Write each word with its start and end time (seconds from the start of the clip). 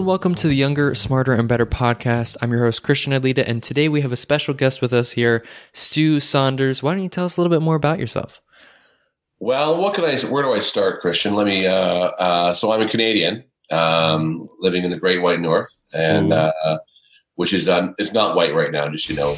and 0.00 0.06
welcome 0.06 0.34
to 0.34 0.48
the 0.48 0.56
Younger, 0.56 0.94
Smarter, 0.94 1.34
and 1.34 1.46
Better 1.46 1.66
podcast. 1.66 2.38
I'm 2.40 2.50
your 2.50 2.64
host, 2.64 2.82
Christian 2.82 3.12
Adlita, 3.12 3.46
and 3.46 3.62
today 3.62 3.86
we 3.86 4.00
have 4.00 4.12
a 4.12 4.16
special 4.16 4.54
guest 4.54 4.80
with 4.80 4.94
us 4.94 5.10
here, 5.10 5.44
Stu 5.74 6.20
Saunders. 6.20 6.82
Why 6.82 6.94
don't 6.94 7.02
you 7.02 7.10
tell 7.10 7.26
us 7.26 7.36
a 7.36 7.40
little 7.42 7.54
bit 7.54 7.62
more 7.62 7.74
about 7.74 7.98
yourself? 7.98 8.40
Well, 9.40 9.76
what 9.76 9.92
can 9.92 10.06
I? 10.06 10.16
Where 10.20 10.42
do 10.42 10.54
I 10.54 10.60
start, 10.60 11.02
Christian? 11.02 11.34
Let 11.34 11.46
me. 11.46 11.66
Uh, 11.66 11.74
uh, 11.74 12.54
so 12.54 12.72
I'm 12.72 12.80
a 12.80 12.88
Canadian, 12.88 13.44
um, 13.70 14.48
living 14.58 14.84
in 14.84 14.90
the 14.90 14.96
Great 14.96 15.20
White 15.20 15.38
North, 15.38 15.68
and 15.92 16.32
uh, 16.32 16.78
which 17.34 17.52
is 17.52 17.68
um, 17.68 17.94
it's 17.98 18.14
not 18.14 18.34
white 18.34 18.54
right 18.54 18.72
now. 18.72 18.88
Just 18.88 19.10
you 19.10 19.16
know, 19.16 19.36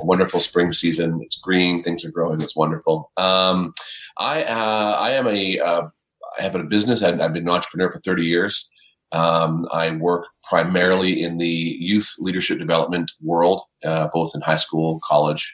a 0.00 0.04
wonderful 0.04 0.40
spring 0.40 0.72
season. 0.72 1.20
It's 1.22 1.38
green. 1.38 1.84
Things 1.84 2.04
are 2.04 2.10
growing. 2.10 2.40
It's 2.40 2.56
wonderful. 2.56 3.12
Um, 3.16 3.72
I 4.18 4.42
uh, 4.42 4.96
I 4.98 5.10
am 5.10 5.28
a 5.28 5.60
uh, 5.60 5.82
I 6.36 6.42
have 6.42 6.56
a 6.56 6.64
business. 6.64 7.00
I've, 7.00 7.20
I've 7.20 7.32
been 7.32 7.44
an 7.44 7.54
entrepreneur 7.54 7.92
for 7.92 7.98
30 7.98 8.26
years. 8.26 8.68
Um, 9.12 9.66
I 9.72 9.90
work 9.92 10.28
primarily 10.42 11.22
in 11.22 11.38
the 11.38 11.48
youth 11.48 12.14
leadership 12.18 12.58
development 12.58 13.12
world, 13.20 13.62
uh, 13.84 14.08
both 14.12 14.32
in 14.34 14.40
high 14.40 14.56
school, 14.56 15.00
college 15.04 15.52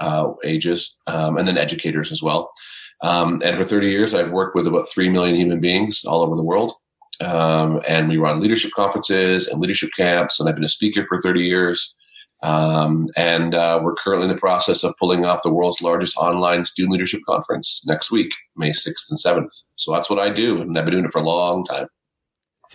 uh, 0.00 0.32
ages, 0.44 0.98
um, 1.06 1.36
and 1.36 1.46
then 1.46 1.58
educators 1.58 2.12
as 2.12 2.22
well. 2.22 2.52
Um, 3.02 3.40
and 3.44 3.56
for 3.56 3.64
30 3.64 3.88
years, 3.88 4.14
I've 4.14 4.32
worked 4.32 4.54
with 4.54 4.66
about 4.66 4.86
3 4.88 5.08
million 5.08 5.36
human 5.36 5.60
beings 5.60 6.04
all 6.04 6.22
over 6.22 6.36
the 6.36 6.44
world. 6.44 6.72
Um, 7.20 7.80
and 7.86 8.08
we 8.08 8.16
run 8.16 8.40
leadership 8.40 8.72
conferences 8.74 9.46
and 9.46 9.60
leadership 9.60 9.90
camps, 9.96 10.40
and 10.40 10.48
I've 10.48 10.54
been 10.54 10.64
a 10.64 10.68
speaker 10.68 11.06
for 11.06 11.18
30 11.18 11.42
years. 11.42 11.94
Um, 12.42 13.06
and 13.18 13.54
uh, 13.54 13.80
we're 13.82 13.94
currently 13.94 14.26
in 14.26 14.34
the 14.34 14.40
process 14.40 14.82
of 14.82 14.94
pulling 14.98 15.26
off 15.26 15.42
the 15.42 15.52
world's 15.52 15.82
largest 15.82 16.16
online 16.16 16.64
student 16.64 16.92
leadership 16.92 17.20
conference 17.26 17.84
next 17.86 18.10
week, 18.10 18.32
May 18.56 18.70
6th 18.70 19.10
and 19.10 19.18
7th. 19.18 19.66
So 19.74 19.92
that's 19.92 20.08
what 20.08 20.18
I 20.18 20.30
do, 20.30 20.62
and 20.62 20.78
I've 20.78 20.86
been 20.86 20.92
doing 20.92 21.04
it 21.04 21.10
for 21.10 21.20
a 21.20 21.24
long 21.24 21.64
time. 21.64 21.88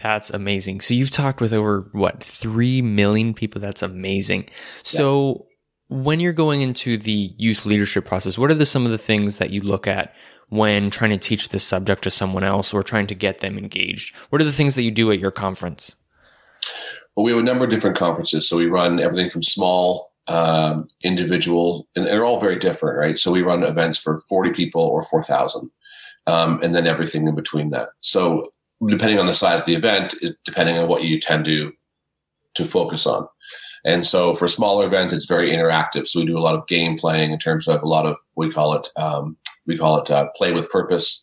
That's 0.02 0.30
amazing. 0.30 0.82
So 0.82 0.94
you've 0.94 1.12
talked 1.12 1.40
with 1.40 1.54
over 1.54 1.90
what 1.94 2.24
three 2.24 2.82
million 2.82 3.34
people. 3.34 3.62
That's 3.62 3.82
amazing. 3.82 4.50
So 4.84 5.48
yeah. 5.90 5.98
when 6.04 6.20
you're 6.20 6.34
going 6.34 6.62
into 6.62 6.98
the 6.98 7.34
youth 7.38 7.66
leadership 7.66 8.06
process, 8.06 8.38
what 8.38 8.52
are 8.52 8.56
the 8.56 8.66
some 8.66 8.86
of 8.86 8.92
the 8.92 8.98
things 8.98 9.38
that 9.38 9.52
you 9.52 9.62
look 9.62 9.88
at 9.88 10.14
when 10.50 10.90
trying 10.90 11.12
to 11.12 11.18
teach 11.18 11.50
this 11.50 11.64
subject 11.64 12.04
to 12.04 12.12
someone 12.12 12.44
else 12.44 12.74
or 12.74 12.84
trying 12.84 13.08
to 13.08 13.16
get 13.16 13.40
them 13.40 13.58
engaged? 13.58 14.16
What 14.30 14.42
are 14.42 14.46
the 14.46 14.52
things 14.52 14.76
that 14.76 14.84
you 14.84 14.92
do 14.92 15.12
at 15.12 15.20
your 15.20 15.32
conference? 15.32 15.96
Well, 17.16 17.24
we 17.24 17.32
have 17.32 17.40
a 17.40 17.44
number 17.44 17.64
of 17.64 17.72
different 17.72 17.96
conferences. 17.96 18.48
So 18.48 18.58
we 18.58 18.66
run 18.66 19.00
everything 19.00 19.30
from 19.30 19.44
small 19.44 20.12
um, 20.28 20.88
individual, 21.04 21.88
and 21.96 22.06
they're 22.06 22.26
all 22.26 22.40
very 22.40 22.58
different, 22.58 22.98
right? 22.98 23.18
So 23.18 23.32
we 23.32 23.44
run 23.44 23.64
events 23.64 23.98
for 23.98 24.20
40 24.28 24.52
people 24.52 24.82
or 24.82 25.02
4,000, 25.02 25.70
um, 26.28 26.60
and 26.62 26.76
then 26.76 26.88
everything 26.88 27.28
in 27.28 27.36
between 27.36 27.70
that. 27.70 27.90
So 28.02 28.44
depending 28.88 29.20
on 29.20 29.26
the 29.26 29.36
size 29.36 29.60
of 29.60 29.66
the 29.66 29.76
event, 29.76 30.16
depending 30.46 30.78
on 30.78 30.88
what 30.88 31.04
you 31.04 31.20
tend 31.20 31.46
to 31.46 31.72
to 32.56 32.66
focus 32.66 33.06
on. 33.06 33.28
And 33.84 34.06
so 34.06 34.34
for 34.34 34.48
smaller 34.48 34.88
events, 34.88 35.14
it's 35.14 35.26
very 35.26 35.52
interactive. 35.52 36.08
So 36.08 36.20
we 36.20 36.26
do 36.26 36.38
a 36.38 36.40
lot 36.40 36.56
of 36.56 36.68
game 36.68 36.98
playing 36.98 37.32
in 37.32 37.38
terms 37.38 37.68
of 37.68 37.82
a 37.84 37.88
lot 37.88 38.06
of 38.06 38.18
we 38.36 38.50
call 38.50 38.74
it 38.74 38.88
um, 38.96 39.38
we 39.68 39.78
call 39.78 40.00
it 40.02 40.10
uh, 40.10 40.28
play 40.36 40.52
with 40.52 40.70
purpose. 40.70 41.22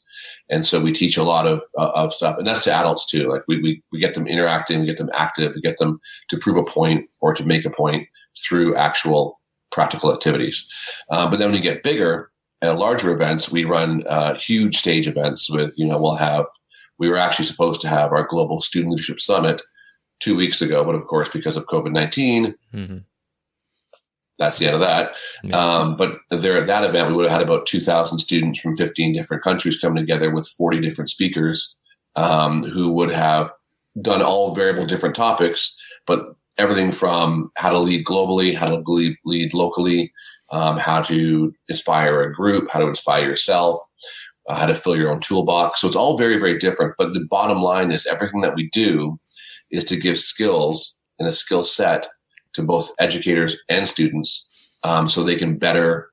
And 0.48 0.64
so 0.64 0.80
we 0.80 0.92
teach 0.92 1.16
a 1.16 1.24
lot 1.24 1.46
of 1.46 1.62
uh, 1.76 1.90
of 1.94 2.14
stuff, 2.14 2.36
and 2.38 2.46
that's 2.46 2.64
to 2.64 2.72
adults 2.72 3.06
too. 3.06 3.28
Like 3.28 3.42
we, 3.48 3.60
we 3.60 3.82
we 3.90 3.98
get 3.98 4.14
them 4.14 4.28
interacting, 4.28 4.80
we 4.80 4.86
get 4.86 4.98
them 4.98 5.10
active, 5.14 5.52
we 5.54 5.60
get 5.60 5.78
them 5.78 6.00
to 6.28 6.38
prove 6.38 6.56
a 6.56 6.64
point 6.64 7.10
or 7.20 7.34
to 7.34 7.44
make 7.44 7.64
a 7.64 7.70
point 7.70 8.06
through 8.46 8.76
actual 8.76 9.40
practical 9.72 10.12
activities. 10.12 10.68
Uh, 11.10 11.28
but 11.28 11.38
then 11.38 11.48
when 11.48 11.56
you 11.56 11.62
get 11.62 11.82
bigger 11.82 12.30
at 12.60 12.78
larger 12.78 13.12
events, 13.12 13.50
we 13.50 13.64
run 13.64 14.06
uh, 14.06 14.38
huge 14.38 14.76
stage 14.76 15.08
events 15.08 15.50
with 15.50 15.74
you 15.76 15.86
know 15.86 15.98
we'll 15.98 16.14
have 16.14 16.46
we 17.02 17.10
were 17.10 17.16
actually 17.16 17.46
supposed 17.46 17.80
to 17.80 17.88
have 17.88 18.12
our 18.12 18.24
global 18.24 18.60
student 18.60 18.92
leadership 18.92 19.18
summit 19.18 19.60
two 20.20 20.36
weeks 20.36 20.62
ago, 20.62 20.84
but 20.84 20.94
of 20.94 21.02
course, 21.02 21.28
because 21.28 21.56
of 21.56 21.66
COVID 21.66 21.90
19, 21.90 22.54
mm-hmm. 22.72 22.98
that's 24.38 24.58
the 24.60 24.66
end 24.66 24.76
of 24.76 24.80
that. 24.82 25.18
Yeah. 25.42 25.56
Um, 25.56 25.96
but 25.96 26.18
there 26.30 26.56
at 26.56 26.68
that 26.68 26.84
event, 26.84 27.08
we 27.08 27.14
would 27.14 27.28
have 27.28 27.40
had 27.40 27.42
about 27.42 27.66
2,000 27.66 28.20
students 28.20 28.60
from 28.60 28.76
15 28.76 29.14
different 29.14 29.42
countries 29.42 29.80
come 29.80 29.96
together 29.96 30.30
with 30.30 30.46
40 30.46 30.78
different 30.78 31.10
speakers 31.10 31.76
um, 32.14 32.62
who 32.62 32.92
would 32.92 33.12
have 33.12 33.50
done 34.00 34.22
all 34.22 34.54
variable 34.54 34.86
different 34.86 35.16
topics, 35.16 35.76
but 36.06 36.36
everything 36.56 36.92
from 36.92 37.50
how 37.56 37.70
to 37.70 37.80
lead 37.80 38.06
globally, 38.06 38.54
how 38.54 38.68
to 38.68 38.80
lead, 38.86 39.16
lead 39.24 39.52
locally, 39.54 40.12
um, 40.52 40.76
how 40.76 41.02
to 41.02 41.52
inspire 41.68 42.22
a 42.22 42.32
group, 42.32 42.70
how 42.70 42.78
to 42.78 42.86
inspire 42.86 43.24
yourself, 43.24 43.80
uh, 44.48 44.54
how 44.54 44.66
to 44.66 44.74
fill 44.74 44.96
your 44.96 45.10
own 45.10 45.20
toolbox. 45.20 45.80
So 45.80 45.86
it's 45.86 45.96
all 45.96 46.18
very, 46.18 46.36
very 46.36 46.58
different. 46.58 46.94
But 46.98 47.14
the 47.14 47.26
bottom 47.30 47.62
line 47.62 47.90
is 47.90 48.06
everything 48.06 48.40
that 48.40 48.54
we 48.54 48.68
do 48.70 49.18
is 49.70 49.84
to 49.84 49.96
give 49.96 50.18
skills 50.18 50.98
and 51.18 51.28
a 51.28 51.32
skill 51.32 51.64
set 51.64 52.08
to 52.54 52.62
both 52.62 52.90
educators 53.00 53.62
and 53.68 53.88
students 53.88 54.48
um, 54.82 55.08
so 55.08 55.22
they 55.22 55.36
can 55.36 55.58
better 55.58 56.10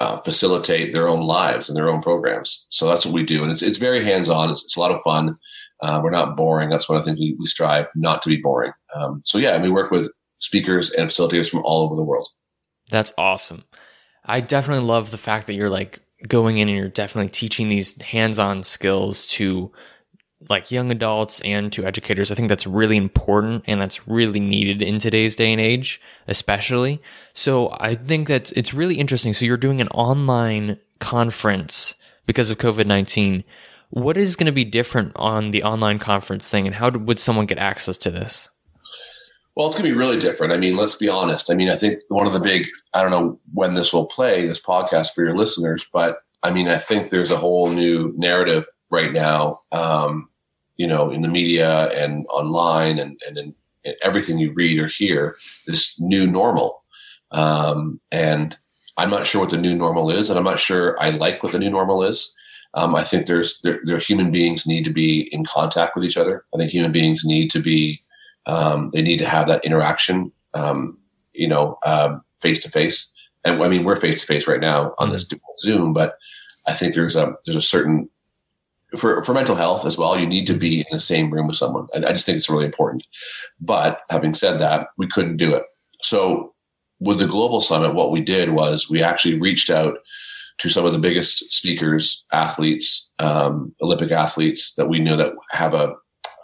uh, 0.00 0.16
facilitate 0.16 0.92
their 0.92 1.06
own 1.06 1.20
lives 1.20 1.68
and 1.68 1.76
their 1.76 1.90
own 1.90 2.00
programs. 2.00 2.66
So 2.70 2.88
that's 2.88 3.04
what 3.04 3.14
we 3.14 3.22
do. 3.22 3.42
And 3.42 3.52
it's, 3.52 3.62
it's 3.62 3.78
very 3.78 4.02
hands 4.02 4.28
on, 4.30 4.50
it's, 4.50 4.64
it's, 4.64 4.76
a 4.76 4.80
lot 4.80 4.92
of 4.92 5.00
fun. 5.02 5.36
Uh, 5.82 6.00
we're 6.02 6.10
not 6.10 6.36
boring. 6.36 6.70
That's 6.70 6.88
one 6.88 6.96
of 6.96 7.04
the 7.04 7.10
things 7.10 7.20
we, 7.20 7.36
we 7.38 7.46
strive 7.46 7.86
not 7.94 8.22
to 8.22 8.30
be 8.30 8.38
boring. 8.38 8.72
Um, 8.94 9.20
so, 9.24 9.36
yeah, 9.36 9.60
we 9.60 9.68
work 9.68 9.90
with 9.90 10.10
speakers 10.38 10.90
and 10.92 11.10
facilitators 11.10 11.50
from 11.50 11.60
all 11.64 11.82
over 11.82 11.94
the 11.94 12.04
world. 12.04 12.28
That's 12.90 13.12
awesome. 13.18 13.64
I 14.24 14.40
definitely 14.40 14.86
love 14.86 15.10
the 15.10 15.18
fact 15.18 15.46
that 15.46 15.54
you're 15.54 15.70
like 15.70 16.00
going 16.28 16.58
in 16.58 16.68
and 16.68 16.76
you're 16.76 16.88
definitely 16.88 17.30
teaching 17.30 17.68
these 17.68 18.00
hands-on 18.00 18.62
skills 18.62 19.26
to 19.26 19.72
like 20.48 20.70
young 20.70 20.90
adults 20.90 21.40
and 21.40 21.72
to 21.72 21.84
educators. 21.84 22.32
I 22.32 22.34
think 22.34 22.48
that's 22.48 22.66
really 22.66 22.96
important 22.96 23.64
and 23.66 23.80
that's 23.80 24.06
really 24.08 24.40
needed 24.40 24.80
in 24.82 24.98
today's 24.98 25.36
day 25.36 25.52
and 25.52 25.60
age, 25.60 26.00
especially. 26.26 27.02
So 27.34 27.76
I 27.78 27.94
think 27.94 28.28
that 28.28 28.50
it's 28.52 28.72
really 28.72 28.94
interesting. 28.94 29.32
So 29.32 29.44
you're 29.44 29.56
doing 29.56 29.80
an 29.80 29.88
online 29.88 30.78
conference 30.98 31.94
because 32.26 32.50
of 32.50 32.58
COVID 32.58 32.86
19. 32.86 33.44
What 33.90 34.16
is 34.16 34.36
going 34.36 34.46
to 34.46 34.52
be 34.52 34.64
different 34.64 35.12
on 35.16 35.50
the 35.50 35.62
online 35.62 35.98
conference 35.98 36.48
thing 36.48 36.66
and 36.66 36.76
how 36.76 36.90
would 36.90 37.18
someone 37.18 37.46
get 37.46 37.58
access 37.58 37.98
to 37.98 38.10
this? 38.10 38.48
Well, 39.56 39.66
it's 39.66 39.76
going 39.76 39.88
to 39.88 39.94
be 39.94 39.98
really 39.98 40.18
different. 40.18 40.52
I 40.52 40.56
mean, 40.56 40.76
let's 40.76 40.94
be 40.94 41.08
honest. 41.08 41.50
I 41.50 41.54
mean, 41.54 41.68
I 41.68 41.76
think 41.76 42.00
one 42.08 42.26
of 42.26 42.32
the 42.32 42.40
big, 42.40 42.68
I 42.94 43.02
don't 43.02 43.10
know 43.10 43.38
when 43.52 43.74
this 43.74 43.92
will 43.92 44.06
play, 44.06 44.46
this 44.46 44.62
podcast 44.62 45.12
for 45.12 45.24
your 45.24 45.36
listeners, 45.36 45.88
but 45.92 46.18
I 46.42 46.50
mean, 46.50 46.68
I 46.68 46.78
think 46.78 47.08
there's 47.08 47.30
a 47.30 47.36
whole 47.36 47.68
new 47.70 48.14
narrative 48.16 48.64
right 48.90 49.12
now, 49.12 49.60
um, 49.72 50.28
you 50.76 50.86
know, 50.86 51.10
in 51.10 51.22
the 51.22 51.28
media 51.28 51.90
and 51.90 52.26
online 52.30 52.98
and, 52.98 53.20
and 53.26 53.36
in, 53.36 53.54
in 53.84 53.94
everything 54.02 54.38
you 54.38 54.52
read 54.52 54.78
or 54.78 54.86
hear, 54.86 55.36
this 55.66 56.00
new 56.00 56.26
normal. 56.26 56.82
Um, 57.32 58.00
and 58.10 58.56
I'm 58.96 59.10
not 59.10 59.26
sure 59.26 59.40
what 59.40 59.50
the 59.50 59.56
new 59.56 59.74
normal 59.74 60.10
is, 60.10 60.30
and 60.30 60.38
I'm 60.38 60.44
not 60.44 60.58
sure 60.58 61.00
I 61.00 61.10
like 61.10 61.42
what 61.42 61.52
the 61.52 61.58
new 61.58 61.70
normal 61.70 62.02
is. 62.02 62.34
Um, 62.74 62.94
I 62.94 63.02
think 63.02 63.26
there's 63.26 63.60
there, 63.62 63.80
there, 63.84 63.98
human 63.98 64.30
beings 64.30 64.66
need 64.66 64.84
to 64.84 64.92
be 64.92 65.22
in 65.32 65.44
contact 65.44 65.96
with 65.96 66.04
each 66.04 66.16
other. 66.16 66.44
I 66.54 66.58
think 66.58 66.70
human 66.70 66.92
beings 66.92 67.24
need 67.24 67.50
to 67.50 67.60
be 67.60 68.00
um, 68.46 68.90
they 68.92 69.02
need 69.02 69.18
to 69.18 69.28
have 69.28 69.46
that 69.46 69.64
interaction, 69.64 70.32
um, 70.54 70.98
you 71.32 71.48
know, 71.48 71.78
face 72.40 72.62
to 72.62 72.70
face. 72.70 73.12
And 73.44 73.60
I 73.62 73.68
mean, 73.68 73.84
we're 73.84 73.96
face 73.96 74.20
to 74.20 74.26
face 74.26 74.46
right 74.46 74.60
now 74.60 74.94
on 74.98 75.10
this 75.10 75.26
mm-hmm. 75.26 75.38
Zoom, 75.58 75.92
but 75.92 76.16
I 76.66 76.74
think 76.74 76.94
there's 76.94 77.16
a 77.16 77.34
there's 77.44 77.56
a 77.56 77.62
certain 77.62 78.08
for 78.98 79.22
for 79.22 79.32
mental 79.32 79.56
health 79.56 79.86
as 79.86 79.96
well. 79.96 80.18
You 80.18 80.26
need 80.26 80.46
to 80.46 80.54
be 80.54 80.80
in 80.80 80.86
the 80.90 81.00
same 81.00 81.30
room 81.30 81.46
with 81.46 81.56
someone. 81.56 81.88
I, 81.94 82.08
I 82.08 82.12
just 82.12 82.26
think 82.26 82.36
it's 82.36 82.50
really 82.50 82.66
important. 82.66 83.04
But 83.60 84.00
having 84.10 84.34
said 84.34 84.58
that, 84.58 84.88
we 84.96 85.06
couldn't 85.06 85.36
do 85.36 85.54
it. 85.54 85.64
So 86.02 86.54
with 86.98 87.18
the 87.18 87.26
global 87.26 87.60
summit, 87.60 87.94
what 87.94 88.10
we 88.10 88.20
did 88.20 88.50
was 88.50 88.90
we 88.90 89.02
actually 89.02 89.38
reached 89.38 89.70
out 89.70 89.98
to 90.58 90.68
some 90.68 90.84
of 90.84 90.92
the 90.92 90.98
biggest 90.98 91.52
speakers, 91.52 92.24
athletes, 92.32 93.10
um, 93.18 93.74
Olympic 93.80 94.12
athletes 94.12 94.74
that 94.74 94.88
we 94.88 94.98
know 94.98 95.16
that 95.16 95.32
have 95.50 95.72
a 95.72 95.94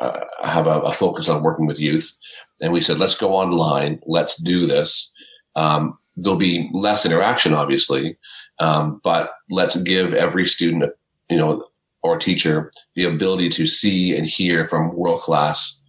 uh, 0.00 0.25
have 0.43 0.66
a, 0.66 0.81
a, 0.81 0.93
focus 0.93 1.28
on 1.28 1.43
working 1.43 1.66
with 1.66 1.81
youth. 1.81 2.16
And 2.60 2.72
we 2.72 2.81
said, 2.81 2.98
let's 2.98 3.16
go 3.16 3.34
online, 3.34 4.00
let's 4.06 4.37
do 4.37 4.66
this. 4.66 5.12
Um, 5.54 5.98
there'll 6.16 6.38
be 6.38 6.70
less 6.72 7.04
interaction, 7.06 7.54
obviously, 7.54 8.16
um, 8.58 9.00
but 9.04 9.32
let's 9.50 9.76
give 9.82 10.14
every 10.14 10.46
student, 10.46 10.93
you 11.28 11.37
know, 11.37 11.60
or 12.02 12.19
teacher 12.19 12.70
the 12.94 13.04
ability 13.04 13.48
to 13.50 13.66
see 13.66 14.16
and 14.16 14.28
hear 14.28 14.64
from 14.64 14.94
world 14.94 15.20
class 15.20 15.82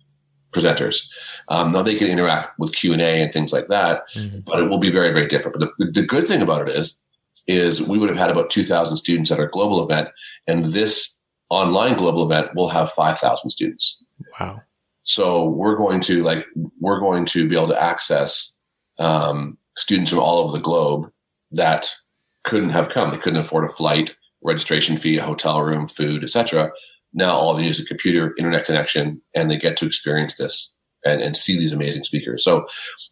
presenters. 0.51 1.07
Um, 1.49 1.71
now 1.71 1.83
they 1.83 1.95
can 1.95 2.07
interact 2.07 2.57
with 2.59 2.73
Q 2.73 2.93
and 2.93 3.01
A 3.01 3.21
and 3.21 3.31
things 3.31 3.53
like 3.53 3.67
that, 3.67 4.03
mm-hmm. 4.15 4.39
but 4.39 4.59
it 4.59 4.69
will 4.69 4.79
be 4.79 4.91
very, 4.91 5.11
very 5.11 5.27
different. 5.27 5.59
But 5.59 5.69
the, 5.77 5.91
the 5.91 6.05
good 6.05 6.27
thing 6.27 6.41
about 6.41 6.67
it 6.67 6.75
is, 6.75 6.99
is 7.47 7.81
we 7.81 7.97
would 7.97 8.09
have 8.09 8.17
had 8.17 8.29
about 8.29 8.49
2,000 8.49 8.97
students 8.97 9.31
at 9.31 9.39
our 9.39 9.47
global 9.47 9.83
event, 9.83 10.09
and 10.47 10.65
this 10.65 11.16
online 11.49 11.95
global 11.95 12.25
event 12.25 12.51
we'll 12.55 12.67
have 12.67 12.89
5,000 12.91 13.49
students. 13.49 14.03
Wow. 14.39 14.61
So 15.03 15.45
we're 15.45 15.77
going 15.77 16.01
to 16.01 16.23
like, 16.23 16.45
we're 16.79 16.99
going 16.99 17.25
to 17.25 17.47
be 17.47 17.55
able 17.55 17.69
to 17.69 17.81
access 17.81 18.55
um, 18.99 19.57
students 19.77 20.11
from 20.11 20.19
all 20.19 20.39
over 20.39 20.51
the 20.51 20.63
globe 20.63 21.09
that 21.51 21.89
couldn't 22.43 22.71
have 22.71 22.89
come. 22.89 23.11
They 23.11 23.17
couldn't 23.17 23.41
afford 23.41 23.65
a 23.65 23.69
flight, 23.69 24.15
registration 24.43 24.97
fee, 24.97 25.17
a 25.17 25.23
hotel 25.23 25.61
room, 25.61 25.87
food, 25.87 26.23
etc. 26.23 26.71
Now 27.13 27.31
all 27.31 27.53
they 27.53 27.63
use 27.63 27.79
is 27.79 27.85
a 27.85 27.87
computer, 27.87 28.33
internet 28.37 28.65
connection, 28.65 29.21
and 29.33 29.49
they 29.49 29.57
get 29.57 29.77
to 29.77 29.85
experience 29.85 30.35
this 30.37 30.75
and, 31.05 31.21
and 31.21 31.37
see 31.37 31.57
these 31.57 31.73
amazing 31.73 32.03
speakers. 32.03 32.43
So 32.43 32.65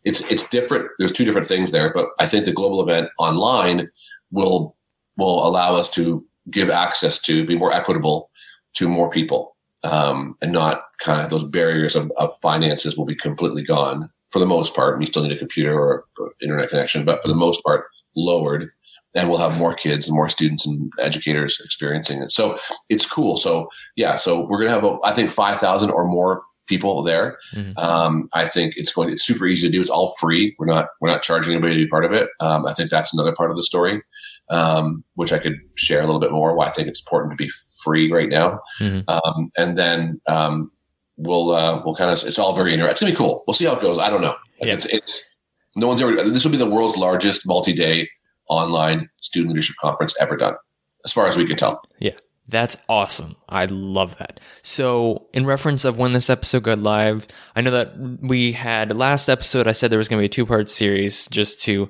it's 0.04 0.30
it's 0.32 0.50
different. 0.50 0.90
There's 1.00 1.12
two 1.12 1.26
different 1.26 1.48
things 1.48 1.72
there, 1.72 1.92
but 1.94 2.10
I 2.20 2.28
think 2.28 2.46
the 2.46 2.52
global 2.52 2.82
event 2.82 3.10
online 3.20 3.90
will 4.32 4.76
will 5.18 5.48
allow 5.48 5.76
us 5.76 5.90
to 5.92 6.26
give 6.52 6.70
access 6.70 7.20
to 7.22 7.46
be 7.46 7.58
more 7.58 7.74
equitable 7.74 8.30
to 8.76 8.88
more 8.90 9.10
people 9.10 9.56
um, 9.84 10.36
and 10.42 10.52
not 10.52 10.84
kind 11.00 11.22
of 11.22 11.30
those 11.30 11.44
barriers 11.44 11.96
of, 11.96 12.12
of, 12.18 12.36
finances 12.42 12.98
will 12.98 13.06
be 13.06 13.16
completely 13.16 13.64
gone 13.64 14.10
for 14.30 14.40
the 14.40 14.46
most 14.46 14.76
part. 14.76 15.00
You 15.00 15.06
still 15.06 15.24
need 15.24 15.32
a 15.32 15.38
computer 15.38 15.78
or, 15.78 16.06
or 16.20 16.34
internet 16.42 16.70
connection, 16.70 17.06
but 17.06 17.22
for 17.22 17.28
the 17.28 17.36
most 17.36 17.64
part, 17.64 17.86
lowered. 18.16 18.70
And 19.14 19.30
we'll 19.30 19.38
have 19.38 19.58
more 19.58 19.74
kids 19.74 20.08
and 20.08 20.16
more 20.16 20.28
students 20.28 20.66
and 20.66 20.92
educators 21.00 21.62
experiencing 21.64 22.22
it. 22.22 22.32
So 22.32 22.58
it's 22.90 23.10
cool. 23.10 23.38
So 23.38 23.70
yeah, 23.96 24.18
so 24.18 24.46
we're 24.46 24.60
gonna 24.60 24.72
have 24.72 24.84
a, 24.84 24.98
I 25.06 25.14
think 25.14 25.32
five 25.32 25.58
thousand 25.58 25.92
or 25.92 26.06
more 26.06 26.44
people 26.68 27.04
there. 27.04 27.38
Mm-hmm. 27.54 27.78
Um, 27.78 28.30
I 28.34 28.46
think 28.46 28.74
it's 28.78 28.94
going. 28.94 29.10
It's 29.10 29.26
super 29.26 29.46
easy 29.46 29.68
to 29.68 29.72
do. 29.72 29.82
It's 29.82 29.90
all 29.90 30.14
free. 30.20 30.56
We're 30.58 30.66
not 30.66 30.88
we're 31.02 31.10
not 31.10 31.22
charging 31.22 31.54
anybody 31.54 31.76
to 31.76 31.86
be 31.86 31.90
part 31.90 32.06
of 32.06 32.12
it. 32.12 32.30
Um, 32.40 32.66
I 32.66 32.74
think 32.74 32.90
that's 32.90 33.14
another 33.14 33.34
part 33.34 33.52
of 33.52 33.58
the 33.58 33.64
story, 33.64 34.02
um, 34.50 35.04
which 35.16 35.32
I 35.32 35.38
could 35.38 35.58
share 35.76 36.02
a 36.02 36.06
little 36.06 36.20
bit 36.20 36.32
more. 36.32 36.56
Why 36.56 36.68
I 36.68 36.72
think 36.72 36.88
it's 36.88 37.02
important 37.02 37.38
to 37.38 37.44
be 37.44 37.52
free 37.84 38.12
right 38.12 38.30
now. 38.30 38.60
Mm-hmm. 38.80 39.10
Um, 39.10 39.52
and 39.58 39.78
then 39.78 40.22
um, 40.28 40.72
we'll 41.18 41.52
uh, 41.52 41.82
we'll 41.84 41.96
kind 41.96 42.12
of 42.12 42.26
it's 42.26 42.40
all 42.40 42.56
very 42.56 42.74
interesting. 42.74 42.92
It's 42.92 43.00
gonna 43.02 43.12
be 43.12 43.18
cool. 43.18 43.44
We'll 43.48 43.54
see 43.54 43.66
how 43.66 43.76
it 43.76 43.82
goes. 43.82 43.98
I 43.98 44.10
don't 44.10 44.22
know. 44.22 44.36
Like 44.60 44.68
yeah. 44.68 44.74
It's 44.74 44.86
it's 44.88 45.36
no 45.76 45.88
one's 45.88 46.02
ever. 46.02 46.16
This 46.16 46.44
will 46.44 46.52
be 46.52 46.58
the 46.58 46.70
world's 46.70 46.98
largest 46.98 47.48
multi-day 47.48 48.10
online 48.48 49.10
student 49.22 49.54
leadership 49.54 49.76
conference 49.82 50.16
ever 50.20 50.38
done, 50.38 50.56
as 51.04 51.12
far 51.12 51.28
as 51.28 51.36
we 51.36 51.46
can 51.46 51.58
tell. 51.58 51.82
Yeah. 52.00 52.14
That's 52.48 52.78
awesome. 52.88 53.36
I 53.50 53.66
love 53.66 54.18
that. 54.18 54.40
So, 54.62 55.28
in 55.34 55.46
reference 55.46 55.84
of 55.84 55.98
when 55.98 56.12
this 56.12 56.30
episode 56.30 56.64
got 56.64 56.78
live, 56.78 57.28
I 57.56 57.62
know 57.62 57.72
that 57.72 57.98
we 57.98 58.52
had 58.52 58.96
last 58.96 59.30
episode 59.30 59.68
I 59.68 59.72
said 59.72 59.90
there 59.90 59.98
was 59.98 60.08
going 60.08 60.20
to 60.20 60.22
be 60.22 60.28
a 60.28 60.30
two-part 60.30 60.70
series 60.70 61.28
just 61.28 61.62
to 61.64 61.90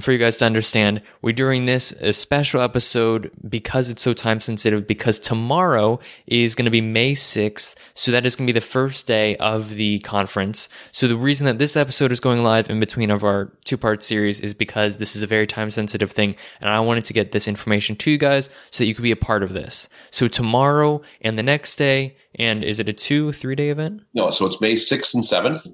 for 0.00 0.12
you 0.12 0.18
guys 0.18 0.36
to 0.38 0.44
understand, 0.44 1.02
we're 1.22 1.32
doing 1.32 1.66
this 1.66 1.92
a 1.92 2.12
special 2.12 2.60
episode 2.60 3.30
because 3.48 3.88
it's 3.88 4.02
so 4.02 4.12
time 4.12 4.40
sensitive. 4.40 4.86
Because 4.86 5.18
tomorrow 5.18 6.00
is 6.26 6.54
going 6.54 6.64
to 6.64 6.70
be 6.70 6.80
May 6.80 7.14
6th. 7.14 7.74
So 7.94 8.10
that 8.10 8.26
is 8.26 8.36
going 8.36 8.46
to 8.46 8.52
be 8.52 8.58
the 8.58 8.64
first 8.64 9.06
day 9.06 9.36
of 9.36 9.74
the 9.74 10.00
conference. 10.00 10.68
So 10.92 11.06
the 11.06 11.16
reason 11.16 11.46
that 11.46 11.58
this 11.58 11.76
episode 11.76 12.12
is 12.12 12.20
going 12.20 12.42
live 12.42 12.70
in 12.70 12.80
between 12.80 13.10
of 13.10 13.24
our 13.24 13.52
two 13.64 13.76
part 13.76 14.02
series 14.02 14.40
is 14.40 14.54
because 14.54 14.96
this 14.96 15.14
is 15.14 15.22
a 15.22 15.26
very 15.26 15.46
time 15.46 15.70
sensitive 15.70 16.10
thing. 16.10 16.36
And 16.60 16.70
I 16.70 16.80
wanted 16.80 17.04
to 17.06 17.12
get 17.12 17.32
this 17.32 17.46
information 17.46 17.96
to 17.96 18.10
you 18.10 18.18
guys 18.18 18.50
so 18.70 18.82
that 18.82 18.88
you 18.88 18.94
could 18.94 19.02
be 19.02 19.10
a 19.10 19.16
part 19.16 19.42
of 19.42 19.52
this. 19.52 19.88
So 20.10 20.28
tomorrow 20.28 21.02
and 21.20 21.38
the 21.38 21.42
next 21.42 21.76
day 21.76 22.16
and 22.36 22.64
is 22.64 22.80
it 22.80 22.88
a 22.88 22.92
two, 22.92 23.32
three 23.32 23.54
day 23.54 23.70
event? 23.70 24.02
No, 24.14 24.30
so 24.30 24.46
it's 24.46 24.60
May 24.60 24.74
6th 24.74 25.14
and 25.14 25.22
7th. 25.22 25.68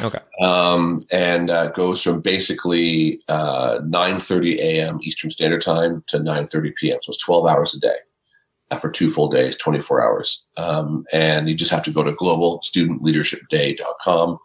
Okay. 0.00 0.20
Um, 0.40 1.04
and 1.12 1.50
uh, 1.50 1.66
goes 1.68 2.02
from 2.02 2.20
basically 2.20 3.20
uh, 3.28 3.80
9.30 3.80 4.58
a.m. 4.58 4.98
Eastern 5.02 5.30
Standard 5.30 5.62
Time 5.62 6.02
to 6.08 6.18
9.30 6.18 6.74
p.m. 6.76 6.98
So 7.02 7.10
it's 7.10 7.22
12 7.22 7.46
hours 7.46 7.74
a 7.74 7.80
day 7.80 7.96
uh, 8.70 8.76
for 8.76 8.90
two 8.90 9.08
full 9.10 9.28
days, 9.28 9.56
24 9.56 10.02
hours. 10.02 10.46
Um, 10.56 11.04
and 11.12 11.48
you 11.48 11.54
just 11.54 11.70
have 11.70 11.84
to 11.84 11.90
go 11.90 12.02
to 12.02 12.12
globalstudentleadershipday.com. 12.12 14.38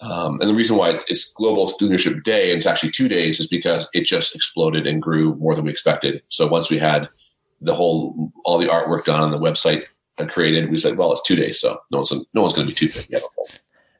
Um, 0.00 0.40
and 0.40 0.48
the 0.50 0.54
reason 0.54 0.76
why 0.76 0.90
it's 0.90 1.32
Global 1.32 1.68
Student 1.68 1.92
Leadership 1.92 2.24
Day 2.24 2.50
and 2.50 2.56
it's 2.56 2.66
actually 2.66 2.90
two 2.90 3.06
days 3.08 3.38
is 3.38 3.46
because 3.46 3.88
it 3.94 4.04
just 4.04 4.34
exploded 4.34 4.88
and 4.88 5.00
grew 5.00 5.36
more 5.36 5.54
than 5.54 5.64
we 5.64 5.70
expected. 5.70 6.22
So 6.28 6.48
once 6.48 6.70
we 6.70 6.78
had 6.78 7.08
the 7.60 7.74
whole, 7.74 8.32
all 8.44 8.58
the 8.58 8.66
artwork 8.66 9.04
done 9.04 9.20
on 9.20 9.30
the 9.30 9.38
website 9.38 9.84
created. 10.28 10.70
We 10.70 10.78
said, 10.78 10.96
well, 10.96 11.12
it's 11.12 11.22
two 11.22 11.36
days, 11.36 11.60
so 11.60 11.78
no 11.90 11.98
one's 11.98 12.12
no 12.34 12.42
one's 12.42 12.54
going 12.54 12.66
to 12.66 12.72
be 12.72 12.74
too 12.74 12.92
big 12.92 13.06
yet. 13.08 13.22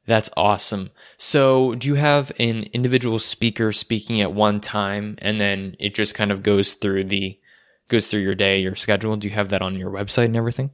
That's 0.06 0.30
awesome. 0.36 0.90
So, 1.16 1.74
do 1.76 1.88
you 1.88 1.94
have 1.94 2.32
an 2.38 2.64
individual 2.72 3.18
speaker 3.18 3.72
speaking 3.72 4.20
at 4.20 4.32
one 4.32 4.60
time, 4.60 5.16
and 5.22 5.40
then 5.40 5.76
it 5.78 5.94
just 5.94 6.14
kind 6.14 6.32
of 6.32 6.42
goes 6.42 6.74
through 6.74 7.04
the 7.04 7.38
goes 7.88 8.08
through 8.08 8.20
your 8.20 8.34
day, 8.34 8.60
your 8.60 8.74
schedule? 8.74 9.16
Do 9.16 9.28
you 9.28 9.34
have 9.34 9.50
that 9.50 9.62
on 9.62 9.76
your 9.76 9.90
website 9.90 10.26
and 10.26 10.36
everything? 10.36 10.70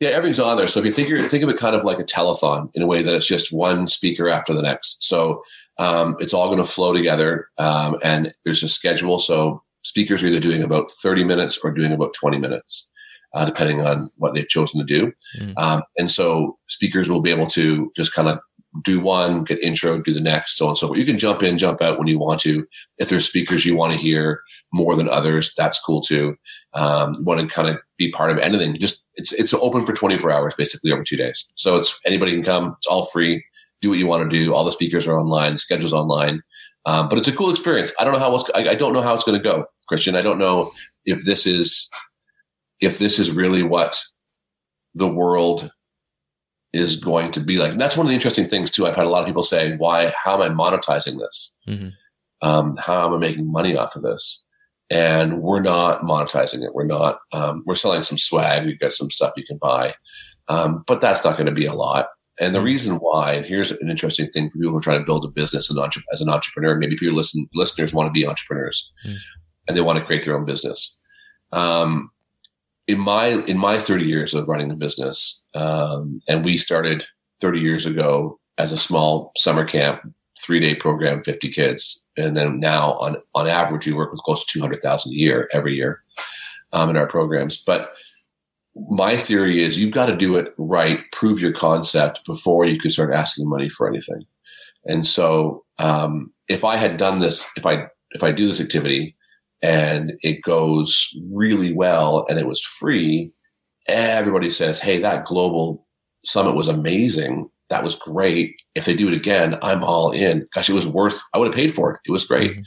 Yeah, 0.00 0.10
everything's 0.10 0.40
on 0.40 0.56
there. 0.56 0.68
So 0.68 0.80
if 0.80 0.86
you 0.86 0.92
think 0.92 1.08
you 1.08 1.22
think 1.26 1.42
of 1.42 1.50
it 1.50 1.58
kind 1.58 1.74
of 1.74 1.84
like 1.84 1.98
a 1.98 2.04
telethon 2.04 2.70
in 2.74 2.82
a 2.82 2.86
way 2.86 3.02
that 3.02 3.14
it's 3.14 3.26
just 3.26 3.52
one 3.52 3.88
speaker 3.88 4.28
after 4.28 4.54
the 4.54 4.62
next. 4.62 5.02
So 5.02 5.42
um, 5.78 6.16
it's 6.20 6.32
all 6.32 6.46
going 6.46 6.58
to 6.58 6.64
flow 6.64 6.92
together, 6.92 7.48
um, 7.58 7.98
and 8.02 8.32
there's 8.44 8.62
a 8.62 8.68
schedule. 8.68 9.18
So 9.18 9.62
speakers 9.82 10.22
are 10.22 10.28
either 10.28 10.40
doing 10.40 10.62
about 10.62 10.90
30 10.90 11.24
minutes 11.24 11.58
or 11.62 11.70
doing 11.70 11.92
about 11.92 12.14
20 12.14 12.38
minutes 12.38 12.90
uh, 13.34 13.44
depending 13.44 13.84
on 13.84 14.10
what 14.16 14.34
they've 14.34 14.48
chosen 14.48 14.80
to 14.80 14.86
do. 14.86 15.12
Mm. 15.38 15.54
Um, 15.58 15.82
and 15.98 16.10
so 16.10 16.58
speakers 16.68 17.08
will 17.10 17.20
be 17.20 17.30
able 17.30 17.46
to 17.48 17.92
just 17.94 18.14
kind 18.14 18.28
of 18.28 18.38
do 18.82 19.00
one, 19.00 19.44
get 19.44 19.62
intro, 19.62 20.00
do 20.00 20.12
the 20.12 20.20
next, 20.20 20.56
so 20.56 20.66
on 20.66 20.70
and 20.70 20.78
so 20.78 20.88
forth. 20.88 20.98
You 20.98 21.04
can 21.04 21.18
jump 21.18 21.42
in, 21.42 21.58
jump 21.58 21.80
out 21.80 21.98
when 21.98 22.08
you 22.08 22.18
want 22.18 22.40
to. 22.40 22.66
If 22.98 23.08
there's 23.08 23.28
speakers 23.28 23.64
you 23.64 23.76
want 23.76 23.92
to 23.92 23.98
hear 23.98 24.40
more 24.72 24.96
than 24.96 25.08
others, 25.08 25.52
that's 25.56 25.80
cool 25.80 26.00
too. 26.00 26.36
Um, 26.72 27.14
you 27.14 27.22
want 27.22 27.40
to 27.40 27.46
kind 27.46 27.68
of 27.68 27.78
be 27.98 28.10
part 28.10 28.30
of 28.30 28.38
anything. 28.38 28.76
Just 28.78 29.06
it's 29.14 29.32
it's 29.32 29.54
open 29.54 29.86
for 29.86 29.92
24 29.92 30.30
hours 30.30 30.54
basically 30.56 30.90
over 30.90 31.04
two 31.04 31.16
days. 31.16 31.48
So 31.54 31.76
it's 31.76 32.00
anybody 32.04 32.32
can 32.32 32.42
come. 32.42 32.74
It's 32.78 32.86
all 32.86 33.04
free. 33.04 33.44
Do 33.80 33.90
what 33.90 33.98
you 33.98 34.06
want 34.06 34.28
to 34.28 34.36
do. 34.36 34.54
All 34.54 34.64
the 34.64 34.72
speakers 34.72 35.06
are 35.06 35.18
online. 35.18 35.56
Schedules 35.56 35.92
online. 35.92 36.42
Um, 36.86 37.08
but 37.08 37.18
it's 37.18 37.28
a 37.28 37.36
cool 37.36 37.50
experience. 37.50 37.94
I 37.98 38.04
don't 38.04 38.12
know 38.12 38.18
how. 38.18 38.34
I, 38.54 38.70
I 38.70 38.74
don't 38.74 38.92
know 38.92 39.02
how 39.02 39.14
it's 39.14 39.24
going 39.24 39.38
to 39.38 39.42
go, 39.42 39.66
Christian. 39.86 40.16
I 40.16 40.22
don't 40.22 40.38
know 40.38 40.72
if 41.04 41.24
this 41.24 41.46
is 41.46 41.88
if 42.80 42.98
this 42.98 43.18
is 43.18 43.30
really 43.30 43.62
what 43.62 43.98
the 44.94 45.12
world 45.12 45.70
is 46.72 46.96
going 46.96 47.30
to 47.32 47.40
be 47.40 47.58
like. 47.58 47.72
And 47.72 47.80
that's 47.80 47.96
one 47.96 48.06
of 48.06 48.10
the 48.10 48.16
interesting 48.16 48.46
things 48.46 48.70
too. 48.70 48.86
I've 48.86 48.96
had 48.96 49.04
a 49.04 49.08
lot 49.08 49.20
of 49.20 49.26
people 49.26 49.42
say, 49.42 49.76
"Why? 49.76 50.12
How 50.22 50.42
am 50.42 50.60
I 50.60 50.70
monetizing 50.70 51.18
this? 51.18 51.54
Mm-hmm. 51.68 51.88
Um, 52.46 52.76
how 52.76 53.06
am 53.06 53.14
I 53.14 53.18
making 53.18 53.50
money 53.50 53.76
off 53.76 53.96
of 53.96 54.02
this?" 54.02 54.44
And 54.90 55.40
we're 55.40 55.62
not 55.62 56.02
monetizing 56.02 56.62
it. 56.62 56.74
We're 56.74 56.84
not. 56.84 57.20
Um, 57.32 57.62
we're 57.64 57.76
selling 57.76 58.02
some 58.02 58.18
swag. 58.18 58.66
We've 58.66 58.78
got 58.78 58.92
some 58.92 59.10
stuff 59.10 59.34
you 59.36 59.44
can 59.44 59.58
buy, 59.58 59.94
um, 60.48 60.84
but 60.86 61.00
that's 61.00 61.24
not 61.24 61.36
going 61.36 61.46
to 61.46 61.52
be 61.52 61.66
a 61.66 61.74
lot. 61.74 62.08
And 62.40 62.52
the 62.52 62.58
mm-hmm. 62.58 62.66
reason 62.66 62.94
why, 62.96 63.34
and 63.34 63.46
here's 63.46 63.70
an 63.70 63.88
interesting 63.88 64.28
thing 64.28 64.50
for 64.50 64.58
people 64.58 64.72
who 64.72 64.78
are 64.78 64.82
trying 64.82 64.98
to 64.98 65.04
build 65.04 65.24
a 65.24 65.28
business 65.28 65.70
and 65.70 65.78
as 66.12 66.20
an 66.20 66.28
entrepreneur. 66.28 66.74
Maybe 66.74 66.94
if 66.94 67.02
your 67.02 67.12
listen, 67.12 67.48
listeners 67.54 67.94
want 67.94 68.08
to 68.08 68.12
be 68.12 68.26
entrepreneurs 68.26 68.92
mm. 69.06 69.14
and 69.68 69.76
they 69.76 69.80
want 69.80 70.00
to 70.00 70.04
create 70.04 70.24
their 70.24 70.36
own 70.36 70.44
business. 70.44 71.00
Um, 71.52 72.10
in 72.86 73.00
my 73.00 73.28
in 73.44 73.58
my 73.58 73.78
30 73.78 74.04
years 74.04 74.34
of 74.34 74.48
running 74.48 74.70
a 74.70 74.76
business, 74.76 75.42
um, 75.54 76.20
and 76.28 76.44
we 76.44 76.58
started 76.58 77.06
30 77.40 77.60
years 77.60 77.86
ago 77.86 78.38
as 78.58 78.72
a 78.72 78.76
small 78.76 79.32
summer 79.36 79.64
camp, 79.64 80.00
three 80.38 80.60
day 80.60 80.74
program, 80.74 81.22
50 81.22 81.50
kids, 81.50 82.06
and 82.16 82.36
then 82.36 82.60
now 82.60 82.94
on 82.94 83.16
on 83.34 83.46
average 83.46 83.86
we 83.86 83.92
work 83.92 84.12
with 84.12 84.22
close 84.22 84.44
to 84.44 84.58
200,000 84.58 85.12
a 85.12 85.14
year 85.14 85.48
every 85.52 85.74
year 85.74 86.02
um, 86.72 86.90
in 86.90 86.96
our 86.96 87.06
programs. 87.06 87.56
But 87.56 87.92
my 88.90 89.16
theory 89.16 89.62
is 89.62 89.78
you've 89.78 89.92
got 89.92 90.06
to 90.06 90.16
do 90.16 90.36
it 90.36 90.52
right, 90.58 91.00
prove 91.12 91.40
your 91.40 91.52
concept 91.52 92.24
before 92.26 92.66
you 92.66 92.78
can 92.78 92.90
start 92.90 93.14
asking 93.14 93.48
money 93.48 93.68
for 93.68 93.88
anything. 93.88 94.24
And 94.84 95.06
so, 95.06 95.64
um, 95.78 96.32
if 96.48 96.64
I 96.64 96.76
had 96.76 96.98
done 96.98 97.20
this, 97.20 97.48
if 97.56 97.64
I 97.64 97.86
if 98.10 98.22
I 98.22 98.30
do 98.30 98.46
this 98.46 98.60
activity 98.60 99.16
and 99.64 100.12
it 100.22 100.42
goes 100.42 101.08
really 101.30 101.72
well 101.72 102.26
and 102.28 102.38
it 102.38 102.46
was 102.46 102.62
free, 102.62 103.32
everybody 103.88 104.50
says, 104.50 104.78
Hey, 104.78 104.98
that 104.98 105.24
global 105.24 105.86
summit 106.26 106.54
was 106.54 106.68
amazing. 106.68 107.48
That 107.70 107.82
was 107.82 107.94
great. 107.94 108.54
If 108.74 108.84
they 108.84 108.94
do 108.94 109.08
it 109.08 109.16
again, 109.16 109.56
I'm 109.62 109.82
all 109.82 110.12
in. 110.12 110.46
Gosh, 110.54 110.68
it 110.68 110.74
was 110.74 110.86
worth, 110.86 111.18
I 111.32 111.38
would 111.38 111.46
have 111.46 111.54
paid 111.54 111.72
for 111.72 111.92
it. 111.92 112.00
It 112.04 112.12
was 112.12 112.26
great. 112.26 112.50
Mm-hmm. 112.50 112.60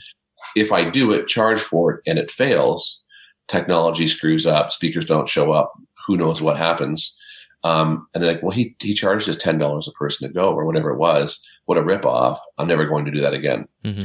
If 0.56 0.72
I 0.72 0.90
do 0.90 1.12
it, 1.12 1.28
charge 1.28 1.60
for 1.60 1.94
it, 1.94 2.00
and 2.04 2.18
it 2.18 2.32
fails, 2.32 3.00
technology 3.46 4.08
screws 4.08 4.44
up, 4.44 4.72
speakers 4.72 5.06
don't 5.06 5.28
show 5.28 5.52
up, 5.52 5.72
who 6.08 6.16
knows 6.16 6.42
what 6.42 6.56
happens. 6.56 7.16
Um, 7.62 8.08
and 8.12 8.22
they're 8.22 8.32
like, 8.32 8.42
well, 8.42 8.50
he, 8.50 8.74
he 8.80 8.92
charged 8.92 9.28
us 9.28 9.36
$10 9.36 9.86
a 9.86 9.92
person 9.92 10.26
to 10.26 10.34
go 10.34 10.52
or 10.52 10.64
whatever 10.64 10.90
it 10.90 10.98
was. 10.98 11.46
What 11.66 11.78
a 11.78 11.82
ripoff. 11.82 12.38
I'm 12.56 12.66
never 12.66 12.86
going 12.86 13.04
to 13.04 13.12
do 13.12 13.20
that 13.20 13.34
again. 13.34 13.68
Mm-hmm. 13.84 14.04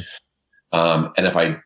Um, 0.73 1.11
and 1.17 1.25
if 1.25 1.35
I 1.35 1.57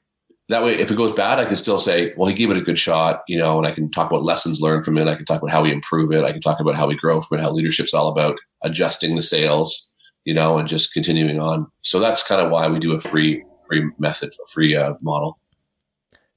that 0.49 0.63
way, 0.63 0.75
if 0.75 0.89
it 0.89 0.95
goes 0.95 1.11
bad, 1.11 1.39
I 1.39 1.45
can 1.45 1.57
still 1.57 1.77
say, 1.77 2.13
well, 2.15 2.27
he 2.27 2.33
gave 2.33 2.49
it 2.51 2.57
a 2.57 2.61
good 2.61 2.79
shot, 2.79 3.23
you 3.27 3.37
know, 3.37 3.57
and 3.57 3.67
I 3.67 3.71
can 3.71 3.91
talk 3.91 4.09
about 4.09 4.23
lessons 4.23 4.61
learned 4.61 4.85
from 4.85 4.97
it. 4.97 5.07
I 5.07 5.15
can 5.15 5.25
talk 5.25 5.41
about 5.41 5.51
how 5.51 5.61
we 5.61 5.71
improve 5.71 6.11
it. 6.11 6.23
I 6.23 6.31
can 6.31 6.41
talk 6.41 6.59
about 6.59 6.75
how 6.75 6.87
we 6.87 6.95
grow 6.95 7.19
from 7.19 7.37
it, 7.37 7.41
how 7.41 7.51
leadership's 7.51 7.93
all 7.93 8.07
about 8.07 8.37
adjusting 8.63 9.15
the 9.15 9.21
sails, 9.21 9.91
you 10.23 10.33
know, 10.33 10.57
and 10.57 10.67
just 10.67 10.93
continuing 10.93 11.39
on. 11.39 11.67
So 11.81 11.99
that's 11.99 12.23
kind 12.23 12.41
of 12.41 12.49
why 12.49 12.67
we 12.67 12.79
do 12.79 12.93
a 12.93 12.99
free, 12.99 13.43
free 13.67 13.89
method, 13.99 14.29
a 14.29 14.47
free 14.49 14.75
uh, 14.75 14.93
model. 15.01 15.37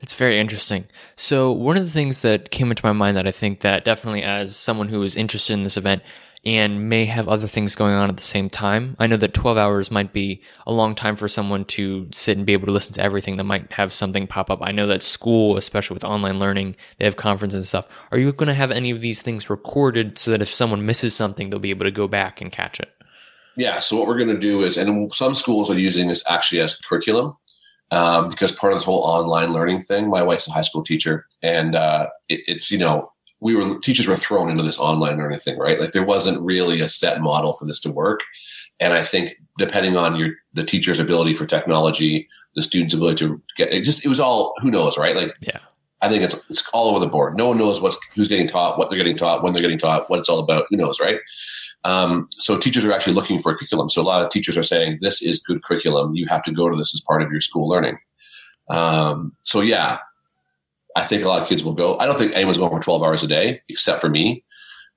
It's 0.00 0.14
very 0.14 0.40
interesting. 0.40 0.86
So 1.16 1.52
one 1.52 1.76
of 1.76 1.84
the 1.84 1.90
things 1.90 2.22
that 2.22 2.50
came 2.50 2.70
into 2.70 2.84
my 2.84 2.92
mind 2.92 3.16
that 3.16 3.28
I 3.28 3.32
think 3.32 3.60
that 3.60 3.84
definitely 3.84 4.22
as 4.22 4.56
someone 4.56 4.88
who 4.88 5.02
is 5.02 5.14
interested 5.14 5.52
in 5.52 5.62
this 5.62 5.76
event, 5.76 6.02
and 6.44 6.88
may 6.88 7.04
have 7.04 7.28
other 7.28 7.46
things 7.46 7.74
going 7.74 7.94
on 7.94 8.08
at 8.08 8.16
the 8.16 8.22
same 8.22 8.48
time. 8.48 8.96
I 8.98 9.06
know 9.06 9.16
that 9.18 9.34
12 9.34 9.58
hours 9.58 9.90
might 9.90 10.12
be 10.12 10.42
a 10.66 10.72
long 10.72 10.94
time 10.94 11.16
for 11.16 11.28
someone 11.28 11.64
to 11.66 12.08
sit 12.12 12.36
and 12.36 12.46
be 12.46 12.54
able 12.54 12.66
to 12.66 12.72
listen 12.72 12.94
to 12.94 13.02
everything 13.02 13.36
that 13.36 13.44
might 13.44 13.72
have 13.72 13.92
something 13.92 14.26
pop 14.26 14.50
up. 14.50 14.60
I 14.62 14.72
know 14.72 14.86
that 14.86 15.02
school, 15.02 15.56
especially 15.56 15.94
with 15.94 16.04
online 16.04 16.38
learning, 16.38 16.76
they 16.98 17.04
have 17.04 17.16
conferences 17.16 17.56
and 17.56 17.66
stuff. 17.66 18.06
Are 18.10 18.18
you 18.18 18.32
going 18.32 18.46
to 18.48 18.54
have 18.54 18.70
any 18.70 18.90
of 18.90 19.00
these 19.00 19.20
things 19.20 19.50
recorded 19.50 20.16
so 20.16 20.30
that 20.30 20.42
if 20.42 20.48
someone 20.48 20.86
misses 20.86 21.14
something, 21.14 21.50
they'll 21.50 21.60
be 21.60 21.70
able 21.70 21.84
to 21.84 21.90
go 21.90 22.08
back 22.08 22.40
and 22.40 22.50
catch 22.50 22.80
it? 22.80 22.90
Yeah. 23.56 23.80
So 23.80 23.96
what 23.96 24.06
we're 24.06 24.16
going 24.16 24.28
to 24.28 24.38
do 24.38 24.62
is, 24.62 24.78
and 24.78 25.12
some 25.12 25.34
schools 25.34 25.70
are 25.70 25.78
using 25.78 26.08
this 26.08 26.24
actually 26.28 26.60
as 26.60 26.76
curriculum 26.76 27.36
um, 27.90 28.28
because 28.28 28.52
part 28.52 28.72
of 28.72 28.78
this 28.78 28.84
whole 28.84 29.02
online 29.02 29.52
learning 29.52 29.82
thing. 29.82 30.08
My 30.08 30.22
wife's 30.22 30.48
a 30.48 30.52
high 30.52 30.62
school 30.62 30.82
teacher, 30.82 31.26
and 31.42 31.74
uh, 31.74 32.08
it, 32.28 32.40
it's 32.46 32.70
you 32.70 32.78
know 32.78 33.12
we 33.40 33.56
were 33.56 33.78
teachers 33.80 34.06
were 34.06 34.16
thrown 34.16 34.50
into 34.50 34.62
this 34.62 34.78
online 34.78 35.16
learning 35.16 35.38
thing, 35.38 35.58
right? 35.58 35.80
Like 35.80 35.92
there 35.92 36.04
wasn't 36.04 36.40
really 36.40 36.80
a 36.80 36.88
set 36.88 37.20
model 37.20 37.52
for 37.52 37.64
this 37.64 37.80
to 37.80 37.90
work. 37.90 38.20
And 38.80 38.92
I 38.92 39.02
think 39.02 39.34
depending 39.58 39.96
on 39.96 40.16
your 40.16 40.30
the 40.52 40.64
teacher's 40.64 40.98
ability 40.98 41.34
for 41.34 41.46
technology, 41.46 42.28
the 42.54 42.62
student's 42.62 42.94
ability 42.94 43.26
to 43.26 43.42
get 43.56 43.72
it 43.72 43.82
just 43.82 44.04
it 44.04 44.08
was 44.08 44.20
all 44.20 44.54
who 44.60 44.70
knows, 44.70 44.98
right? 44.98 45.16
Like 45.16 45.34
yeah. 45.40 45.58
I 46.02 46.08
think 46.08 46.22
it's 46.22 46.42
it's 46.48 46.66
all 46.72 46.90
over 46.90 47.00
the 47.00 47.06
board. 47.06 47.36
No 47.36 47.48
one 47.48 47.58
knows 47.58 47.80
what's 47.80 47.98
who's 48.14 48.28
getting 48.28 48.48
taught, 48.48 48.78
what 48.78 48.88
they're 48.88 48.98
getting 48.98 49.16
taught, 49.16 49.42
when 49.42 49.52
they're 49.52 49.62
getting 49.62 49.78
taught, 49.78 50.08
what 50.08 50.18
it's 50.18 50.28
all 50.28 50.38
about. 50.38 50.66
Who 50.70 50.76
knows, 50.76 51.00
right? 51.00 51.18
Um, 51.84 52.28
so 52.32 52.58
teachers 52.58 52.84
are 52.84 52.92
actually 52.92 53.14
looking 53.14 53.38
for 53.38 53.52
a 53.52 53.56
curriculum. 53.56 53.88
So 53.88 54.02
a 54.02 54.04
lot 54.04 54.22
of 54.22 54.30
teachers 54.30 54.58
are 54.58 54.62
saying 54.62 54.98
this 55.00 55.22
is 55.22 55.42
good 55.42 55.62
curriculum. 55.62 56.14
You 56.14 56.26
have 56.26 56.42
to 56.44 56.52
go 56.52 56.68
to 56.68 56.76
this 56.76 56.94
as 56.94 57.00
part 57.00 57.22
of 57.22 57.30
your 57.30 57.40
school 57.40 57.68
learning. 57.68 57.98
Um, 58.68 59.34
so 59.44 59.60
yeah, 59.60 59.98
I 61.00 61.04
think 61.04 61.24
a 61.24 61.28
lot 61.28 61.42
of 61.42 61.48
kids 61.48 61.64
will 61.64 61.74
go. 61.74 61.98
I 61.98 62.06
don't 62.06 62.18
think 62.18 62.34
anyone's 62.34 62.58
going 62.58 62.70
for 62.70 62.80
12 62.80 63.02
hours 63.02 63.22
a 63.22 63.26
day 63.26 63.62
except 63.68 64.00
for 64.00 64.08
me 64.08 64.44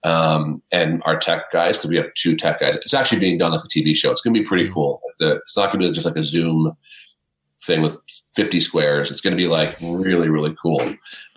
um, 0.04 0.62
and 0.72 1.02
our 1.06 1.18
tech 1.18 1.52
guys 1.52 1.78
because 1.78 1.90
we 1.90 1.98
have 1.98 2.14
two 2.14 2.36
tech 2.36 2.60
guys. 2.60 2.76
It's 2.78 2.94
actually 2.94 3.20
being 3.20 3.38
done 3.38 3.52
like 3.52 3.64
a 3.64 3.68
TV 3.68 3.96
show. 3.96 4.12
It's 4.12 4.22
going 4.22 4.34
to 4.34 4.40
be 4.40 4.46
pretty 4.46 4.66
mm-hmm. 4.66 4.74
cool. 4.74 5.02
The, 5.20 5.38
it's 5.38 5.56
not 5.56 5.72
going 5.72 5.82
to 5.82 5.88
be 5.88 5.94
just 5.94 6.06
like 6.06 6.18
a 6.18 6.24
Zoom 6.24 6.76
thing 7.64 7.82
with 7.82 7.98
50 8.36 8.60
squares. 8.60 9.10
It's 9.10 9.22
going 9.22 9.36
to 9.36 9.42
be 9.42 9.48
like 9.48 9.78
really, 9.82 10.30
really 10.30 10.56
cool. 10.62 10.82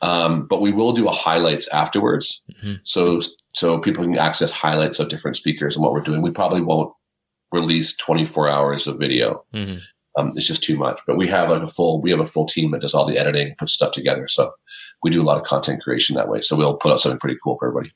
Um, 0.02 0.46
but 0.46 0.60
we 0.60 0.72
will 0.72 0.92
do 0.92 1.08
a 1.08 1.12
highlights 1.12 1.68
afterwards. 1.68 2.42
Mm-hmm. 2.52 2.74
So, 2.82 3.20
so 3.52 3.78
people 3.78 4.04
can 4.04 4.18
access 4.18 4.50
highlights 4.50 4.98
of 4.98 5.08
different 5.08 5.36
speakers 5.36 5.76
and 5.76 5.82
what 5.84 5.92
we're 5.92 6.00
doing. 6.00 6.22
We 6.22 6.30
probably 6.32 6.60
won't 6.60 6.92
release 7.52 7.96
24 7.96 8.48
hours 8.48 8.86
of 8.86 8.98
video. 8.98 9.44
Mm-hmm. 9.54 9.76
Um, 10.16 10.32
it's 10.34 10.46
just 10.46 10.62
too 10.62 10.76
much. 10.78 11.00
But 11.06 11.16
we 11.16 11.28
have 11.28 11.50
like 11.50 11.62
a 11.62 11.68
full 11.68 12.00
we 12.00 12.10
have 12.10 12.20
a 12.20 12.26
full 12.26 12.46
team 12.46 12.70
that 12.70 12.80
does 12.80 12.94
all 12.94 13.06
the 13.06 13.18
editing, 13.18 13.54
puts 13.56 13.72
stuff 13.72 13.92
together. 13.92 14.28
So 14.28 14.52
we 15.02 15.10
do 15.10 15.20
a 15.20 15.24
lot 15.24 15.38
of 15.38 15.44
content 15.44 15.82
creation 15.82 16.16
that 16.16 16.28
way. 16.28 16.40
So 16.40 16.56
we'll 16.56 16.76
put 16.76 16.92
out 16.92 17.00
something 17.00 17.18
pretty 17.18 17.38
cool 17.42 17.56
for 17.56 17.68
everybody. 17.68 17.92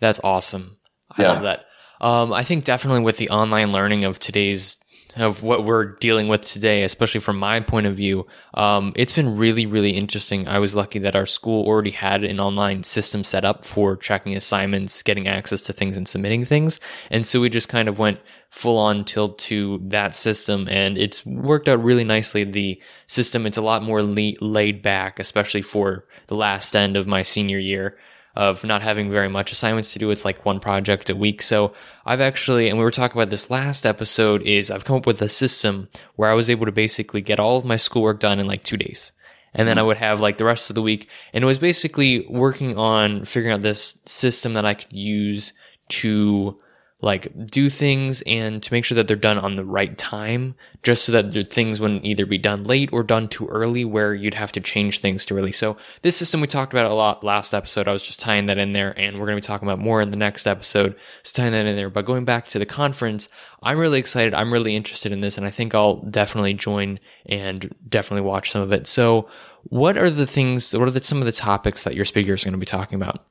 That's 0.00 0.20
awesome. 0.24 0.78
I 1.10 1.22
yeah. 1.22 1.32
love 1.32 1.42
that. 1.42 1.66
Um, 2.00 2.32
I 2.32 2.42
think 2.42 2.64
definitely 2.64 3.02
with 3.02 3.16
the 3.16 3.30
online 3.30 3.70
learning 3.70 4.04
of 4.04 4.18
today's 4.18 4.76
of 5.16 5.42
what 5.42 5.64
we're 5.64 5.84
dealing 5.84 6.28
with 6.28 6.42
today, 6.42 6.82
especially 6.82 7.20
from 7.20 7.38
my 7.38 7.60
point 7.60 7.86
of 7.86 7.96
view, 7.96 8.26
um, 8.54 8.92
it's 8.96 9.12
been 9.12 9.36
really, 9.36 9.66
really 9.66 9.90
interesting. 9.90 10.48
I 10.48 10.58
was 10.58 10.74
lucky 10.74 10.98
that 11.00 11.16
our 11.16 11.26
school 11.26 11.66
already 11.66 11.90
had 11.90 12.24
an 12.24 12.40
online 12.40 12.82
system 12.82 13.24
set 13.24 13.44
up 13.44 13.64
for 13.64 13.96
checking 13.96 14.36
assignments, 14.36 15.02
getting 15.02 15.28
access 15.28 15.60
to 15.62 15.72
things, 15.72 15.96
and 15.96 16.08
submitting 16.08 16.44
things. 16.44 16.80
And 17.10 17.26
so 17.26 17.40
we 17.40 17.48
just 17.48 17.68
kind 17.68 17.88
of 17.88 17.98
went 17.98 18.20
full 18.50 18.78
on 18.78 19.04
tilt 19.04 19.38
to 19.38 19.80
that 19.84 20.14
system, 20.14 20.66
and 20.70 20.96
it's 20.96 21.24
worked 21.26 21.68
out 21.68 21.82
really 21.82 22.04
nicely. 22.04 22.44
The 22.44 22.80
system, 23.06 23.46
it's 23.46 23.58
a 23.58 23.62
lot 23.62 23.82
more 23.82 24.02
le- 24.02 24.32
laid 24.40 24.82
back, 24.82 25.18
especially 25.18 25.62
for 25.62 26.06
the 26.28 26.36
last 26.36 26.74
end 26.74 26.96
of 26.96 27.06
my 27.06 27.22
senior 27.22 27.58
year 27.58 27.96
of 28.34 28.64
not 28.64 28.82
having 28.82 29.10
very 29.10 29.28
much 29.28 29.52
assignments 29.52 29.92
to 29.92 29.98
do. 29.98 30.10
It's 30.10 30.24
like 30.24 30.44
one 30.44 30.60
project 30.60 31.10
a 31.10 31.16
week. 31.16 31.42
So 31.42 31.72
I've 32.06 32.20
actually, 32.20 32.68
and 32.68 32.78
we 32.78 32.84
were 32.84 32.90
talking 32.90 33.16
about 33.16 33.30
this 33.30 33.50
last 33.50 33.84
episode, 33.84 34.42
is 34.42 34.70
I've 34.70 34.84
come 34.84 34.96
up 34.96 35.06
with 35.06 35.20
a 35.20 35.28
system 35.28 35.88
where 36.16 36.30
I 36.30 36.34
was 36.34 36.48
able 36.48 36.66
to 36.66 36.72
basically 36.72 37.20
get 37.20 37.40
all 37.40 37.56
of 37.56 37.64
my 37.64 37.76
schoolwork 37.76 38.20
done 38.20 38.38
in 38.38 38.46
like 38.46 38.64
two 38.64 38.76
days. 38.76 39.12
And 39.54 39.68
then 39.68 39.78
I 39.78 39.82
would 39.82 39.98
have 39.98 40.20
like 40.20 40.38
the 40.38 40.46
rest 40.46 40.70
of 40.70 40.74
the 40.74 40.82
week. 40.82 41.08
And 41.34 41.44
it 41.44 41.46
was 41.46 41.58
basically 41.58 42.26
working 42.28 42.78
on 42.78 43.26
figuring 43.26 43.52
out 43.52 43.60
this 43.60 44.00
system 44.06 44.54
that 44.54 44.64
I 44.64 44.74
could 44.74 44.92
use 44.92 45.52
to 45.88 46.56
like 47.02 47.46
do 47.46 47.68
things 47.68 48.22
and 48.22 48.62
to 48.62 48.72
make 48.72 48.84
sure 48.84 48.94
that 48.94 49.08
they're 49.08 49.16
done 49.16 49.38
on 49.38 49.56
the 49.56 49.64
right 49.64 49.98
time, 49.98 50.54
just 50.84 51.04
so 51.04 51.12
that 51.12 51.52
things 51.52 51.80
wouldn't 51.80 52.04
either 52.04 52.24
be 52.24 52.38
done 52.38 52.62
late 52.62 52.92
or 52.92 53.02
done 53.02 53.28
too 53.28 53.48
early 53.48 53.84
where 53.84 54.14
you'd 54.14 54.34
have 54.34 54.52
to 54.52 54.60
change 54.60 55.00
things 55.00 55.26
too 55.26 55.36
early. 55.36 55.52
So 55.52 55.76
this 56.02 56.16
system 56.16 56.40
we 56.40 56.46
talked 56.46 56.72
about 56.72 56.90
a 56.90 56.94
lot 56.94 57.24
last 57.24 57.54
episode. 57.54 57.88
I 57.88 57.92
was 57.92 58.04
just 58.04 58.20
tying 58.20 58.46
that 58.46 58.56
in 58.56 58.72
there 58.72 58.96
and 58.98 59.18
we're 59.18 59.26
going 59.26 59.36
to 59.36 59.44
be 59.44 59.46
talking 59.46 59.66
about 59.66 59.80
more 59.80 60.00
in 60.00 60.12
the 60.12 60.16
next 60.16 60.46
episode. 60.46 60.96
So 61.24 61.32
tying 61.34 61.52
that 61.52 61.66
in 61.66 61.76
there. 61.76 61.90
But 61.90 62.06
going 62.06 62.24
back 62.24 62.46
to 62.48 62.58
the 62.58 62.66
conference, 62.66 63.28
I'm 63.64 63.78
really 63.78 63.98
excited. 63.98 64.32
I'm 64.32 64.52
really 64.52 64.76
interested 64.76 65.10
in 65.10 65.20
this 65.20 65.36
and 65.36 65.44
I 65.44 65.50
think 65.50 65.74
I'll 65.74 65.96
definitely 66.02 66.54
join 66.54 67.00
and 67.26 67.74
definitely 67.88 68.26
watch 68.26 68.52
some 68.52 68.62
of 68.62 68.72
it. 68.72 68.86
So 68.86 69.28
what 69.64 69.98
are 69.98 70.10
the 70.10 70.26
things, 70.26 70.72
what 70.72 70.86
are 70.86 70.92
the, 70.92 71.02
some 71.02 71.18
of 71.18 71.26
the 71.26 71.32
topics 71.32 71.82
that 71.82 71.96
your 71.96 72.04
speaker 72.04 72.32
is 72.32 72.44
going 72.44 72.52
to 72.52 72.58
be 72.58 72.66
talking 72.66 72.94
about? 72.94 73.26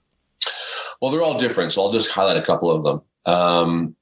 Well, 1.01 1.09
they're 1.09 1.23
all 1.23 1.39
different. 1.39 1.71
So 1.71 1.81
I'll 1.81 1.91
just 1.91 2.11
highlight 2.11 2.37
a 2.37 2.41
couple 2.41 2.69
of 2.69 2.83
them. 2.83 3.01
Um, 3.25 3.95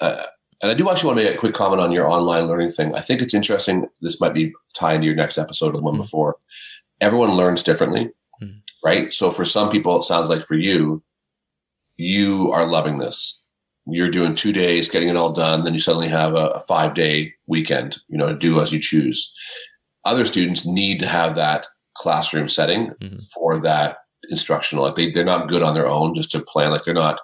uh, 0.00 0.22
and 0.62 0.70
I 0.70 0.74
do 0.74 0.88
actually 0.88 1.08
want 1.08 1.18
to 1.18 1.24
make 1.24 1.34
a 1.34 1.38
quick 1.38 1.54
comment 1.54 1.82
on 1.82 1.92
your 1.92 2.10
online 2.10 2.46
learning 2.46 2.70
thing. 2.70 2.94
I 2.94 3.00
think 3.00 3.20
it's 3.20 3.34
interesting. 3.34 3.88
This 4.00 4.20
might 4.20 4.34
be 4.34 4.52
tied 4.74 4.96
into 4.96 5.06
your 5.06 5.14
next 5.14 5.36
episode 5.36 5.68
or 5.68 5.72
the 5.72 5.82
one 5.82 5.94
mm-hmm. 5.94 6.02
before. 6.02 6.36
Everyone 7.00 7.32
learns 7.32 7.62
differently, 7.62 8.10
mm-hmm. 8.42 8.58
right? 8.84 9.12
So 9.12 9.30
for 9.30 9.44
some 9.44 9.68
people, 9.70 9.98
it 9.98 10.04
sounds 10.04 10.30
like 10.30 10.40
for 10.40 10.54
you, 10.54 11.02
you 11.96 12.50
are 12.52 12.66
loving 12.66 12.98
this. 12.98 13.42
You're 13.86 14.10
doing 14.10 14.34
two 14.34 14.52
days, 14.52 14.88
getting 14.88 15.08
it 15.08 15.16
all 15.16 15.32
done. 15.32 15.64
Then 15.64 15.74
you 15.74 15.80
suddenly 15.80 16.08
have 16.08 16.34
a, 16.34 16.48
a 16.48 16.60
five 16.60 16.94
day 16.94 17.34
weekend, 17.46 17.98
you 18.08 18.16
know, 18.16 18.28
to 18.28 18.38
do 18.38 18.60
as 18.60 18.72
you 18.72 18.80
choose. 18.80 19.34
Other 20.04 20.24
students 20.24 20.66
need 20.66 20.98
to 21.00 21.06
have 21.06 21.34
that 21.34 21.66
classroom 21.94 22.48
setting 22.48 22.92
mm-hmm. 23.02 23.16
for 23.34 23.60
that 23.60 23.98
instructional. 24.30 24.84
Like 24.84 24.94
they, 24.94 25.10
they're 25.10 25.24
not 25.24 25.48
good 25.48 25.62
on 25.62 25.74
their 25.74 25.88
own 25.88 26.14
just 26.14 26.30
to 26.32 26.40
plan. 26.40 26.70
Like 26.70 26.84
they're 26.84 26.94
not 26.94 27.20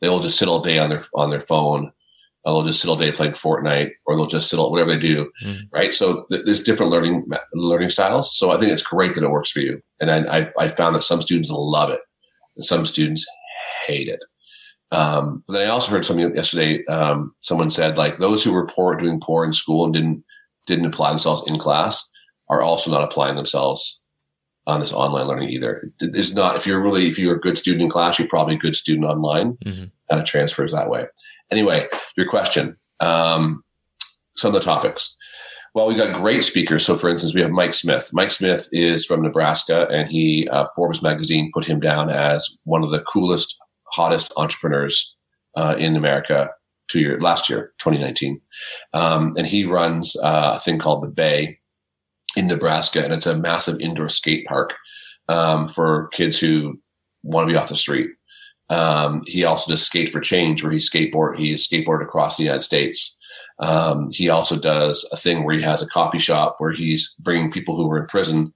they'll 0.00 0.20
just 0.20 0.38
sit 0.38 0.48
all 0.48 0.60
day 0.60 0.78
on 0.78 0.90
their 0.90 1.02
on 1.14 1.30
their 1.30 1.40
phone. 1.40 1.92
they'll 2.44 2.62
just 2.62 2.80
sit 2.80 2.88
all 2.88 2.96
day 2.96 3.10
playing 3.10 3.32
Fortnite, 3.32 3.90
or 4.06 4.16
they'll 4.16 4.26
just 4.26 4.50
sit 4.50 4.58
all 4.58 4.70
whatever 4.70 4.92
they 4.92 4.98
do, 4.98 5.30
mm. 5.42 5.60
right? 5.72 5.94
So 5.94 6.24
th- 6.30 6.44
there's 6.44 6.62
different 6.62 6.92
learning 6.92 7.24
learning 7.54 7.90
styles. 7.90 8.36
So 8.36 8.50
I 8.50 8.58
think 8.58 8.70
it's 8.70 8.82
great 8.82 9.14
that 9.14 9.24
it 9.24 9.30
works 9.30 9.50
for 9.50 9.60
you, 9.60 9.80
and 10.00 10.10
I, 10.10 10.38
I, 10.38 10.50
I 10.58 10.68
found 10.68 10.94
that 10.96 11.04
some 11.04 11.22
students 11.22 11.50
love 11.50 11.90
it, 11.90 12.00
and 12.56 12.64
some 12.64 12.86
students 12.86 13.26
hate 13.86 14.08
it. 14.08 14.20
Um, 14.92 15.42
but 15.46 15.54
then 15.54 15.66
I 15.66 15.70
also 15.70 15.90
heard 15.90 16.04
something 16.04 16.36
yesterday. 16.36 16.84
Um, 16.86 17.34
someone 17.40 17.70
said 17.70 17.96
like 17.98 18.16
those 18.16 18.44
who 18.44 18.52
were 18.52 18.66
poor 18.66 18.94
doing 18.94 19.20
poor 19.20 19.44
in 19.44 19.52
school 19.52 19.84
and 19.84 19.92
didn't 19.92 20.24
didn't 20.66 20.86
apply 20.86 21.10
themselves 21.10 21.42
in 21.46 21.58
class 21.58 22.10
are 22.48 22.62
also 22.62 22.90
not 22.90 23.02
applying 23.02 23.36
themselves 23.36 24.02
on 24.66 24.80
this 24.80 24.92
online 24.92 25.26
learning 25.26 25.50
either. 25.50 25.90
It's 26.00 26.34
not 26.34 26.56
if 26.56 26.66
you're 26.66 26.82
really 26.82 27.08
if 27.08 27.18
you're 27.18 27.36
a 27.36 27.40
good 27.40 27.58
student 27.58 27.82
in 27.82 27.90
class, 27.90 28.18
you're 28.18 28.28
probably 28.28 28.54
a 28.54 28.58
good 28.58 28.76
student 28.76 29.06
online. 29.06 29.56
Mm-hmm. 29.64 29.84
Kind 30.10 30.22
of 30.22 30.24
transfers 30.24 30.72
that 30.72 30.90
way. 30.90 31.06
Anyway, 31.50 31.88
your 32.16 32.28
question. 32.28 32.76
Um, 33.00 33.62
some 34.36 34.48
of 34.48 34.54
the 34.54 34.64
topics. 34.64 35.16
Well, 35.74 35.88
we've 35.88 35.96
got 35.96 36.14
great 36.14 36.44
speakers. 36.44 36.86
So, 36.86 36.96
for 36.96 37.10
instance, 37.10 37.34
we 37.34 37.40
have 37.40 37.50
Mike 37.50 37.74
Smith. 37.74 38.10
Mike 38.12 38.30
Smith 38.30 38.68
is 38.72 39.04
from 39.04 39.22
Nebraska, 39.22 39.88
and 39.88 40.08
he 40.08 40.48
uh, 40.48 40.66
Forbes 40.76 41.02
magazine 41.02 41.50
put 41.52 41.64
him 41.64 41.80
down 41.80 42.10
as 42.10 42.56
one 42.62 42.84
of 42.84 42.90
the 42.90 43.00
coolest, 43.00 43.60
hottest 43.92 44.32
entrepreneurs 44.36 45.16
uh, 45.56 45.74
in 45.78 45.96
America. 45.96 46.50
Two 46.88 47.00
year 47.00 47.18
last 47.18 47.48
year, 47.48 47.72
2019, 47.78 48.40
um, 48.92 49.32
and 49.38 49.46
he 49.46 49.64
runs 49.64 50.16
uh, 50.22 50.52
a 50.54 50.60
thing 50.60 50.78
called 50.78 51.02
the 51.02 51.08
Bay, 51.08 51.58
in 52.36 52.46
Nebraska, 52.46 53.02
and 53.04 53.12
it's 53.12 53.26
a 53.26 53.36
massive 53.36 53.80
indoor 53.80 54.08
skate 54.08 54.46
park 54.46 54.74
um, 55.28 55.68
for 55.68 56.08
kids 56.08 56.38
who 56.38 56.80
want 57.22 57.48
to 57.48 57.52
be 57.52 57.58
off 57.58 57.68
the 57.68 57.76
street. 57.76 58.10
Um, 58.70 59.22
he 59.26 59.44
also 59.44 59.70
does 59.70 59.82
skate 59.82 60.10
for 60.10 60.20
change, 60.20 60.62
where 60.62 60.72
he 60.72 60.78
skateboard 60.78 61.38
he 61.38 61.52
skateboarded 61.54 62.04
across 62.04 62.36
the 62.36 62.44
United 62.44 62.62
States. 62.62 63.18
Um, 63.58 64.10
he 64.10 64.28
also 64.28 64.58
does 64.58 65.08
a 65.12 65.16
thing 65.16 65.44
where 65.44 65.56
he 65.56 65.62
has 65.62 65.82
a 65.82 65.86
coffee 65.88 66.18
shop 66.18 66.56
where 66.58 66.72
he's 66.72 67.14
bringing 67.20 67.50
people 67.50 67.76
who 67.76 67.90
are 67.90 68.00
in 68.00 68.06
prison 68.06 68.52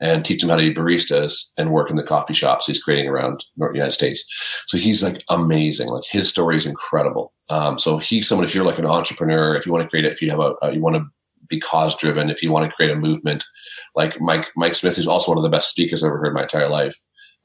and 0.00 0.24
teach 0.24 0.40
them 0.40 0.50
how 0.50 0.56
to 0.56 0.62
be 0.62 0.74
baristas 0.74 1.52
and 1.56 1.70
work 1.70 1.88
in 1.88 1.96
the 1.96 2.02
coffee 2.02 2.34
shops 2.34 2.66
he's 2.66 2.82
creating 2.82 3.08
around 3.08 3.46
the 3.56 3.70
United 3.72 3.92
States. 3.92 4.24
So 4.66 4.76
he's 4.76 5.02
like 5.02 5.22
amazing. 5.30 5.88
Like 5.88 6.02
his 6.10 6.28
story 6.28 6.56
is 6.56 6.66
incredible. 6.66 7.32
Um, 7.50 7.78
so 7.78 7.98
he's 7.98 8.28
someone. 8.28 8.44
If 8.44 8.54
you're 8.54 8.64
like 8.64 8.80
an 8.80 8.86
entrepreneur, 8.86 9.54
if 9.54 9.64
you 9.64 9.72
want 9.72 9.84
to 9.84 9.88
create 9.88 10.04
it, 10.04 10.12
if 10.12 10.20
you 10.20 10.30
have 10.30 10.40
a, 10.40 10.54
uh, 10.62 10.70
you 10.70 10.80
want 10.80 10.96
to 10.96 11.06
be 11.52 11.60
cause 11.60 11.96
driven, 11.96 12.30
if 12.30 12.42
you 12.42 12.50
want 12.50 12.68
to 12.68 12.74
create 12.74 12.90
a 12.90 12.96
movement, 12.96 13.44
like 13.94 14.20
Mike 14.20 14.50
Mike 14.56 14.74
Smith, 14.74 14.96
who's 14.96 15.06
also 15.06 15.30
one 15.30 15.38
of 15.38 15.44
the 15.44 15.56
best 15.56 15.70
speakers 15.70 16.02
I've 16.02 16.08
ever 16.08 16.18
heard 16.18 16.28
in 16.28 16.34
my 16.34 16.42
entire 16.42 16.68
life, 16.68 16.96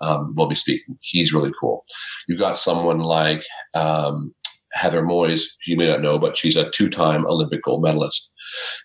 um, 0.02 0.34
will 0.36 0.48
be 0.48 0.56
speaking. 0.56 0.98
He's 1.02 1.34
really 1.34 1.52
cool. 1.60 1.86
You've 2.28 2.40
got 2.40 2.58
someone 2.58 3.00
like 3.00 3.44
um, 3.76 4.34
Heather 4.72 5.04
Moyse, 5.04 5.44
you 5.68 5.76
may 5.76 5.88
not 5.88 6.02
know, 6.02 6.18
but 6.18 6.38
she's 6.38 6.56
a 6.56 6.70
two-time 6.70 7.26
Olympic 7.26 7.62
gold 7.64 7.84
medalist, 7.84 8.32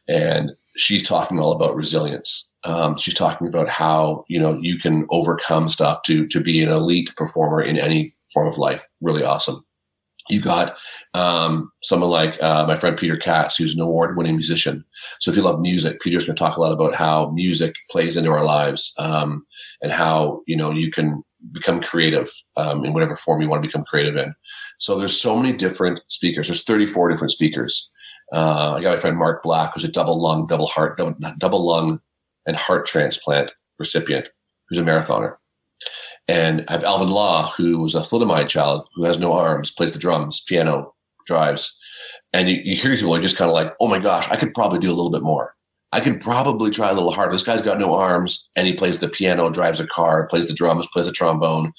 and 0.09 0.53
she's 0.77 1.03
talking 1.03 1.39
all 1.39 1.53
about 1.53 1.77
resilience. 1.77 2.55
Um, 2.65 2.97
she's 2.97 3.15
talking 3.15 3.49
about 3.49 3.69
how 3.69 4.25
you 4.29 4.41
know 4.41 4.59
you 4.61 4.79
can 4.79 5.07
overcome 5.11 5.69
stuff 5.69 6.03
to 6.03 6.27
to 6.27 6.41
be 6.41 6.63
an 6.63 6.69
elite 6.69 7.15
performer 7.17 7.63
in 7.63 7.79
any 7.79 8.15
form 8.35 8.49
of 8.49 8.59
life. 8.59 8.85
Really 9.01 9.25
awesome. 9.25 9.65
You've 10.31 10.45
got 10.45 10.77
um, 11.15 11.71
someone 11.83 12.11
like 12.11 12.41
uh, 12.43 12.65
my 12.67 12.77
friend 12.77 12.97
Peter 12.97 13.17
Katz, 13.17 13.57
who's 13.57 13.75
an 13.75 13.83
award 13.83 14.17
winning 14.17 14.37
musician. 14.37 14.85
So 15.21 15.31
if 15.31 15.37
you 15.37 15.43
love 15.43 15.61
music, 15.61 16.01
Peter's 16.01 16.25
going 16.25 16.37
to 16.37 16.43
talk 16.43 16.57
a 16.57 16.61
lot 16.61 16.73
about 16.73 16.95
how 16.95 17.31
music 17.31 17.75
plays 17.91 18.17
into 18.17 18.31
our 18.31 18.45
lives 18.45 18.95
um, 18.99 19.41
and 19.83 19.93
how, 19.93 20.43
you 20.47 20.57
know, 20.57 20.71
you 20.71 20.91
can 20.91 21.23
become 21.51 21.81
creative 21.81 22.31
um, 22.57 22.85
in 22.85 22.93
whatever 22.93 23.17
form 23.17 23.43
you 23.43 23.49
want 23.49 23.63
to 23.63 23.69
become 23.69 23.85
creative 23.85 24.17
in. 24.17 24.33
So 24.79 24.99
there's 24.99 25.21
so 25.21 25.37
many 25.37 25.53
different 25.53 26.01
speakers. 26.09 26.47
There's 26.47 26.65
34 26.65 27.09
different 27.09 27.33
speakers. 27.33 27.91
Uh, 28.33 28.75
I 28.75 28.81
got 28.81 28.91
my 28.91 28.97
friend 28.97 29.19
Mark 29.19 29.43
Black, 29.43 29.75
who's 29.75 29.85
a 29.85 29.89
double 29.89 30.21
lung, 30.21 30.47
double 30.47 30.69
heart, 30.69 30.97
double, 30.97 31.15
double 31.39 31.67
lung 31.67 32.01
and 32.47 32.57
heart 32.57 32.87
transplant 32.87 33.51
recipient, 33.79 34.29
who's 34.69 34.79
a 34.79 34.83
marathoner. 34.83 35.37
And 36.29 36.65
I 36.69 36.73
have 36.73 36.85
Alvin 36.85 37.09
Law, 37.09 37.51
who 37.51 37.79
was 37.79 37.95
a 37.95 38.01
thalidomide 38.01 38.49
child 38.49 38.89
who 38.95 39.05
has 39.05 39.19
no 39.19 39.33
arms, 39.33 39.71
plays 39.71 39.93
the 39.93 39.99
drums, 39.99 40.41
piano, 40.41 40.95
drives. 41.27 41.79
And 42.33 42.49
you, 42.49 42.61
you 42.63 42.77
hear 42.77 42.95
people 42.97 43.15
are 43.15 43.21
just 43.21 43.37
kind 43.37 43.51
of 43.51 43.55
like, 43.55 43.75
oh 43.81 43.89
my 43.89 43.99
gosh, 43.99 44.29
I 44.31 44.37
could 44.37 44.55
probably 44.55 44.79
do 44.79 44.89
a 44.89 44.95
little 44.95 45.11
bit 45.11 45.23
more. 45.23 45.55
I 45.93 46.01
could 46.01 46.21
probably 46.21 46.71
try 46.71 46.89
a 46.89 46.95
little 46.95 47.13
harder. 47.13 47.33
This 47.33 47.43
guy's 47.43 47.61
got 47.61 47.79
no 47.79 47.95
arms 47.95 48.49
and 48.57 48.67
he 48.67 48.73
plays 48.73 48.99
the 48.99 49.09
piano, 49.09 49.51
drives 49.51 49.79
a 49.79 49.87
car, 49.87 50.27
plays 50.27 50.49
the 50.49 50.55
drums, 50.55 50.89
plays 50.91 51.07
the 51.07 51.13
trombone. 51.13 51.73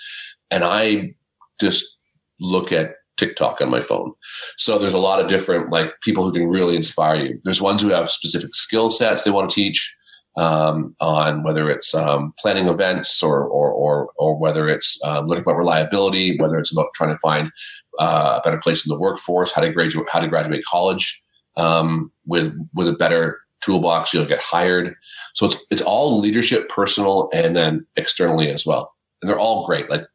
And 0.51 0.63
I 0.63 1.15
just 1.59 1.97
look 2.39 2.71
at 2.71 2.95
TikTok 3.17 3.61
on 3.61 3.71
my 3.71 3.81
phone. 3.81 4.13
So 4.57 4.77
there's 4.77 4.93
a 4.93 4.99
lot 4.99 5.19
of 5.19 5.27
different 5.27 5.71
like 5.71 5.99
people 6.01 6.23
who 6.23 6.31
can 6.31 6.47
really 6.47 6.75
inspire 6.75 7.15
you. 7.15 7.39
There's 7.43 7.61
ones 7.61 7.81
who 7.81 7.89
have 7.89 8.11
specific 8.11 8.53
skill 8.53 8.89
sets 8.89 9.23
they 9.23 9.31
want 9.31 9.49
to 9.49 9.55
teach 9.55 9.95
um, 10.35 10.95
on 10.99 11.43
whether 11.43 11.69
it's 11.69 11.93
um, 11.93 12.33
planning 12.39 12.67
events 12.67 13.21
or, 13.21 13.43
or, 13.43 13.71
or, 13.71 14.09
or 14.17 14.35
whether 14.35 14.67
it's 14.67 14.99
um, 15.03 15.27
looking 15.27 15.43
about 15.43 15.57
reliability, 15.57 16.37
whether 16.39 16.57
it's 16.57 16.71
about 16.71 16.87
trying 16.95 17.11
to 17.11 17.19
find 17.19 17.51
uh, 17.99 18.39
a 18.39 18.41
better 18.43 18.57
place 18.57 18.85
in 18.85 18.89
the 18.89 18.99
workforce, 18.99 19.51
how 19.51 19.61
to 19.61 19.71
graduate, 19.71 20.07
how 20.11 20.19
to 20.19 20.27
graduate 20.27 20.63
college 20.65 21.21
um, 21.57 22.11
with 22.25 22.55
with 22.73 22.87
a 22.87 22.93
better 22.93 23.39
toolbox, 23.61 24.13
you'll 24.13 24.25
get 24.25 24.41
hired. 24.41 24.95
So 25.33 25.45
it's 25.45 25.65
it's 25.69 25.81
all 25.81 26.19
leadership, 26.19 26.69
personal, 26.69 27.29
and 27.33 27.55
then 27.55 27.85
externally 27.95 28.49
as 28.49 28.65
well. 28.65 28.93
And 29.21 29.29
they're 29.29 29.39
all 29.39 29.65
great. 29.65 29.89
Like 29.89 30.05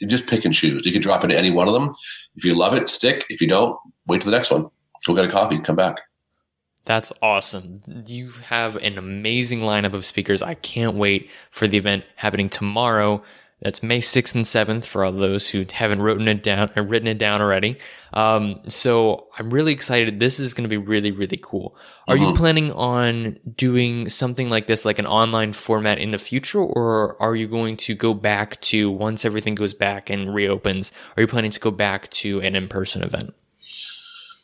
you 0.00 0.06
just 0.06 0.28
pick 0.28 0.44
and 0.44 0.54
choose. 0.54 0.84
You 0.84 0.92
can 0.92 1.02
drop 1.02 1.24
into 1.24 1.38
any 1.38 1.50
one 1.50 1.68
of 1.68 1.74
them. 1.74 1.90
If 2.34 2.44
you 2.44 2.54
love 2.54 2.74
it, 2.74 2.88
stick. 2.88 3.24
If 3.28 3.40
you 3.40 3.48
don't, 3.48 3.78
wait 4.06 4.20
to 4.22 4.26
the 4.26 4.36
next 4.36 4.50
one. 4.50 4.68
Go 5.06 5.14
get 5.14 5.24
a 5.24 5.28
copy, 5.28 5.58
come 5.60 5.76
back. 5.76 5.96
That's 6.86 7.12
awesome. 7.20 7.78
You 8.06 8.30
have 8.48 8.76
an 8.76 8.96
amazing 8.96 9.60
lineup 9.60 9.92
of 9.92 10.06
speakers. 10.06 10.40
I 10.40 10.54
can't 10.54 10.96
wait 10.96 11.30
for 11.50 11.66
the 11.66 11.76
event 11.76 12.04
happening 12.14 12.48
tomorrow. 12.48 13.22
That's 13.60 13.82
May 13.82 14.00
6th 14.00 14.34
and 14.34 14.44
7th 14.44 14.84
for 14.84 15.02
all 15.04 15.12
those 15.12 15.48
who 15.48 15.64
haven't 15.72 16.02
written 16.02 16.28
it 16.28 16.42
down 16.42 16.70
or 16.76 16.82
written 16.84 17.08
it 17.08 17.18
down 17.18 17.40
already. 17.40 17.78
Um, 18.12 18.60
so 18.68 19.28
I'm 19.36 19.50
really 19.50 19.72
excited. 19.72 20.20
This 20.20 20.38
is 20.38 20.54
going 20.54 20.62
to 20.62 20.68
be 20.68 20.76
really, 20.76 21.10
really 21.10 21.40
cool. 21.42 21.76
Are 22.06 22.14
mm-hmm. 22.14 22.24
you 22.24 22.34
planning 22.34 22.72
on 22.72 23.38
doing 23.56 24.08
something 24.08 24.48
like 24.48 24.66
this, 24.68 24.84
like 24.84 25.00
an 25.00 25.06
online 25.06 25.54
format 25.54 25.98
in 25.98 26.12
the 26.12 26.18
future, 26.18 26.60
or 26.60 27.20
are 27.20 27.34
you 27.34 27.48
going 27.48 27.78
to 27.78 27.94
go 27.94 28.14
back 28.14 28.60
to 28.60 28.90
once 28.90 29.24
everything 29.24 29.54
goes 29.54 29.74
back 29.74 30.08
and 30.10 30.32
reopens? 30.32 30.92
Are 31.16 31.22
you 31.22 31.26
planning 31.26 31.50
to 31.50 31.60
go 31.60 31.70
back 31.72 32.10
to 32.10 32.40
an 32.42 32.54
in 32.54 32.68
person 32.68 33.02
event? 33.02 33.34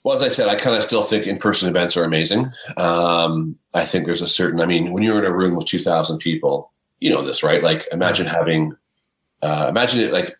Well, 0.04 0.16
as 0.16 0.22
I 0.22 0.28
said, 0.28 0.48
I 0.48 0.56
kind 0.56 0.76
of 0.76 0.82
still 0.82 1.04
think 1.04 1.26
in-person 1.26 1.68
events 1.68 1.96
are 1.96 2.04
amazing. 2.04 2.50
Um, 2.76 3.56
I 3.74 3.84
think 3.84 4.06
there's 4.06 4.22
a 4.22 4.26
certain, 4.26 4.60
I 4.60 4.66
mean, 4.66 4.92
when 4.92 5.02
you're 5.02 5.18
in 5.18 5.24
a 5.24 5.34
room 5.34 5.56
with 5.56 5.66
2,000 5.66 6.18
people, 6.18 6.72
you 6.98 7.10
know 7.10 7.22
this, 7.22 7.42
right? 7.42 7.62
Like, 7.62 7.86
imagine 7.92 8.26
having, 8.26 8.76
uh, 9.42 9.66
imagine 9.68 10.00
it 10.00 10.12
like 10.12 10.36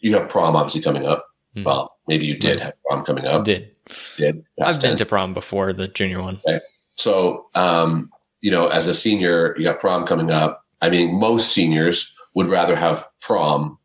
you 0.00 0.14
have 0.14 0.28
prom 0.28 0.56
obviously 0.56 0.80
coming 0.80 1.06
up. 1.06 1.26
Mm. 1.56 1.64
Well, 1.64 1.96
maybe 2.08 2.26
you 2.26 2.36
did 2.36 2.60
have 2.60 2.74
prom 2.84 3.04
coming 3.04 3.24
up. 3.24 3.44
Did. 3.44 3.76
Did. 4.16 4.44
I've 4.60 4.80
been 4.80 4.96
to 4.96 5.06
prom 5.06 5.32
before, 5.32 5.72
the 5.72 5.86
junior 5.86 6.20
one. 6.20 6.40
Okay. 6.46 6.60
So, 6.96 7.46
um, 7.54 8.10
you 8.40 8.50
know, 8.50 8.68
as 8.68 8.88
a 8.88 8.94
senior, 8.94 9.54
you 9.56 9.64
got 9.64 9.78
prom 9.78 10.06
coming 10.06 10.30
up. 10.30 10.64
I 10.82 10.90
mean, 10.90 11.14
most 11.14 11.52
seniors 11.52 12.12
would 12.34 12.48
rather 12.48 12.74
have 12.74 13.04
prom, 13.20 13.78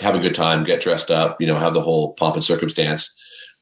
have 0.00 0.14
a 0.14 0.18
good 0.18 0.34
time, 0.34 0.64
get 0.64 0.80
dressed 0.80 1.10
up, 1.10 1.38
you 1.40 1.46
know, 1.46 1.56
have 1.56 1.74
the 1.74 1.82
whole 1.82 2.14
pomp 2.14 2.34
and 2.34 2.44
circumstance 2.44 3.14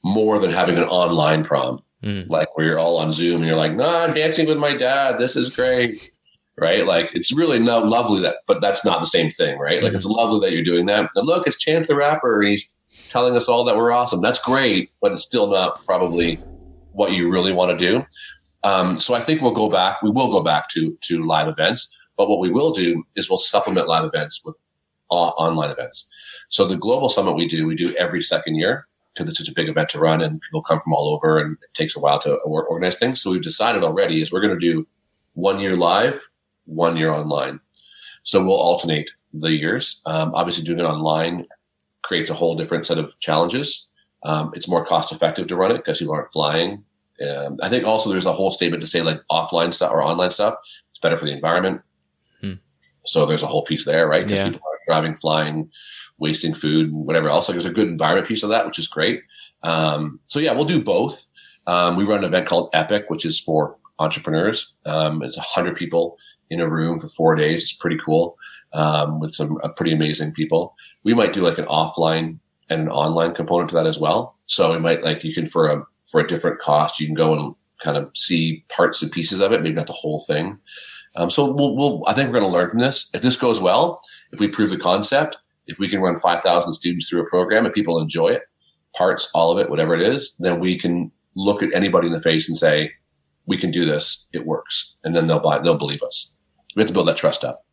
more 0.03 0.39
than 0.39 0.51
having 0.51 0.79
an 0.79 0.85
online 0.85 1.45
prom, 1.45 1.83
mm. 2.03 2.29
like 2.29 2.57
where 2.57 2.67
you're 2.67 2.79
all 2.79 2.99
on 2.99 3.13
Zoom 3.13 3.37
and 3.37 3.47
you're 3.47 3.57
like, 3.57 3.73
no, 3.73 3.85
nah, 3.85 4.05
I'm 4.05 4.15
dancing 4.15 4.47
with 4.47 4.59
my 4.59 4.75
dad. 4.75 5.19
This 5.19 5.37
is 5.37 5.51
great. 5.51 6.13
Right. 6.57 6.85
Like 6.85 7.11
it's 7.15 7.33
really 7.33 7.59
no, 7.59 7.79
lovely 7.79 8.21
that, 8.23 8.37
but 8.47 8.61
that's 8.61 8.85
not 8.85 9.01
the 9.01 9.07
same 9.07 9.31
thing. 9.31 9.59
Right. 9.59 9.77
Mm-hmm. 9.77 9.85
Like 9.85 9.95
it's 9.95 10.05
lovely 10.05 10.41
that 10.41 10.55
you're 10.55 10.65
doing 10.65 10.87
that. 10.87 11.11
And 11.15 11.27
look, 11.27 11.47
it's 11.47 11.59
Chance 11.59 11.89
the 11.89 11.97
Rapper. 11.97 12.41
And 12.41 12.51
he's 12.51 12.77
telling 13.09 13.35
us 13.37 13.45
all 13.49 13.65
that 13.65 13.77
we're 13.77 13.93
awesome. 13.93 14.21
That's 14.21 14.41
great, 14.41 14.91
but 15.01 15.13
it's 15.13 15.23
still 15.23 15.49
not 15.49 15.85
probably 15.87 16.37
what 16.93 17.13
you 17.13 17.31
really 17.31 17.53
want 17.53 17.79
to 17.79 17.91
do. 17.91 18.05
Um, 18.63 18.99
so 18.99 19.15
I 19.15 19.21
think 19.21 19.41
we'll 19.41 19.53
go 19.53 19.71
back. 19.71 20.03
We 20.03 20.11
will 20.11 20.31
go 20.31 20.43
back 20.43 20.69
to 20.71 20.97
to 21.01 21.23
live 21.23 21.49
events. 21.49 21.97
But 22.17 22.29
what 22.29 22.41
we 22.41 22.51
will 22.51 22.73
do 22.73 23.03
is 23.17 23.31
we'll 23.31 23.39
supplement 23.39 23.89
live 23.89 24.05
events 24.05 24.43
with 24.45 24.57
uh, 25.11 25.15
online 25.15 25.71
events. 25.71 26.11
So 26.49 26.67
the 26.67 26.77
global 26.77 27.09
summit 27.09 27.33
we 27.33 27.49
do, 27.49 27.67
we 27.67 27.75
do 27.75 27.95
every 27.97 28.21
second 28.21 28.57
year 28.57 28.87
because 29.15 29.29
it's 29.29 29.39
such 29.39 29.49
a 29.49 29.55
big 29.55 29.69
event 29.69 29.89
to 29.91 29.99
run 29.99 30.21
and 30.21 30.41
people 30.41 30.63
come 30.63 30.81
from 30.81 30.93
all 30.93 31.15
over 31.15 31.39
and 31.39 31.57
it 31.63 31.75
takes 31.75 31.97
a 31.97 32.01
while 32.01 32.19
to 32.21 32.37
organize 32.37 32.99
things. 32.99 33.21
So 33.21 33.31
we've 33.31 33.43
decided 33.43 33.83
already 33.83 34.23
is 34.23 34.33
we're 34.33 34.41
going 34.41 34.59
to 34.59 34.73
do 34.73 34.87
one 35.35 35.61
year 35.61 35.77
live, 35.77 36.29
one 36.67 36.97
year 36.97 37.11
online. 37.11 37.61
So 38.23 38.43
we'll 38.43 38.55
alternate 38.55 39.11
the 39.33 39.53
years. 39.53 40.03
Um, 40.07 40.33
obviously, 40.35 40.65
doing 40.65 40.81
it 40.81 40.85
online 40.85 41.47
creates 42.03 42.31
a 42.31 42.35
whole 42.35 42.55
different 42.55 42.87
set 42.87 42.99
of 42.99 43.19
challenges. 43.21 43.87
Um, 44.23 44.53
it's 44.55 44.69
more 44.69 44.85
cost 44.85 45.13
effective 45.13 45.47
to 45.49 45.57
run 45.57 45.71
it 45.71 45.79
because 45.79 45.99
people 45.99 46.15
aren't 46.15 46.33
flying. 46.33 46.85
Um, 47.27 47.59
I 47.63 47.69
think 47.69 47.85
also 47.85 48.11
there's 48.11 48.27
a 48.27 48.33
whole 48.33 48.51
statement 48.51 48.81
to 48.83 48.87
say 48.87 49.03
like 49.03 49.21
offline 49.31 49.73
stuff 49.73 49.93
or 49.93 50.03
online 50.03 50.31
stuff. 50.31 50.55
It's 50.91 50.99
better 50.99 51.17
for 51.17 51.25
the 51.25 51.33
environment. 51.33 51.83
Hmm. 52.41 52.55
So 53.05 53.27
there's 53.27 53.43
a 53.43 53.47
whole 53.47 53.65
piece 53.65 53.85
there, 53.85 54.09
right? 54.09 54.27
Because 54.27 54.41
yeah. 54.41 54.51
people 54.51 54.69
are 54.73 54.79
driving, 54.87 55.15
flying, 55.15 55.71
wasting 56.21 56.55
food, 56.55 56.93
whatever 56.93 57.29
else. 57.29 57.49
Like 57.49 57.55
there's 57.55 57.65
a 57.67 57.73
good 57.73 57.89
environment 57.89 58.29
piece 58.29 58.43
of 58.43 58.51
that, 58.51 58.67
which 58.67 58.79
is 58.79 58.89
great. 58.89 59.23
Um, 59.63 60.21
so 60.27 60.39
yeah, 60.39 60.53
we'll 60.53 60.65
do 60.65 60.83
both. 60.83 61.27
Um, 61.67 61.97
we 61.97 62.05
run 62.05 62.19
an 62.19 62.25
event 62.25 62.47
called 62.47 62.71
Epic, 62.73 63.07
which 63.09 63.25
is 63.25 63.39
for 63.39 63.77
entrepreneurs. 63.99 64.75
Um, 64.87 65.23
it's 65.23 65.37
hundred 65.39 65.77
people 65.77 66.17
in 66.49 66.61
a 66.61 66.69
room 66.69 66.99
for 66.99 67.09
four 67.09 67.35
days. 67.35 67.63
It's 67.63 67.73
pretty 67.73 67.99
cool 67.99 68.37
um, 68.73 69.21
with 69.21 69.35
some 69.35 69.59
uh, 69.63 69.69
pretty 69.69 69.93
amazing 69.93 70.33
people. 70.33 70.75
We 71.05 71.15
might 71.15 71.33
do 71.33 71.43
like 71.43 71.59
an 71.59 71.67
offline 71.67 72.39
and 72.69 72.83
an 72.83 72.89
online 72.89 73.35
component 73.35 73.71
to 73.71 73.75
that 73.77 73.87
as 73.87 73.99
well. 73.99 74.37
So 74.47 74.73
it 74.73 74.81
might 74.81 75.03
like 75.03 75.25
you 75.25 75.35
can 75.35 75.47
for 75.47 75.69
a 75.69 75.85
for 76.11 76.21
a 76.21 76.27
different 76.27 76.59
cost, 76.59 76.99
you 76.99 77.07
can 77.07 77.15
go 77.15 77.35
and 77.35 77.55
kind 77.81 77.97
of 77.97 78.11
see 78.15 78.65
parts 78.69 79.03
and 79.03 79.13
pieces 79.13 79.41
of 79.41 79.53
it, 79.53 79.63
maybe 79.63 79.77
not 79.77 79.87
the 79.87 79.93
whole 79.93 80.19
thing. 80.19 80.59
Um, 81.17 81.31
so 81.31 81.53
we'll, 81.53 81.77
we'll, 81.77 82.03
I 82.07 82.13
think 82.13 82.29
we're 82.29 82.41
going 82.41 82.51
to 82.51 82.57
learn 82.57 82.69
from 82.69 82.81
this. 82.81 83.11
If 83.15 83.23
this 83.23 83.37
goes 83.37 83.61
well, 83.61 84.01
if 84.33 84.41
we 84.41 84.49
prove 84.49 84.71
the 84.71 84.77
concept, 84.77 85.39
if 85.67 85.79
we 85.79 85.89
can 85.89 86.01
run 86.01 86.17
5,000 86.17 86.73
students 86.73 87.09
through 87.09 87.23
a 87.23 87.29
program 87.29 87.65
and 87.65 87.75
people 87.75 88.01
enjoy 88.01 88.29
it, 88.29 88.43
parts, 88.97 89.31
all 89.35 89.53
of 89.53 89.59
it, 89.59 89.71
whatever 89.71 89.95
it 89.95 90.03
is, 90.03 90.35
then 90.39 90.61
we 90.61 90.77
can 90.77 91.13
look 91.37 91.63
at 91.63 91.73
anybody 91.73 92.09
in 92.09 92.13
the 92.13 92.23
face 92.23 92.49
and 92.49 92.57
say, 92.57 92.91
we 93.47 93.57
can 93.57 93.71
do 93.71 93.85
this. 93.85 94.29
It 94.33 94.47
works. 94.47 94.95
And 95.05 95.15
then 95.15 95.27
they'll 95.27 95.41
buy, 95.41 95.61
they'll 95.61 95.79
believe 95.79 96.03
us. 96.03 96.35
We 96.75 96.83
have 96.83 96.89
to 96.89 96.95
build 96.95 97.09
that 97.09 97.17
trust 97.17 97.45
up. 97.45 97.65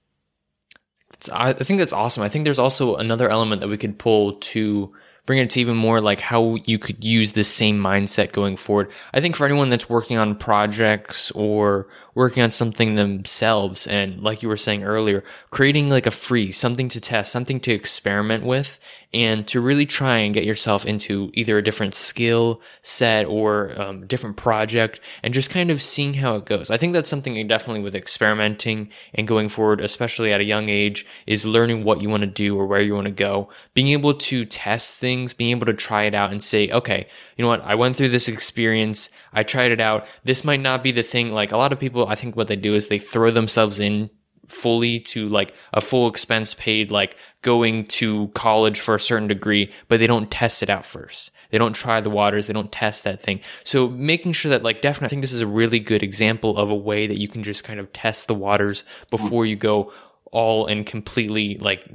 I 1.34 1.54
think 1.54 1.80
that's 1.80 1.94
awesome. 1.94 2.24
I 2.24 2.30
think 2.30 2.44
there's 2.44 2.60
also 2.60 2.96
another 2.96 3.30
element 3.30 3.62
that 3.62 3.68
we 3.68 3.78
could 3.78 3.98
pull 3.98 4.34
to 4.34 4.94
bring 5.26 5.40
it 5.40 5.50
to 5.50 5.60
even 5.60 5.76
more 5.76 6.00
like 6.00 6.20
how 6.20 6.56
you 6.66 6.80
could 6.80 7.04
use 7.04 7.34
this 7.34 7.52
same 7.52 7.80
mindset 7.82 8.32
going 8.32 8.56
forward. 8.56 8.92
I 9.14 9.20
think 9.20 9.36
for 9.36 9.46
anyone 9.46 9.70
that's 9.70 9.90
working 9.90 10.18
on 10.18 10.36
projects 10.36 11.32
or 11.32 11.88
working 12.18 12.42
on 12.42 12.50
something 12.50 12.96
themselves, 12.96 13.86
and 13.86 14.24
like 14.24 14.42
you 14.42 14.50
were 14.50 14.58
saying 14.58 14.84
earlier, 14.84 15.24
creating 15.52 15.88
like 15.88 16.08
a 16.08 16.12
free, 16.12 16.52
something 16.52 16.90
to 16.90 17.00
test, 17.00 17.32
something 17.32 17.60
to 17.60 17.72
experiment 17.72 18.44
with, 18.44 18.80
and 19.14 19.48
to 19.48 19.62
really 19.62 19.86
try 19.86 20.18
and 20.18 20.34
get 20.34 20.44
yourself 20.44 20.86
into 20.86 21.32
either 21.34 21.58
a 21.58 21.64
different 21.64 21.94
skill 21.94 22.62
set 22.82 23.26
or 23.26 23.80
um, 23.80 24.06
different 24.06 24.36
project 24.36 25.00
and 25.24 25.34
just 25.34 25.50
kind 25.50 25.72
of 25.72 25.82
seeing 25.82 26.16
how 26.16 26.36
it 26.36 26.46
goes. 26.46 26.70
I 26.70 26.78
think 26.78 26.94
that's 26.94 27.08
something 27.08 27.48
definitely 27.48 27.84
with 27.84 27.96
experimenting 27.96 28.90
and 29.14 29.28
going 29.28 29.48
forward, 29.48 29.80
especially 29.80 30.34
at 30.34 30.42
a 30.42 30.46
young 30.46 30.70
age, 30.70 31.06
is 31.26 31.46
learning 31.46 31.84
what 31.84 32.02
you 32.02 32.10
want 32.10 32.22
to 32.22 32.28
do 32.28 32.58
or 32.58 32.66
where 32.66 32.82
you 32.82 32.96
want 32.96 33.06
to 33.06 33.12
go. 33.12 33.50
Being 33.74 33.90
able 33.90 34.16
to 34.16 34.44
test 34.44 34.98
things, 34.98 35.34
being 35.34 35.52
able 35.52 35.68
to 35.68 35.74
try 35.74 36.04
it 36.04 36.14
out 36.14 36.32
and 36.32 36.42
say, 36.42 36.70
okay, 36.70 37.08
you 37.38 37.44
know 37.44 37.50
what, 37.50 37.64
I 37.64 37.76
went 37.76 37.96
through 37.96 38.10
this 38.10 38.28
experience, 38.28 39.10
I 39.32 39.44
tried 39.44 39.72
it 39.72 39.80
out. 39.80 40.06
This 40.24 40.44
might 40.44 40.60
not 40.60 40.84
be 40.84 40.92
the 40.92 41.04
thing. 41.04 41.32
Like 41.32 41.52
a 41.52 41.58
lot 41.58 41.72
of 41.72 41.80
people, 41.80 42.07
I 42.08 42.16
think 42.16 42.36
what 42.36 42.48
they 42.48 42.56
do 42.56 42.76
is 42.76 42.88
they 42.88 43.00
throw 43.00 43.32
themselves 43.32 43.80
in 43.80 44.10
fully 44.48 45.00
to 45.00 45.28
like 45.28 45.54
a 45.74 45.82
full 45.82 46.08
expense 46.08 46.54
paid 46.54 46.90
like 46.90 47.18
going 47.42 47.86
to 47.86 48.30
college 48.30 48.80
for 48.80 48.96
a 48.96 49.00
certain 49.00 49.28
degree 49.28 49.70
but 49.90 50.00
they 50.00 50.08
don't 50.08 50.32
test 50.32 50.64
it 50.64 50.70
out 50.70 50.86
first. 50.86 51.32
They 51.50 51.58
don't 51.58 51.74
try 51.74 52.02
the 52.02 52.10
waters. 52.10 52.48
They 52.48 52.54
don't 52.54 52.72
test 52.72 53.04
that 53.06 53.22
thing. 53.22 53.40
So 53.64 53.88
making 53.88 54.34
sure 54.34 54.50
that 54.50 54.64
like 54.64 54.82
definitely 54.82 55.08
i 55.08 55.10
think 55.10 55.22
this 55.22 55.34
is 55.34 55.42
a 55.42 55.48
really 55.48 55.80
good 55.80 56.04
example 56.04 56.58
of 56.58 56.70
a 56.70 56.76
way 56.76 57.08
that 57.08 57.20
you 57.20 57.28
can 57.28 57.44
just 57.44 57.64
kind 57.64 57.80
of 57.80 57.92
test 57.94 58.28
the 58.28 58.36
waters 58.36 58.84
before 59.10 59.46
you 59.46 59.56
go 59.56 59.92
all 60.32 60.66
and 60.68 60.86
completely 60.86 61.58
like 61.60 61.90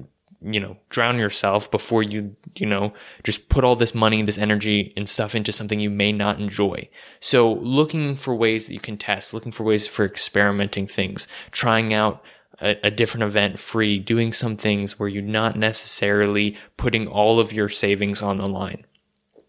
you 0.44 0.60
know 0.60 0.76
drown 0.88 1.18
yourself 1.18 1.70
before 1.70 2.02
you 2.02 2.34
you 2.56 2.66
know 2.66 2.92
just 3.24 3.48
put 3.48 3.64
all 3.64 3.76
this 3.76 3.94
money 3.94 4.22
this 4.22 4.38
energy 4.38 4.92
and 4.96 5.08
stuff 5.08 5.34
into 5.34 5.52
something 5.52 5.80
you 5.80 5.90
may 5.90 6.12
not 6.12 6.40
enjoy 6.40 6.88
so 7.20 7.54
looking 7.54 8.16
for 8.16 8.34
ways 8.34 8.66
that 8.66 8.74
you 8.74 8.80
can 8.80 8.96
test 8.96 9.32
looking 9.34 9.52
for 9.52 9.64
ways 9.64 9.86
for 9.86 10.04
experimenting 10.04 10.86
things 10.86 11.28
trying 11.50 11.92
out 11.94 12.24
a, 12.62 12.76
a, 12.84 12.90
different 12.90 13.24
event 13.24 13.58
free, 13.58 13.98
doing 13.98 14.32
some 14.32 14.56
things 14.56 14.98
where 14.98 15.08
you're 15.08 15.22
not 15.22 15.56
necessarily 15.56 16.56
putting 16.76 17.08
all 17.08 17.40
of 17.40 17.52
your 17.52 17.68
savings 17.68 18.22
on 18.22 18.38
the 18.38 18.46
line. 18.46 18.86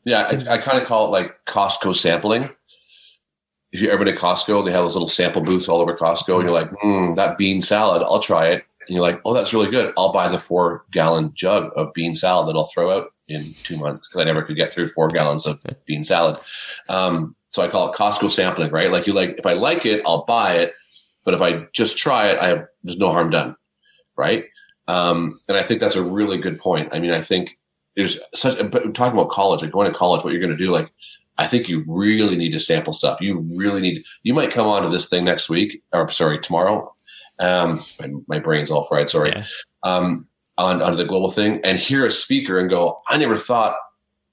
Yeah, 0.04 0.24
I, 0.24 0.56
I 0.56 0.58
kind 0.58 0.82
of 0.82 0.86
call 0.86 1.06
it 1.06 1.12
like 1.12 1.46
Costco 1.46 1.96
sampling. 1.96 2.50
If 3.72 3.82
you 3.82 3.90
ever 3.90 4.04
to 4.06 4.14
Costco, 4.14 4.66
they 4.66 4.72
have 4.72 4.84
those 4.84 4.96
little 4.96 5.08
sample 5.08 5.42
booths 5.42 5.70
all 5.70 5.80
over 5.80 5.96
Costco, 5.96 6.36
and 6.36 6.44
you're 6.44 6.52
like, 6.52 6.70
mm, 6.84 7.16
that 7.16 7.38
bean 7.38 7.62
salad, 7.62 8.04
I'll 8.04 8.20
try 8.20 8.48
it. 8.48 8.66
And 8.88 8.96
you're 8.96 9.06
like, 9.06 9.22
oh, 9.26 9.34
that's 9.34 9.54
really 9.54 9.70
good. 9.70 9.94
I'll 9.98 10.12
buy 10.12 10.28
the 10.30 10.40
four 10.40 10.86
gallon 10.92 11.32
jug 11.34 11.72
of 11.76 11.94
bean 11.94 12.16
salad 12.16 12.48
that 12.48 12.58
I'll 12.58 12.66
throw 12.66 12.92
out 12.92 13.14
in 13.28 13.54
two 13.64 13.78
months 13.78 14.08
because 14.08 14.22
I 14.22 14.26
never 14.26 14.42
could 14.42 14.58
get 14.58 14.70
through 14.70 14.90
four 14.90 15.08
gallons 15.10 15.46
of 15.46 15.64
bean 15.86 16.04
salad. 16.04 16.40
Um, 16.90 17.36
so 17.50 17.62
I 17.62 17.70
call 17.70 17.92
it 17.92 17.96
Costco 17.96 18.32
sampling, 18.32 18.72
right? 18.72 18.92
Like 18.92 19.08
you 19.08 19.14
like, 19.14 19.36
if 19.38 19.46
I 19.46 19.54
like 19.54 19.86
it, 19.86 20.02
I'll 20.06 20.26
buy 20.26 20.56
it. 20.56 20.74
But 21.24 21.34
if 21.34 21.42
I 21.42 21.68
just 21.72 21.98
try 21.98 22.28
it, 22.28 22.38
I 22.40 22.48
have, 22.48 22.66
there's 22.84 22.98
no 22.98 23.12
harm 23.12 23.30
done. 23.30 23.56
Right. 24.18 24.46
Um, 24.88 25.40
and 25.48 25.58
I 25.58 25.64
think 25.64 25.80
that's 25.80 25.96
a 25.96 26.04
really 26.04 26.38
good 26.38 26.60
point. 26.60 26.90
I 26.92 27.00
mean, 27.00 27.12
I 27.12 27.22
think 27.22 27.58
there's 27.96 28.20
such, 28.34 28.58
but 28.72 28.94
talking 28.94 29.18
about 29.18 29.30
college, 29.30 29.62
like 29.62 29.72
going 29.72 29.92
to 29.92 29.98
college, 29.98 30.24
what 30.24 30.34
you're 30.34 30.42
going 30.42 30.58
to 30.58 30.64
do, 30.64 30.72
like, 30.72 30.92
I 31.38 31.48
think 31.48 31.68
you 31.68 31.84
really 31.88 32.36
need 32.36 32.52
to 32.52 32.60
sample 32.60 32.94
stuff. 32.94 33.20
You 33.22 33.40
really 33.58 33.82
need, 33.82 34.04
you 34.22 34.34
might 34.34 34.52
come 34.52 34.68
on 34.68 34.84
to 34.84 34.90
this 34.90 35.10
thing 35.10 35.26
next 35.26 35.50
week 35.50 35.82
or 35.92 36.08
sorry, 36.10 36.40
tomorrow. 36.40 36.93
Um, 37.40 37.84
my, 38.00 38.10
my 38.28 38.40
brain's 38.40 38.72
all 38.72 38.84
fried. 38.84 39.10
Sorry. 39.10 39.30
Yeah. 39.30 39.46
Um, 39.84 40.22
on, 40.58 40.82
on 40.82 40.96
the 40.96 41.06
global 41.06 41.30
thing 41.30 41.60
and 41.64 41.78
hear 41.78 42.06
a 42.06 42.12
speaker 42.12 42.60
and 42.60 42.70
go, 42.70 43.02
I 43.08 43.18
never 43.18 43.36
thought 43.36 43.76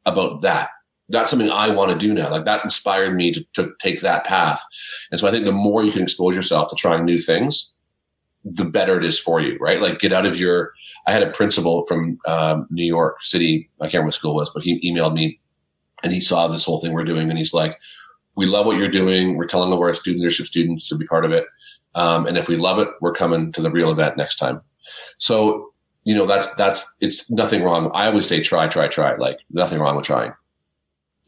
about 0.07 0.43
that. 0.43 0.71
That's 1.09 1.31
something 1.31 1.51
I 1.51 1.71
want 1.71 1.91
to 1.91 1.99
do 1.99 2.15
now. 2.15 2.31
Like 2.31 2.45
that 2.45 2.63
inspired 2.63 3.17
me 3.17 3.33
to, 3.33 3.45
to 3.55 3.73
take 3.81 4.01
that 4.03 4.25
path. 4.25 4.63
And 5.11 5.19
so 5.19 5.27
I 5.27 5.31
think 5.31 5.45
the 5.45 5.53
more 5.53 5.83
you 5.83 5.93
can 5.93 6.03
expose 6.03 6.37
yourself 6.37 6.69
to 6.71 6.77
trying 6.77 7.05
new 7.05 7.19
things, 7.19 7.75
the 8.45 8.65
better 8.65 8.99
it 8.99 9.05
is 9.05 9.19
for 9.19 9.41
you, 9.41 9.59
right? 9.59 9.81
Like 9.81 9.99
get 9.99 10.13
out 10.13 10.27
of 10.27 10.39
your. 10.39 10.73
I 11.07 11.13
had 11.13 11.23
a 11.23 11.31
principal 11.31 11.85
from 11.87 12.19
um, 12.27 12.67
New 12.71 12.85
York 12.85 13.23
City. 13.23 13.69
I 13.81 13.85
can't 13.85 13.95
remember 13.95 14.07
what 14.07 14.15
school 14.15 14.33
it 14.33 14.35
was, 14.35 14.51
but 14.51 14.63
he 14.63 14.81
emailed 14.91 15.15
me, 15.15 15.41
and 16.03 16.13
he 16.13 16.21
saw 16.21 16.49
this 16.49 16.65
whole 16.65 16.79
thing 16.79 16.93
we're 16.93 17.05
doing, 17.05 17.29
and 17.29 17.39
he's 17.39 17.53
like, 17.53 17.79
"We 18.37 18.47
love 18.47 18.65
what 18.65 18.79
you're 18.79 18.89
doing. 18.89 19.37
We're 19.37 19.47
telling 19.47 19.69
the 19.71 19.77
our 19.77 19.93
student 19.93 20.23
leadership 20.23 20.47
students 20.47 20.89
to 20.89 20.97
be 20.97 21.07
part 21.07 21.27
of 21.27 21.33
it, 21.33 21.45
um, 21.95 22.27
and 22.27 22.37
if 22.37 22.49
we 22.49 22.57
love 22.57 22.79
it, 22.79 22.89
we're 23.01 23.13
coming 23.13 23.53
to 23.53 23.63
the 23.63 23.71
real 23.71 23.91
event 23.91 24.17
next 24.17 24.37
time." 24.37 24.61
So 25.19 25.73
you 26.05 26.15
know 26.15 26.27
that's 26.27 26.53
that's 26.55 26.97
it's 27.01 27.31
nothing 27.31 27.63
wrong. 27.63 27.91
I 27.95 28.07
always 28.07 28.27
say 28.27 28.41
try, 28.41 28.69
try, 28.69 28.89
try. 28.89 29.17
Like 29.17 29.41
nothing 29.51 29.79
wrong 29.81 29.97
with 29.97 30.05
trying, 30.05 30.33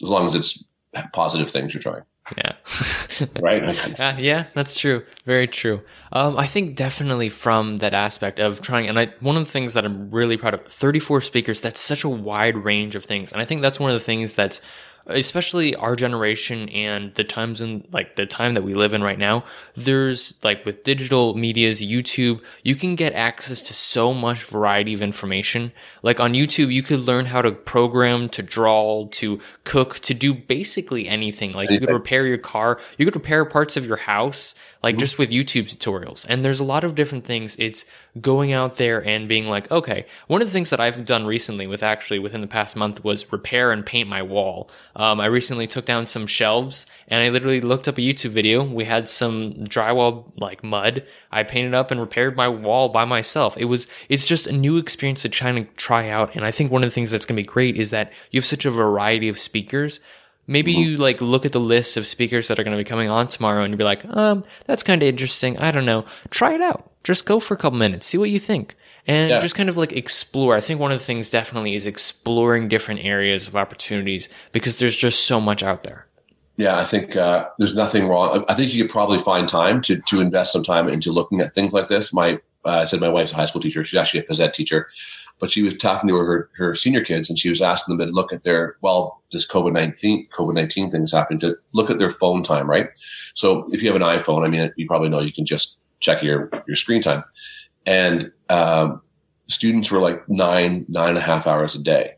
as 0.03 0.09
long 0.09 0.27
as 0.27 0.35
it's 0.35 0.65
positive 1.13 1.51
things 1.51 1.75
you're 1.75 1.83
trying. 1.83 2.03
Yeah. 2.37 2.53
right. 3.41 4.01
Uh, 4.01 4.15
yeah, 4.19 4.47
that's 4.55 4.79
true. 4.79 5.05
Very 5.25 5.49
true. 5.49 5.83
Um, 6.13 6.37
I 6.39 6.47
think 6.47 6.77
definitely 6.77 7.29
from 7.29 7.79
that 7.79 7.95
aspect 7.95 8.39
of 8.39 8.61
trying, 8.61 8.89
and 8.89 8.99
I, 8.99 9.13
one 9.21 9.37
of 9.37 9.45
the 9.45 9.51
things 9.51 9.75
that 9.75 9.85
I'm 9.85 10.11
really 10.11 10.37
proud 10.37 10.55
of, 10.55 10.67
34 10.67 11.21
speakers, 11.23 11.61
that's 11.61 11.81
such 11.81 12.05
a 12.05 12.09
wide 12.09 12.57
range 12.57 12.95
of 12.95 13.05
things. 13.05 13.33
And 13.33 13.43
I 13.43 13.45
think 13.45 13.61
that's 13.61 13.81
one 13.81 13.91
of 13.91 13.95
the 13.95 14.05
things 14.05 14.35
that's 14.35 14.61
especially 15.07 15.75
our 15.77 15.97
generation 15.97 16.69
and 16.69 17.15
the 17.15 17.25
times 17.25 17.61
in 17.61 17.87
like 17.93 18.17
the 18.17 18.27
time 18.27 18.55
that 18.55 18.63
we 18.63 18.75
live 18.75 18.93
in 18.93 19.03
right 19.03 19.19
now 19.19 19.45
there's 19.75 20.35
like 20.43 20.65
with 20.65 20.85
digital 20.85 21.35
medias 21.35 21.81
youtube 21.81 22.41
you 22.63 22.77
can 22.77 22.95
get 22.95 23.13
access 23.13 23.61
to 23.61 23.75
so 23.75 24.15
much 24.15 24.45
variety 24.45 24.95
of 24.95 25.03
information 25.03 25.73
like 26.03 26.21
on 26.21 26.33
youtube 26.33 26.73
you 26.73 26.83
could 26.83 27.01
learn 27.01 27.27
how 27.27 27.43
to 27.43 27.51
program 27.51 28.29
to 28.29 28.43
draw 28.43 29.07
to 29.09 29.41
cook 29.65 29.99
to 29.99 30.15
do 30.15 30.33
basically 30.33 31.09
anything 31.09 31.53
like 31.53 31.71
you 31.71 31.81
could 31.81 31.91
repair 31.91 32.27
your 32.27 32.39
car 32.39 32.81
you 32.99 33.05
could 33.05 33.17
repair 33.17 33.45
parts 33.45 33.77
of 33.77 33.87
your 33.87 33.97
house 33.97 34.55
like 34.83 34.95
mm-hmm. 34.95 35.01
just 35.01 35.19
with 35.19 35.31
YouTube 35.31 35.75
tutorials. 35.75 36.27
And 36.29 36.45
there's 36.45 36.61
a 36.61 36.65
lot 36.65 36.85
of 36.85 36.95
different 36.95 37.25
things. 37.25 37.57
It's 37.59 37.85
going 38.21 38.53
out 38.53 38.77
there 38.77 39.05
and 39.05 39.27
being 39.27 39.49
like, 39.49 39.71
okay, 39.71 40.05
one 40.27 40.43
of 40.43 40.49
the 40.49 40.53
things 40.53 40.69
that 40.71 40.81
I've 40.81 41.05
done 41.05 41.25
recently 41.25 41.67
with 41.67 41.83
actually 41.83 42.19
within 42.19 42.43
the 42.43 42.47
past 42.47 42.77
month 42.77 43.03
was 43.03 43.33
repair 43.33 43.73
and 43.73 43.87
paint 43.87 44.09
my 44.09 44.23
wall. 44.23 44.71
Um, 44.95 45.19
I 45.19 45.27
recently 45.27 45.67
took 45.67 45.87
down 45.87 46.05
some 46.05 46.27
shelves 46.27 46.87
and 47.09 47.23
I 47.23 47.31
literally 47.31 47.63
looked 47.63 47.89
up 47.89 47.97
a 47.97 48.03
YouTube 48.03 48.31
video. 48.31 48.63
We 48.65 48.85
had 48.85 49.09
some 49.09 49.55
drywall 49.65 50.31
like 50.37 50.63
mud. 50.63 51.07
I 51.31 51.43
painted 51.43 51.75
up 51.75 51.91
and 51.91 52.01
repaired 52.01 52.37
my 52.37 52.49
wall 52.49 52.91
by 52.91 53.07
myself. 53.07 53.57
It 53.57 53.65
was, 53.65 53.87
it's 54.11 54.27
just 54.27 54.47
a 54.47 54.53
new 54.53 54.77
experience 54.77 55.23
to 55.23 55.31
try 55.31 55.51
to 55.53 55.65
try 55.77 56.11
out. 56.11 56.37
And 56.37 56.45
I 56.45 56.51
think 56.51 56.71
one 56.71 56.83
of 56.83 56.91
the 56.91 56.95
things 56.95 57.11
that's 57.11 57.25
going 57.25 57.37
to 57.37 57.43
be 57.43 57.47
great 57.47 57.77
is 57.77 57.91
that 57.91 58.13
you 58.31 58.39
have 58.39 58.47
such 58.47 58.67
a 58.67 58.71
variety 58.71 59.31
of 59.31 59.39
speakers 59.39 60.01
Maybe 60.47 60.73
you 60.73 60.97
like 60.97 61.21
look 61.21 61.47
at 61.47 61.53
the 61.53 61.61
list 61.61 61.97
of 61.97 62.07
speakers 62.07 62.49
that 62.49 62.59
are 62.59 62.65
going 62.65 62.77
to 62.77 62.83
be 62.83 62.89
coming 62.89 63.09
on 63.09 63.29
tomorrow 63.29 63.63
and 63.63 63.71
you'll 63.71 63.79
be 63.79 63.85
like, 63.85 64.05
um, 64.05 64.45
that's 64.67 64.83
kind 64.83 65.01
of 65.01 65.09
interesting. 65.09 65.57
I 65.59 65.71
don't 65.71 65.85
know. 65.85 66.05
Try 66.31 66.55
it 66.55 66.61
out. 66.61 66.91
Just 67.05 67.27
go 67.27 67.39
for 67.39 67.55
a 67.55 67.57
couple 67.57 67.79
minutes. 67.79 68.07
See 68.07 68.19
what 68.19 68.31
you 68.31 68.39
think. 68.39 68.75
And 69.07 69.31
yeah. 69.31 69.41
just 69.41 69.55
kind 69.55 69.69
of 69.69 69.77
like 69.77 69.93
explore. 69.93 70.57
I 70.57 70.61
think 70.61 70.81
one 70.81 70.93
of 70.93 70.99
the 70.99 71.05
things 71.05 71.31
definitely 71.31 71.75
is 71.75 71.87
exploring 71.87 72.69
different 72.69 73.05
areas 73.05 73.49
of 73.49 73.57
opportunities 73.57 74.29
because 74.53 74.77
there's 74.77 74.97
just 74.97 75.27
so 75.27 75.41
much 75.41 75.63
out 75.63 75.85
there. 75.85 76.07
Yeah, 76.57 76.79
I 76.79 76.85
think 76.85 77.17
uh, 77.17 77.49
there's 77.59 77.75
nothing 77.75 78.09
wrong. 78.09 78.45
I 78.49 78.55
think 78.55 78.73
you 78.75 78.85
could 78.85 78.93
probably 78.93 79.19
find 79.19 79.49
time 79.49 79.81
to 79.83 80.01
to 80.09 80.21
invest 80.21 80.53
some 80.53 80.63
time 80.63 80.89
into 80.89 81.11
looking 81.11 81.41
at 81.41 81.53
things 81.53 81.73
like 81.73 81.89
this. 81.89 82.13
My 82.13 82.35
uh, 82.65 82.69
I 82.69 82.85
said 82.85 83.01
my 83.01 83.09
wife's 83.09 83.33
a 83.33 83.37
high 83.37 83.47
school 83.47 83.61
teacher. 83.61 83.83
She's 83.85 83.99
actually 83.99 84.21
a 84.21 84.25
phys 84.25 84.39
ed 84.39 84.55
teacher 84.55 84.89
but 85.39 85.51
she 85.51 85.63
was 85.63 85.77
talking 85.77 86.09
to 86.09 86.17
her, 86.17 86.51
her 86.57 86.75
senior 86.75 87.03
kids 87.03 87.29
and 87.29 87.39
she 87.39 87.49
was 87.49 87.61
asking 87.61 87.97
them 87.97 88.07
to 88.07 88.13
look 88.13 88.33
at 88.33 88.43
their, 88.43 88.77
well, 88.81 89.23
this 89.33 89.47
COVID 89.47 89.73
19, 89.73 90.29
COVID 90.29 90.55
19 90.55 90.91
thing 90.91 91.03
is 91.03 91.13
happening 91.13 91.41
to 91.41 91.57
look 91.75 91.91
at 91.91 91.99
their 91.99 92.11
phone 92.11 92.43
time, 92.43 92.69
right? 92.69 92.89
So 93.35 93.67
if 93.73 93.83
you 93.83 93.93
have 93.93 94.01
an 94.01 94.07
iPhone, 94.07 94.47
I 94.47 94.51
mean, 94.51 94.73
you 94.77 94.87
probably 94.87 95.09
know 95.09 95.21
you 95.21 95.33
can 95.33 95.45
just 95.47 95.79
check 96.01 96.23
your, 96.23 96.51
your 96.67 96.77
screen 96.77 97.03
time. 97.03 97.25
And 97.87 98.31
um, 98.49 99.03
students 99.49 99.91
were 99.91 100.01
like 100.01 100.29
nine, 100.29 100.87
nine 100.89 101.11
and 101.11 101.19
a 101.19 101.23
half 101.23 101.47
hours 101.47 101.75
a 101.75 101.83
day 101.83 102.15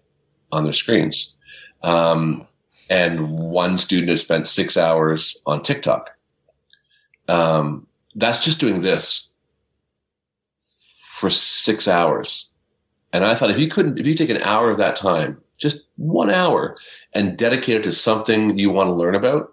on 0.52 0.64
their 0.64 0.72
screens. 0.72 1.36
Um, 1.82 2.46
and 2.90 3.38
one 3.38 3.78
student 3.78 4.10
has 4.10 4.20
spent 4.20 4.46
six 4.46 4.76
hours 4.76 5.42
on 5.46 5.62
TikTok. 5.62 6.10
Um, 7.28 7.86
that's 8.14 8.44
just 8.44 8.60
doing 8.60 8.82
this 8.82 9.34
for 10.60 11.30
six 11.30 11.88
hours 11.88 12.53
and 13.14 13.24
I 13.24 13.36
thought 13.36 13.50
if 13.50 13.60
you 13.60 13.68
couldn't, 13.68 14.00
if 14.00 14.08
you 14.08 14.14
take 14.14 14.28
an 14.28 14.42
hour 14.42 14.70
of 14.70 14.76
that 14.78 14.96
time, 14.96 15.40
just 15.56 15.86
one 15.96 16.32
hour, 16.32 16.76
and 17.14 17.38
dedicate 17.38 17.76
it 17.76 17.84
to 17.84 17.92
something 17.92 18.58
you 18.58 18.70
want 18.70 18.88
to 18.88 18.94
learn 18.94 19.14
about, 19.14 19.52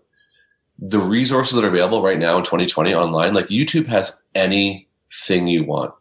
the 0.80 0.97
resources 0.97 1.54
that 1.54 1.63
are 1.63 1.67
available 1.67 2.02
right 2.02 2.17
now 2.17 2.38
in 2.38 2.43
2020 2.43 2.91
online, 2.95 3.36
like 3.36 3.47
YouTube 3.47 3.86
has 3.86 4.19
anything 4.34 5.45
you 5.45 5.63
want. 5.63 5.93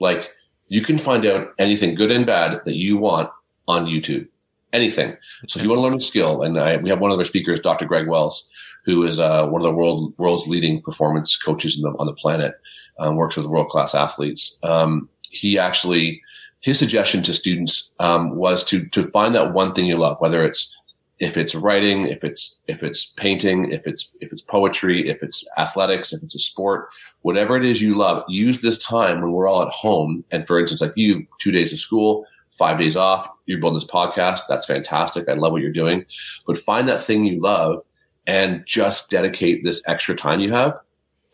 Like 0.00 0.34
you 0.68 0.82
can 0.82 0.98
find 0.98 1.24
out 1.24 1.54
anything 1.58 1.94
good 1.94 2.10
and 2.10 2.26
bad 2.26 2.60
that 2.66 2.76
you 2.76 2.98
want 2.98 3.30
on 3.66 3.86
YouTube. 3.86 4.28
Anything. 4.74 5.16
So 5.46 5.58
if 5.58 5.64
you 5.64 5.70
want 5.70 5.78
to 5.78 5.82
learn 5.82 5.94
a 5.94 6.00
skill, 6.00 6.42
and 6.42 6.58
I, 6.58 6.76
we 6.76 6.90
have 6.90 7.00
one 7.00 7.10
of 7.10 7.18
our 7.18 7.24
speakers, 7.24 7.60
Dr. 7.60 7.86
Greg 7.86 8.06
Wells, 8.06 8.50
who 8.84 9.02
is 9.04 9.18
uh, 9.18 9.46
one 9.48 9.62
of 9.62 9.64
the 9.64 9.72
world 9.72 10.12
world's 10.18 10.46
leading 10.46 10.82
performance 10.82 11.38
coaches 11.38 11.80
the, 11.80 11.88
on 11.98 12.06
the 12.06 12.12
planet, 12.12 12.54
um, 12.98 13.16
works 13.16 13.38
with 13.38 13.46
world 13.46 13.68
class 13.68 13.94
athletes. 13.94 14.58
Um, 14.62 15.08
he 15.30 15.58
actually 15.58 16.22
his 16.62 16.78
suggestion 16.78 17.22
to 17.22 17.34
students 17.34 17.92
um, 17.98 18.36
was 18.36 18.64
to 18.64 18.86
to 18.86 19.10
find 19.10 19.34
that 19.34 19.52
one 19.52 19.74
thing 19.74 19.86
you 19.86 19.96
love, 19.96 20.20
whether 20.20 20.42
it's 20.42 20.76
if 21.18 21.36
it's 21.36 21.54
writing, 21.54 22.08
if 22.08 22.24
it's 22.24 22.60
if 22.66 22.82
it's 22.82 23.06
painting, 23.06 23.70
if 23.70 23.86
it's 23.86 24.16
if 24.20 24.32
it's 24.32 24.42
poetry, 24.42 25.08
if 25.08 25.22
it's 25.22 25.46
athletics, 25.58 26.12
if 26.12 26.22
it's 26.22 26.34
a 26.34 26.38
sport, 26.38 26.88
whatever 27.20 27.56
it 27.56 27.64
is 27.64 27.82
you 27.82 27.94
love, 27.94 28.24
use 28.28 28.60
this 28.60 28.82
time 28.82 29.20
when 29.20 29.32
we're 29.32 29.48
all 29.48 29.62
at 29.62 29.72
home. 29.72 30.24
And 30.32 30.46
for 30.46 30.58
instance, 30.58 30.80
like 30.80 30.92
you, 30.96 31.26
two 31.38 31.52
days 31.52 31.72
of 31.72 31.78
school, 31.78 32.26
five 32.50 32.78
days 32.78 32.96
off, 32.96 33.28
you're 33.46 33.60
building 33.60 33.78
this 33.78 33.88
podcast. 33.88 34.40
That's 34.48 34.66
fantastic. 34.66 35.28
I 35.28 35.34
love 35.34 35.52
what 35.52 35.62
you're 35.62 35.70
doing. 35.70 36.06
But 36.46 36.58
find 36.58 36.88
that 36.88 37.00
thing 37.00 37.24
you 37.24 37.40
love 37.40 37.82
and 38.26 38.64
just 38.66 39.10
dedicate 39.10 39.62
this 39.62 39.82
extra 39.88 40.14
time 40.14 40.40
you 40.40 40.50
have 40.52 40.78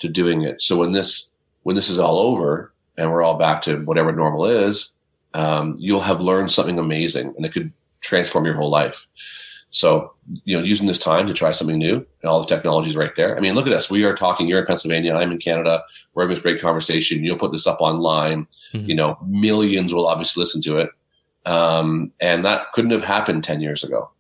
to 0.01 0.09
doing 0.09 0.43
it. 0.43 0.61
So 0.61 0.79
when 0.79 0.93
this 0.93 1.33
when 1.62 1.77
this 1.77 1.91
is 1.91 1.99
all 1.99 2.19
over 2.19 2.73
and 2.97 3.11
we're 3.11 3.23
all 3.23 3.38
back 3.38 3.62
to 3.62 3.79
whatever 3.85 4.12
normal 4.12 4.47
is, 4.47 4.97
um, 5.35 5.77
you'll 5.79 6.01
have 6.01 6.21
learned 6.21 6.51
something 6.51 6.79
amazing 6.79 7.35
and 7.37 7.45
it 7.45 7.53
could 7.53 7.73
transform 8.01 8.45
your 8.45 8.55
whole 8.55 8.71
life. 8.71 9.07
So, 9.71 10.14
you 10.45 10.57
know, 10.57 10.64
using 10.64 10.87
this 10.87 10.99
time 10.99 11.27
to 11.27 11.35
try 11.35 11.51
something 11.51 11.79
new 11.79 11.97
and 11.97 12.31
all 12.31 12.41
the 12.41 12.47
technology 12.47 12.88
is 12.88 12.97
right 12.97 13.14
there. 13.17 13.37
I 13.37 13.41
mean, 13.41 13.55
look 13.55 13.67
at 13.67 13.73
us. 13.73 13.91
We 13.91 14.05
are 14.05 14.14
talking, 14.14 14.49
you're 14.49 14.61
in 14.61 14.67
Pennsylvania, 14.67 15.14
I'm 15.14 15.31
in 15.31 15.38
Canada. 15.38 15.83
We're 16.14 16.23
having 16.23 16.35
this 16.35 16.43
great 16.43 16.61
conversation. 16.61 17.23
You'll 17.23 17.37
put 17.37 17.53
this 17.53 17.67
up 17.67 17.81
online. 17.81 18.47
Mm-hmm. 18.73 18.88
You 18.88 18.95
know, 18.95 19.19
millions 19.27 19.93
will 19.93 20.07
obviously 20.07 20.41
listen 20.41 20.62
to 20.62 20.79
it. 20.79 20.91
Um, 21.45 22.12
and 22.21 22.45
that 22.45 22.73
couldn't 22.73 22.91
have 22.93 23.05
happened 23.05 23.45
10 23.45 23.61
years 23.61 23.85
ago. 23.85 24.11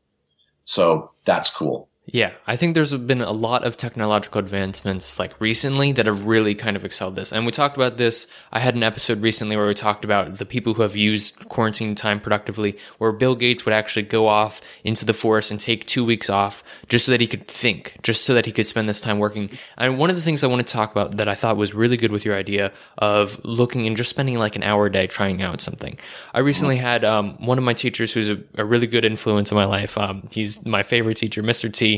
So 0.64 1.12
that's 1.24 1.50
cool. 1.50 1.88
Yeah, 2.10 2.32
I 2.46 2.56
think 2.56 2.74
there's 2.74 2.96
been 2.96 3.20
a 3.20 3.32
lot 3.32 3.64
of 3.66 3.76
technological 3.76 4.38
advancements 4.38 5.18
like 5.18 5.38
recently 5.38 5.92
that 5.92 6.06
have 6.06 6.24
really 6.24 6.54
kind 6.54 6.74
of 6.74 6.82
excelled 6.82 7.16
this. 7.16 7.32
And 7.32 7.44
we 7.44 7.52
talked 7.52 7.76
about 7.76 7.98
this. 7.98 8.26
I 8.50 8.60
had 8.60 8.74
an 8.74 8.82
episode 8.82 9.20
recently 9.20 9.58
where 9.58 9.66
we 9.66 9.74
talked 9.74 10.06
about 10.06 10.38
the 10.38 10.46
people 10.46 10.72
who 10.72 10.80
have 10.80 10.96
used 10.96 11.50
quarantine 11.50 11.94
time 11.94 12.18
productively, 12.18 12.78
where 12.96 13.12
Bill 13.12 13.34
Gates 13.34 13.66
would 13.66 13.74
actually 13.74 14.04
go 14.04 14.26
off 14.26 14.62
into 14.84 15.04
the 15.04 15.12
forest 15.12 15.50
and 15.50 15.60
take 15.60 15.84
two 15.84 16.02
weeks 16.02 16.30
off 16.30 16.64
just 16.88 17.04
so 17.04 17.12
that 17.12 17.20
he 17.20 17.26
could 17.26 17.46
think, 17.46 17.94
just 18.02 18.24
so 18.24 18.32
that 18.32 18.46
he 18.46 18.52
could 18.52 18.66
spend 18.66 18.88
this 18.88 19.02
time 19.02 19.18
working. 19.18 19.50
And 19.76 19.98
one 19.98 20.08
of 20.08 20.16
the 20.16 20.22
things 20.22 20.42
I 20.42 20.46
want 20.46 20.66
to 20.66 20.72
talk 20.72 20.90
about 20.90 21.18
that 21.18 21.28
I 21.28 21.34
thought 21.34 21.58
was 21.58 21.74
really 21.74 21.98
good 21.98 22.10
with 22.10 22.24
your 22.24 22.36
idea 22.36 22.72
of 22.96 23.38
looking 23.44 23.86
and 23.86 23.98
just 23.98 24.08
spending 24.08 24.38
like 24.38 24.56
an 24.56 24.62
hour 24.62 24.86
a 24.86 24.92
day 24.92 25.08
trying 25.08 25.42
out 25.42 25.60
something. 25.60 25.98
I 26.32 26.38
recently 26.38 26.78
had 26.78 27.04
um, 27.04 27.36
one 27.44 27.58
of 27.58 27.64
my 27.64 27.74
teachers 27.74 28.14
who's 28.14 28.30
a, 28.30 28.38
a, 28.54 28.64
really 28.64 28.86
good 28.86 29.04
influence 29.04 29.50
in 29.50 29.56
my 29.56 29.66
life. 29.66 29.98
Um, 29.98 30.26
he's 30.32 30.64
my 30.64 30.82
favorite 30.82 31.18
teacher, 31.18 31.42
Mr. 31.42 31.70
T 31.70 31.97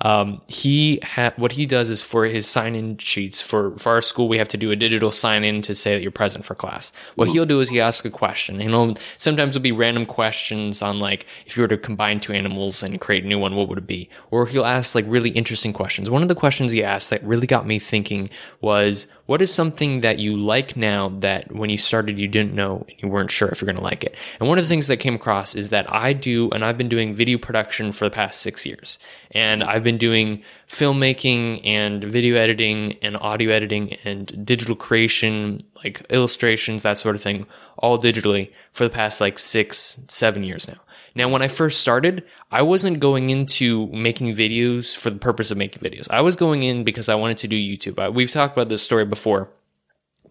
um, 0.00 0.40
he 0.46 1.00
ha- 1.02 1.32
what 1.36 1.52
he 1.52 1.66
does 1.66 1.88
is 1.88 2.02
for 2.02 2.26
his 2.26 2.46
sign-in 2.46 2.98
sheets 2.98 3.40
for 3.40 3.76
for 3.78 3.92
our 3.92 4.02
school, 4.02 4.28
we 4.28 4.38
have 4.38 4.48
to 4.48 4.56
do 4.56 4.70
a 4.70 4.76
digital 4.76 5.10
sign-in 5.10 5.62
to 5.62 5.74
say 5.74 5.94
that 5.94 6.02
you're 6.02 6.10
present 6.10 6.44
for 6.44 6.54
class. 6.54 6.92
What 7.14 7.28
he'll 7.28 7.46
do 7.46 7.60
is 7.60 7.68
he 7.68 7.80
asks 7.80 8.04
a 8.04 8.10
question, 8.10 8.60
and 8.60 8.70
he'll, 8.70 8.94
sometimes 9.18 9.56
it'll 9.56 9.62
be 9.62 9.72
random 9.72 10.06
questions 10.06 10.82
on 10.82 10.98
like 10.98 11.26
if 11.46 11.56
you 11.56 11.62
were 11.62 11.68
to 11.68 11.78
combine 11.78 12.20
two 12.20 12.32
animals 12.32 12.82
and 12.82 13.00
create 13.00 13.24
a 13.24 13.26
new 13.26 13.38
one, 13.38 13.54
what 13.54 13.68
would 13.68 13.78
it 13.78 13.86
be? 13.86 14.08
Or 14.30 14.46
he'll 14.46 14.64
ask 14.64 14.94
like 14.94 15.04
really 15.08 15.30
interesting 15.30 15.72
questions. 15.72 16.10
One 16.10 16.22
of 16.22 16.28
the 16.28 16.34
questions 16.34 16.72
he 16.72 16.84
asked 16.84 17.10
that 17.10 17.24
really 17.24 17.46
got 17.46 17.66
me 17.66 17.78
thinking 17.78 18.30
was, 18.60 19.06
what 19.26 19.42
is 19.42 19.52
something 19.52 20.00
that 20.00 20.18
you 20.18 20.36
like 20.36 20.76
now 20.76 21.08
that 21.20 21.52
when 21.52 21.70
you 21.70 21.78
started 21.78 22.18
you 22.18 22.28
didn't 22.28 22.54
know 22.54 22.84
and 22.88 23.02
you 23.02 23.08
weren't 23.08 23.30
sure 23.30 23.48
if 23.48 23.60
you're 23.60 23.66
going 23.66 23.76
to 23.76 23.82
like 23.82 24.04
it? 24.04 24.16
And 24.38 24.48
one 24.48 24.58
of 24.58 24.64
the 24.64 24.68
things 24.68 24.86
that 24.86 24.98
came 24.98 25.14
across 25.14 25.54
is 25.54 25.70
that 25.70 25.92
I 25.92 26.12
do, 26.12 26.50
and 26.50 26.64
I've 26.64 26.78
been 26.78 26.88
doing 26.88 27.14
video 27.14 27.38
production 27.38 27.92
for 27.92 28.04
the 28.04 28.10
past 28.10 28.40
six 28.40 28.64
years. 28.64 28.98
And 29.32 29.62
I've 29.62 29.84
been 29.86 29.96
doing 29.98 30.42
filmmaking 30.68 31.64
and 31.64 32.04
video 32.04 32.36
editing 32.36 32.98
and 33.00 33.16
audio 33.16 33.50
editing 33.50 33.94
and 34.04 34.44
digital 34.44 34.76
creation, 34.76 35.58
like 35.82 36.04
illustrations, 36.10 36.82
that 36.82 36.98
sort 36.98 37.16
of 37.16 37.22
thing, 37.22 37.46
all 37.78 37.96
digitally 37.98 38.50
for 38.72 38.84
the 38.84 38.90
past 38.90 39.20
like 39.20 39.38
six, 39.38 40.00
seven 40.08 40.42
years 40.42 40.68
now. 40.68 40.80
Now, 41.14 41.30
when 41.30 41.40
I 41.40 41.48
first 41.48 41.80
started, 41.80 42.24
I 42.50 42.60
wasn't 42.60 43.00
going 43.00 43.30
into 43.30 43.86
making 43.86 44.34
videos 44.34 44.94
for 44.94 45.08
the 45.08 45.18
purpose 45.18 45.50
of 45.50 45.56
making 45.56 45.82
videos. 45.82 46.10
I 46.10 46.20
was 46.20 46.36
going 46.36 46.62
in 46.62 46.84
because 46.84 47.08
I 47.08 47.14
wanted 47.14 47.38
to 47.38 47.48
do 47.48 47.56
YouTube. 47.56 48.12
We've 48.12 48.30
talked 48.30 48.54
about 48.54 48.68
this 48.68 48.82
story 48.82 49.06
before. 49.06 49.48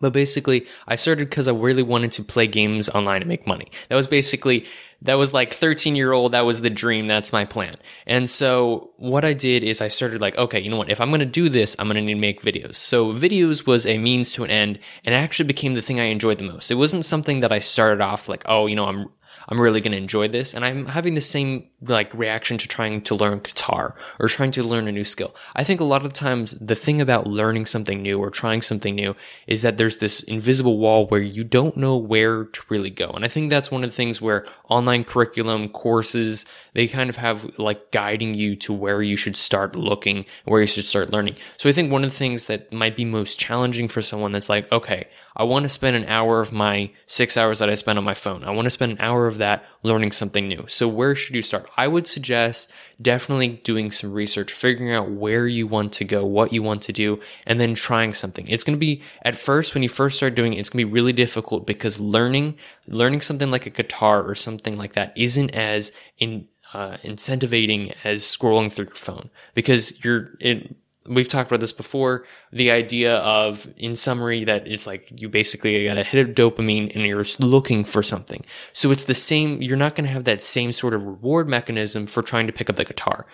But 0.02 0.14
basically, 0.14 0.66
I 0.88 0.96
started 0.96 1.30
because 1.30 1.48
I 1.48 1.52
really 1.52 1.84
wanted 1.84 2.12
to 2.14 2.24
play 2.24 2.48
games 2.48 2.90
online 2.90 3.22
and 3.22 3.30
make 3.30 3.48
money. 3.48 3.72
That 3.90 3.96
was 3.96 4.08
basically 4.08 4.66
that 5.02 5.16
was 5.16 5.34
like 5.34 5.54
13 5.54 5.96
year 5.96 6.14
old 6.14 6.32
that 6.32 6.46
was 6.46 6.62
the 6.62 6.70
dream 6.70 7.08
that's 7.08 7.34
my 7.34 7.46
plan. 7.46 7.74
And 8.08 8.30
so 8.30 8.92
what 8.98 9.26
i 9.26 9.34
did 9.34 9.64
is 9.64 9.82
i 9.82 9.88
started 9.88 10.22
like 10.22 10.38
okay 10.38 10.60
you 10.60 10.70
know 10.70 10.78
what? 10.78 10.90
If 10.90 11.02
i'm 11.02 11.10
going 11.10 11.20
to 11.20 11.26
do 11.26 11.50
this 11.50 11.76
i'm 11.78 11.88
going 11.88 11.96
to 11.96 12.02
need 12.02 12.14
to 12.14 12.20
make 12.20 12.42
videos. 12.42 12.76
So 12.76 13.14
videos 13.14 13.66
was 13.68 13.86
a 13.86 13.98
means 13.98 14.34
to 14.34 14.44
an 14.44 14.52
end 14.52 14.80
and 15.04 15.14
it 15.14 15.18
actually 15.18 15.48
became 15.48 15.74
the 15.74 15.82
thing 15.82 16.00
i 16.00 16.06
enjoyed 16.06 16.38
the 16.38 16.46
most. 16.46 16.72
It 16.72 16.76
wasn't 16.76 17.06
something 17.06 17.42
that 17.42 17.52
i 17.52 17.60
started 17.60 18.02
off 18.02 18.30
like 18.30 18.44
oh 18.48 18.68
you 18.68 18.76
know 18.76 18.86
i'm 18.86 19.10
I'm 19.48 19.60
really 19.60 19.82
going 19.82 19.92
to 19.92 19.98
enjoy 19.98 20.28
this. 20.28 20.54
And 20.54 20.66
I'm 20.66 20.86
having 20.88 21.14
the 21.14 21.22
same 21.22 21.68
like 21.82 22.14
reaction 22.14 22.58
to 22.58 22.68
trying 22.68 23.02
to 23.04 23.16
learn 23.16 23.40
guitar 23.40 23.96
or 24.20 24.28
trying 24.28 24.52
to 24.52 24.64
learn 24.64 24.88
a 24.88 24.92
new 24.92 25.04
skill. 25.04 25.36
I 25.56 25.64
think 25.64 25.80
a 25.80 25.86
lot 25.86 26.06
of 26.06 26.14
times 26.14 26.56
the 26.60 26.76
thing 26.76 27.02
about 27.02 27.28
learning 27.28 27.66
something 27.66 28.02
new 28.02 28.20
or 28.20 28.30
trying 28.30 28.62
something 28.62 28.96
new 28.96 29.16
is 29.48 29.62
that 29.62 29.78
there's 29.78 29.98
this 29.98 30.22
invisible 30.22 30.78
wall 30.78 31.08
where 31.08 31.22
you 31.22 31.44
don't 31.44 31.78
know 31.78 31.98
where 31.98 32.46
to 32.46 32.62
really 32.70 32.90
go. 32.90 33.10
And 33.10 33.24
I 33.24 33.28
think 33.28 33.50
that's 33.50 33.72
one 33.72 33.84
of 33.84 33.90
the 33.90 33.96
things 33.96 34.22
where 34.22 34.46
online 34.70 35.04
curriculum 35.04 35.70
courses, 35.70 36.46
they 36.74 36.88
kind 36.88 37.10
of 37.10 37.18
have 37.18 37.58
like 37.60 37.92
guiding 37.92 38.34
you 38.34 38.56
to 38.58 38.74
where 38.74 39.02
you 39.02 39.16
should 39.16 39.36
start 39.36 39.76
looking, 39.76 40.26
where 40.46 40.62
you 40.62 40.68
should 40.68 40.86
start 40.86 41.12
learning. 41.12 41.36
So 41.58 41.70
I 41.70 41.72
think 41.72 41.92
one 41.92 42.04
of 42.04 42.10
the 42.10 42.18
things 42.18 42.46
that 42.46 42.72
might 42.74 42.96
be 42.96 43.06
most 43.06 43.40
challenging 43.40 43.88
for 43.88 44.02
someone 44.02 44.32
that's 44.32 44.50
like, 44.50 44.72
okay, 44.72 45.08
I 45.38 45.44
want 45.44 45.64
to 45.64 45.70
spend 45.70 45.98
an 45.98 46.06
hour 46.06 46.40
of 46.40 46.54
my 46.54 46.92
six 47.08 47.36
hours 47.36 47.60
that 47.60 47.70
I 47.70 47.76
spend 47.76 47.98
on 47.98 48.06
my 48.06 48.14
phone. 48.14 48.44
I 48.44 48.52
want 48.52 48.66
to 48.66 48.70
spend 48.70 48.94
an 48.94 49.02
hour 49.02 49.28
of 49.28 49.35
that 49.38 49.66
learning 49.84 50.12
something 50.12 50.48
new. 50.48 50.66
So 50.68 50.88
where 50.88 51.16
should 51.16 51.36
you 51.36 51.42
start? 51.42 51.70
I 51.78 51.88
would 51.88 52.08
suggest 52.08 52.72
definitely 53.02 53.48
doing 53.64 53.92
some 53.92 54.14
research, 54.14 54.52
figuring 54.52 54.94
out 54.94 55.12
where 55.12 55.48
you 55.48 55.68
want 55.68 55.94
to 55.94 56.06
go, 56.06 56.26
what 56.26 56.54
you 56.54 56.64
want 56.64 56.82
to 56.84 56.94
do, 56.94 57.20
and 57.46 57.60
then 57.60 57.76
trying 57.76 58.14
something. 58.14 58.48
It's 58.48 58.64
going 58.64 58.78
to 58.78 58.80
be 58.80 59.02
at 59.24 59.38
first, 59.38 59.74
when 59.74 59.84
you 59.84 59.90
first 59.90 60.18
start 60.18 60.36
doing 60.36 60.54
it, 60.54 60.60
it's 60.60 60.70
going 60.70 60.84
to 60.84 60.88
be 60.88 60.94
really 60.94 61.14
difficult 61.14 61.68
because 61.68 62.00
learning, 62.00 62.58
learning 62.88 63.22
something 63.22 63.52
like 63.52 63.66
a 63.66 63.72
guitar 63.72 64.24
or 64.24 64.36
something 64.36 64.78
like 64.78 64.94
that 64.94 65.14
isn't 65.16 65.52
as 65.52 65.92
in, 66.18 66.48
uh, 66.74 66.98
incentivating 67.04 67.94
as 68.04 68.24
scrolling 68.24 68.72
through 68.72 68.86
your 68.86 68.96
phone 68.96 69.30
because 69.54 70.04
you're, 70.04 70.32
it, 70.40 70.76
we've 71.08 71.28
talked 71.28 71.50
about 71.50 71.60
this 71.60 71.72
before 71.72 72.26
the 72.52 72.72
idea 72.72 73.18
of 73.18 73.68
in 73.78 73.96
summary 73.96 74.44
that 74.46 74.68
it's 74.68 74.88
like 74.88 75.12
you 75.16 75.30
basically 75.30 75.86
got 75.86 75.98
a 75.98 76.04
hit 76.04 76.30
of 76.30 76.36
dopamine 76.36 76.94
and 76.96 77.06
you're 77.06 77.26
looking 77.40 77.84
for 77.84 78.02
something. 78.02 78.44
So 78.74 78.92
it's 78.92 79.04
the 79.04 79.14
same 79.14 79.62
you're 79.62 79.78
not 79.78 79.96
going 79.96 80.06
to 80.06 80.14
have 80.14 80.24
that 80.26 80.42
same 80.42 80.72
sort 80.72 80.94
of 80.94 81.04
reward 81.04 81.48
mechanism 81.48 82.08
for 82.08 82.22
trying 82.22 82.48
to 82.48 82.54
pick 82.54 82.70
up 82.70 82.76
the 82.76 82.86
guitar. 82.86 83.26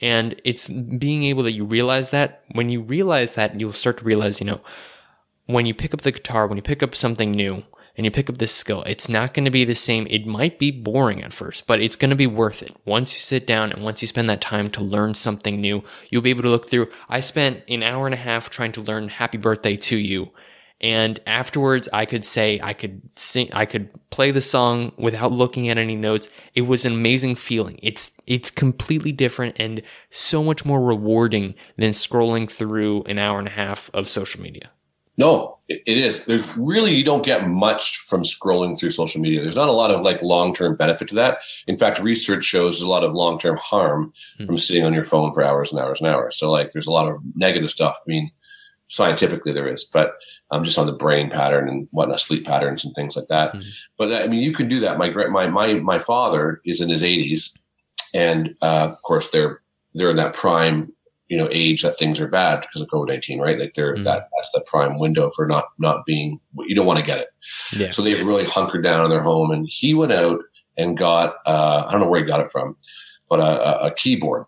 And 0.00 0.40
it's 0.44 0.68
being 0.68 1.24
able 1.24 1.44
that 1.44 1.52
you 1.52 1.64
realize 1.64 2.10
that 2.10 2.42
when 2.52 2.68
you 2.68 2.80
realize 2.80 3.34
that 3.34 3.58
you'll 3.60 3.72
start 3.72 3.98
to 3.98 4.04
realize 4.04 4.40
you 4.40 4.46
know 4.46 4.60
when 5.46 5.66
you 5.66 5.74
pick 5.74 5.92
up 5.92 6.00
the 6.00 6.12
guitar 6.12 6.46
when 6.46 6.56
you 6.56 6.62
pick 6.62 6.82
up 6.82 6.94
something 6.94 7.32
new 7.32 7.62
and 7.96 8.04
you 8.04 8.10
pick 8.10 8.30
up 8.30 8.38
this 8.38 8.54
skill, 8.54 8.82
it's 8.84 9.08
not 9.08 9.34
going 9.34 9.44
to 9.44 9.50
be 9.50 9.64
the 9.64 9.74
same. 9.74 10.06
It 10.08 10.26
might 10.26 10.58
be 10.58 10.70
boring 10.70 11.22
at 11.22 11.32
first, 11.32 11.66
but 11.66 11.80
it's 11.80 11.96
going 11.96 12.10
to 12.10 12.16
be 12.16 12.26
worth 12.26 12.62
it. 12.62 12.74
Once 12.84 13.12
you 13.14 13.20
sit 13.20 13.46
down 13.46 13.72
and 13.72 13.84
once 13.84 14.00
you 14.00 14.08
spend 14.08 14.30
that 14.30 14.40
time 14.40 14.68
to 14.70 14.82
learn 14.82 15.14
something 15.14 15.60
new, 15.60 15.82
you'll 16.10 16.22
be 16.22 16.30
able 16.30 16.42
to 16.42 16.50
look 16.50 16.68
through. 16.68 16.88
I 17.08 17.20
spent 17.20 17.62
an 17.68 17.82
hour 17.82 18.06
and 18.06 18.14
a 18.14 18.18
half 18.18 18.50
trying 18.50 18.72
to 18.72 18.80
learn 18.80 19.08
happy 19.08 19.38
birthday 19.38 19.76
to 19.76 19.96
you. 19.96 20.30
And 20.80 21.20
afterwards, 21.28 21.88
I 21.92 22.06
could 22.06 22.24
say, 22.24 22.58
I 22.60 22.72
could 22.72 23.02
sing, 23.14 23.50
I 23.52 23.66
could 23.66 23.88
play 24.10 24.32
the 24.32 24.40
song 24.40 24.92
without 24.96 25.30
looking 25.30 25.68
at 25.68 25.78
any 25.78 25.94
notes. 25.94 26.28
It 26.54 26.62
was 26.62 26.84
an 26.84 26.94
amazing 26.94 27.36
feeling. 27.36 27.78
It's, 27.82 28.10
it's 28.26 28.50
completely 28.50 29.12
different 29.12 29.56
and 29.60 29.82
so 30.10 30.42
much 30.42 30.64
more 30.64 30.82
rewarding 30.82 31.54
than 31.76 31.90
scrolling 31.90 32.50
through 32.50 33.04
an 33.04 33.18
hour 33.18 33.38
and 33.38 33.46
a 33.46 33.52
half 33.52 33.90
of 33.94 34.08
social 34.08 34.42
media. 34.42 34.70
No, 35.18 35.58
it, 35.68 35.82
it 35.86 35.98
is. 35.98 36.24
There's 36.24 36.56
really 36.56 36.94
you 36.94 37.04
don't 37.04 37.24
get 37.24 37.46
much 37.46 37.98
from 37.98 38.22
scrolling 38.22 38.78
through 38.78 38.92
social 38.92 39.20
media. 39.20 39.42
There's 39.42 39.56
not 39.56 39.68
a 39.68 39.72
lot 39.72 39.90
of 39.90 40.00
like 40.00 40.22
long 40.22 40.54
term 40.54 40.76
benefit 40.76 41.08
to 41.08 41.14
that. 41.16 41.38
In 41.66 41.76
fact, 41.76 42.00
research 42.00 42.44
shows 42.44 42.80
a 42.80 42.88
lot 42.88 43.04
of 43.04 43.14
long 43.14 43.38
term 43.38 43.58
harm 43.60 44.12
mm-hmm. 44.34 44.46
from 44.46 44.58
sitting 44.58 44.84
on 44.84 44.94
your 44.94 45.04
phone 45.04 45.32
for 45.32 45.44
hours 45.44 45.72
and 45.72 45.80
hours 45.80 46.00
and 46.00 46.08
hours. 46.08 46.36
So 46.36 46.50
like, 46.50 46.70
there's 46.70 46.86
a 46.86 46.92
lot 46.92 47.08
of 47.08 47.20
negative 47.34 47.70
stuff. 47.70 47.96
I 47.98 48.04
mean, 48.06 48.30
scientifically 48.88 49.52
there 49.52 49.72
is, 49.72 49.84
but 49.84 50.16
um, 50.50 50.64
just 50.64 50.78
on 50.78 50.86
the 50.86 50.92
brain 50.92 51.30
pattern 51.30 51.68
and 51.68 51.88
whatnot, 51.92 52.20
sleep 52.20 52.44
patterns 52.44 52.84
and 52.84 52.94
things 52.94 53.16
like 53.16 53.28
that. 53.28 53.52
Mm-hmm. 53.52 53.68
But 53.98 54.12
I 54.12 54.26
mean, 54.28 54.42
you 54.42 54.52
can 54.52 54.68
do 54.68 54.80
that. 54.80 54.98
My 54.98 55.10
my 55.28 55.48
my 55.48 55.74
my 55.74 55.98
father 55.98 56.60
is 56.64 56.80
in 56.80 56.88
his 56.88 57.02
80s, 57.02 57.56
and 58.14 58.54
uh, 58.62 58.88
of 58.92 59.02
course 59.02 59.30
they're 59.30 59.60
they're 59.94 60.10
in 60.10 60.16
that 60.16 60.34
prime 60.34 60.92
you 61.32 61.38
know 61.38 61.48
age 61.50 61.80
that 61.80 61.96
things 61.96 62.20
are 62.20 62.28
bad 62.28 62.60
because 62.60 62.82
of 62.82 62.88
COVID 62.88 63.08
nineteen, 63.08 63.40
right? 63.40 63.58
Like 63.58 63.72
they're 63.72 63.96
mm 63.96 64.02
that 64.04 64.28
that's 64.36 64.52
the 64.52 64.60
prime 64.66 64.98
window 64.98 65.30
for 65.30 65.46
not 65.46 65.64
not 65.78 66.04
being 66.04 66.38
you 66.58 66.74
don't 66.74 66.84
want 66.84 66.98
to 66.98 67.06
get 67.06 67.20
it. 67.20 67.28
Yeah. 67.74 67.90
So 67.90 68.02
they've 68.02 68.26
really 68.26 68.44
hunkered 68.44 68.82
down 68.82 69.02
in 69.02 69.10
their 69.10 69.22
home, 69.22 69.50
and 69.50 69.66
he 69.66 69.94
went 69.94 70.12
out 70.12 70.40
and 70.76 70.94
got 70.94 71.36
uh, 71.46 71.84
I 71.86 71.90
don't 71.90 72.02
know 72.02 72.08
where 72.08 72.20
he 72.20 72.26
got 72.26 72.40
it 72.40 72.50
from, 72.50 72.76
but 73.30 73.40
a, 73.40 73.86
a 73.86 73.94
keyboard. 73.94 74.44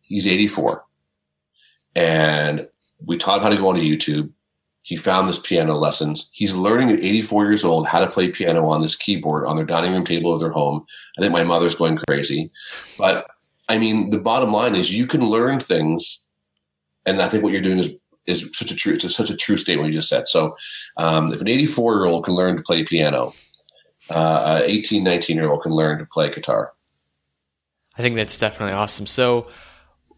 He's 0.00 0.26
eighty 0.26 0.46
four, 0.46 0.86
and 1.94 2.66
we 3.04 3.18
taught 3.18 3.38
him 3.38 3.42
how 3.42 3.50
to 3.50 3.56
go 3.56 3.68
onto 3.68 3.82
YouTube. 3.82 4.30
He 4.80 4.96
found 4.96 5.28
this 5.28 5.38
piano 5.38 5.74
lessons. 5.74 6.30
He's 6.32 6.54
learning 6.54 6.90
at 6.92 7.00
84 7.00 7.46
years 7.46 7.64
old 7.64 7.88
how 7.88 7.98
to 7.98 8.06
play 8.06 8.30
piano 8.30 8.68
on 8.68 8.82
this 8.82 8.94
keyboard 8.94 9.44
on 9.44 9.56
their 9.56 9.66
dining 9.66 9.92
room 9.92 10.04
table 10.04 10.32
of 10.32 10.38
their 10.38 10.52
home. 10.52 10.86
I 11.18 11.20
think 11.20 11.32
my 11.32 11.42
mother's 11.42 11.74
going 11.74 11.98
crazy, 12.08 12.52
but 12.96 13.26
I 13.68 13.78
mean, 13.78 14.10
the 14.10 14.18
bottom 14.18 14.52
line 14.52 14.74
is 14.74 14.94
you 14.94 15.06
can 15.06 15.22
learn 15.22 15.60
things, 15.60 16.28
and 17.04 17.20
I 17.20 17.28
think 17.28 17.42
what 17.42 17.52
you're 17.52 17.62
doing 17.62 17.78
is 17.78 18.00
is 18.26 18.50
such 18.54 18.70
a 18.70 18.76
true 18.76 18.94
it's 18.94 19.14
such 19.14 19.30
a 19.30 19.36
true 19.36 19.56
statement 19.56 19.88
you 19.88 19.98
just 19.98 20.08
said. 20.08 20.28
So, 20.28 20.56
um, 20.96 21.32
if 21.32 21.40
an 21.40 21.48
84 21.48 21.94
year 21.94 22.04
old 22.06 22.24
can 22.24 22.34
learn 22.34 22.56
to 22.56 22.62
play 22.62 22.82
piano, 22.84 23.32
uh, 24.10 24.60
an 24.62 24.70
18, 24.70 25.04
19 25.04 25.36
year 25.36 25.50
old 25.50 25.62
can 25.62 25.72
learn 25.72 25.98
to 25.98 26.06
play 26.06 26.30
guitar. 26.30 26.72
I 27.96 28.02
think 28.02 28.16
that's 28.16 28.36
definitely 28.36 28.74
awesome. 28.74 29.06
So, 29.06 29.48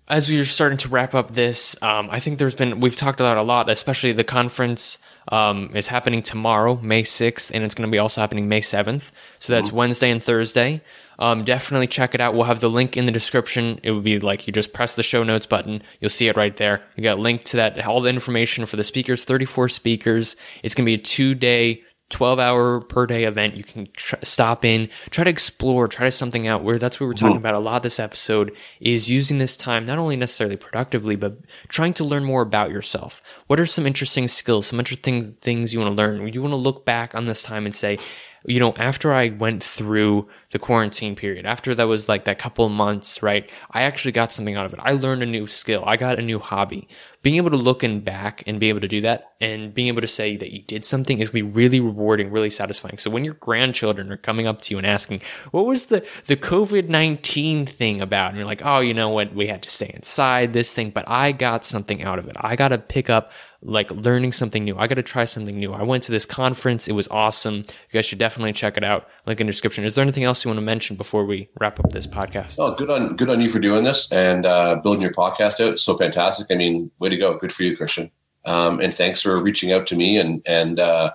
as 0.08 0.28
we 0.28 0.40
are 0.40 0.44
starting 0.44 0.78
to 0.78 0.88
wrap 0.88 1.14
up 1.14 1.32
this, 1.32 1.80
um, 1.82 2.08
I 2.10 2.18
think 2.18 2.38
there's 2.38 2.54
been 2.54 2.80
we've 2.80 2.96
talked 2.96 3.20
about 3.20 3.36
a 3.36 3.42
lot, 3.42 3.68
especially 3.68 4.12
the 4.12 4.24
conference 4.24 4.98
um, 5.30 5.76
is 5.76 5.88
happening 5.88 6.22
tomorrow, 6.22 6.78
May 6.82 7.02
6th, 7.02 7.50
and 7.52 7.62
it's 7.62 7.74
going 7.74 7.86
to 7.86 7.92
be 7.92 7.98
also 7.98 8.22
happening 8.22 8.48
May 8.48 8.60
7th. 8.60 9.10
So 9.38 9.52
that's 9.52 9.68
mm-hmm. 9.68 9.76
Wednesday 9.76 10.10
and 10.10 10.22
Thursday. 10.22 10.80
Um, 11.18 11.44
definitely 11.44 11.88
check 11.88 12.14
it 12.14 12.20
out. 12.20 12.34
We'll 12.34 12.44
have 12.44 12.60
the 12.60 12.70
link 12.70 12.96
in 12.96 13.04
the 13.04 13.12
description. 13.12 13.80
It 13.82 13.90
would 13.90 14.04
be 14.04 14.18
like 14.18 14.46
you 14.46 14.52
just 14.52 14.72
press 14.72 14.94
the 14.94 15.02
show 15.02 15.24
notes 15.24 15.46
button. 15.46 15.82
You'll 16.00 16.10
see 16.10 16.28
it 16.28 16.36
right 16.36 16.56
there. 16.56 16.82
You 16.96 17.02
got 17.02 17.18
a 17.18 17.20
link 17.20 17.44
to 17.44 17.56
that, 17.58 17.84
all 17.84 18.00
the 18.00 18.08
information 18.08 18.64
for 18.66 18.76
the 18.76 18.84
speakers, 18.84 19.24
34 19.24 19.68
speakers. 19.68 20.36
It's 20.62 20.74
going 20.74 20.84
to 20.84 20.90
be 20.90 20.94
a 20.94 20.98
two 20.98 21.34
day 21.34 21.82
12 22.10 22.38
hour 22.38 22.80
per 22.80 23.06
day 23.06 23.24
event. 23.24 23.56
You 23.56 23.64
can 23.64 23.86
tr- 23.92 24.16
stop 24.22 24.64
in, 24.64 24.88
try 25.10 25.24
to 25.24 25.30
explore, 25.30 25.88
try 25.88 26.06
to 26.06 26.10
something 26.10 26.46
out 26.46 26.62
where 26.62 26.78
that's 26.78 26.98
what 26.98 27.06
we're 27.06 27.14
talking 27.14 27.36
mm-hmm. 27.36 27.38
about 27.38 27.54
a 27.54 27.58
lot 27.58 27.82
this 27.82 28.00
episode 28.00 28.54
is 28.80 29.10
using 29.10 29.38
this 29.38 29.56
time, 29.56 29.84
not 29.84 29.98
only 29.98 30.16
necessarily 30.16 30.56
productively, 30.56 31.16
but 31.16 31.38
trying 31.68 31.92
to 31.94 32.04
learn 32.04 32.24
more 32.24 32.42
about 32.42 32.70
yourself. 32.70 33.20
What 33.46 33.60
are 33.60 33.66
some 33.66 33.86
interesting 33.86 34.26
skills, 34.28 34.66
some 34.66 34.78
interesting 34.78 35.22
things 35.22 35.74
you 35.74 35.80
want 35.80 35.90
to 35.90 36.02
learn? 36.02 36.32
You 36.32 36.40
want 36.40 36.52
to 36.52 36.56
look 36.56 36.84
back 36.84 37.14
on 37.14 37.26
this 37.26 37.42
time 37.42 37.66
and 37.66 37.74
say, 37.74 37.98
you 38.46 38.60
know, 38.60 38.72
after 38.76 39.12
I 39.12 39.28
went 39.28 39.62
through 39.62 40.28
the 40.50 40.58
quarantine 40.58 41.14
period, 41.14 41.44
after 41.44 41.74
that 41.74 41.84
was 41.84 42.08
like 42.08 42.24
that 42.24 42.38
couple 42.38 42.68
months, 42.68 43.22
right? 43.22 43.50
I 43.70 43.82
actually 43.82 44.12
got 44.12 44.32
something 44.32 44.56
out 44.56 44.64
of 44.64 44.72
it. 44.72 44.80
I 44.82 44.92
learned 44.92 45.22
a 45.22 45.26
new 45.26 45.46
skill. 45.46 45.84
I 45.86 45.96
got 45.96 46.18
a 46.18 46.22
new 46.22 46.38
hobby. 46.38 46.88
Being 47.22 47.36
able 47.36 47.50
to 47.50 47.56
look 47.56 47.84
in 47.84 48.00
back 48.00 48.44
and 48.46 48.58
be 48.58 48.68
able 48.68 48.80
to 48.80 48.88
do 48.88 49.00
that 49.02 49.32
and 49.40 49.74
being 49.74 49.88
able 49.88 50.00
to 50.00 50.08
say 50.08 50.36
that 50.36 50.52
you 50.52 50.62
did 50.62 50.84
something 50.84 51.18
is 51.18 51.30
going 51.30 51.44
to 51.44 51.50
be 51.50 51.54
really 51.54 51.80
rewarding, 51.80 52.30
really 52.30 52.50
satisfying. 52.50 52.96
So 52.96 53.10
when 53.10 53.24
your 53.24 53.34
grandchildren 53.34 54.10
are 54.10 54.16
coming 54.16 54.46
up 54.46 54.62
to 54.62 54.74
you 54.74 54.78
and 54.78 54.86
asking, 54.86 55.22
what 55.50 55.66
was 55.66 55.86
the, 55.86 56.06
the 56.26 56.36
COVID-19 56.36 57.68
thing 57.68 58.00
about? 58.00 58.30
And 58.30 58.38
you're 58.38 58.46
like, 58.46 58.62
oh, 58.64 58.80
you 58.80 58.94
know 58.94 59.10
what? 59.10 59.34
We 59.34 59.48
had 59.48 59.62
to 59.64 59.70
stay 59.70 59.90
inside 59.92 60.52
this 60.52 60.72
thing, 60.72 60.90
but 60.90 61.04
I 61.08 61.32
got 61.32 61.64
something 61.64 62.02
out 62.02 62.18
of 62.18 62.28
it. 62.28 62.36
I 62.40 62.56
got 62.56 62.68
to 62.68 62.78
pick 62.78 63.10
up 63.10 63.32
like 63.60 63.90
learning 63.90 64.32
something 64.32 64.64
new. 64.64 64.78
I 64.78 64.86
got 64.86 64.94
to 64.96 65.02
try 65.02 65.24
something 65.24 65.58
new. 65.58 65.72
I 65.72 65.82
went 65.82 66.04
to 66.04 66.12
this 66.12 66.24
conference. 66.24 66.86
It 66.86 66.92
was 66.92 67.08
awesome. 67.08 67.56
You 67.56 67.64
guys 67.92 68.06
should 68.06 68.18
definitely 68.18 68.52
check 68.52 68.76
it 68.76 68.84
out. 68.84 69.08
Link 69.26 69.40
in 69.40 69.46
the 69.48 69.52
description. 69.52 69.84
Is 69.84 69.94
there 69.96 70.02
anything 70.02 70.24
else 70.24 70.37
you 70.44 70.50
want 70.50 70.58
to 70.58 70.64
mention 70.64 70.96
before 70.96 71.24
we 71.24 71.48
wrap 71.60 71.80
up 71.80 71.90
this 71.90 72.06
podcast? 72.06 72.56
Oh, 72.58 72.74
good 72.74 72.90
on 72.90 73.16
good 73.16 73.28
on 73.28 73.40
you 73.40 73.48
for 73.48 73.58
doing 73.58 73.84
this 73.84 74.10
and 74.12 74.46
uh, 74.46 74.76
building 74.76 75.02
your 75.02 75.12
podcast 75.12 75.66
out. 75.66 75.78
so 75.78 75.96
fantastic. 75.96 76.46
I 76.50 76.54
mean, 76.54 76.90
way 76.98 77.08
to 77.08 77.16
go. 77.16 77.36
Good 77.36 77.52
for 77.52 77.62
you, 77.62 77.76
Christian. 77.76 78.10
Um, 78.44 78.80
and 78.80 78.94
thanks 78.94 79.20
for 79.20 79.42
reaching 79.42 79.72
out 79.72 79.86
to 79.88 79.96
me 79.96 80.18
and 80.18 80.42
and 80.46 80.80
uh, 80.80 81.12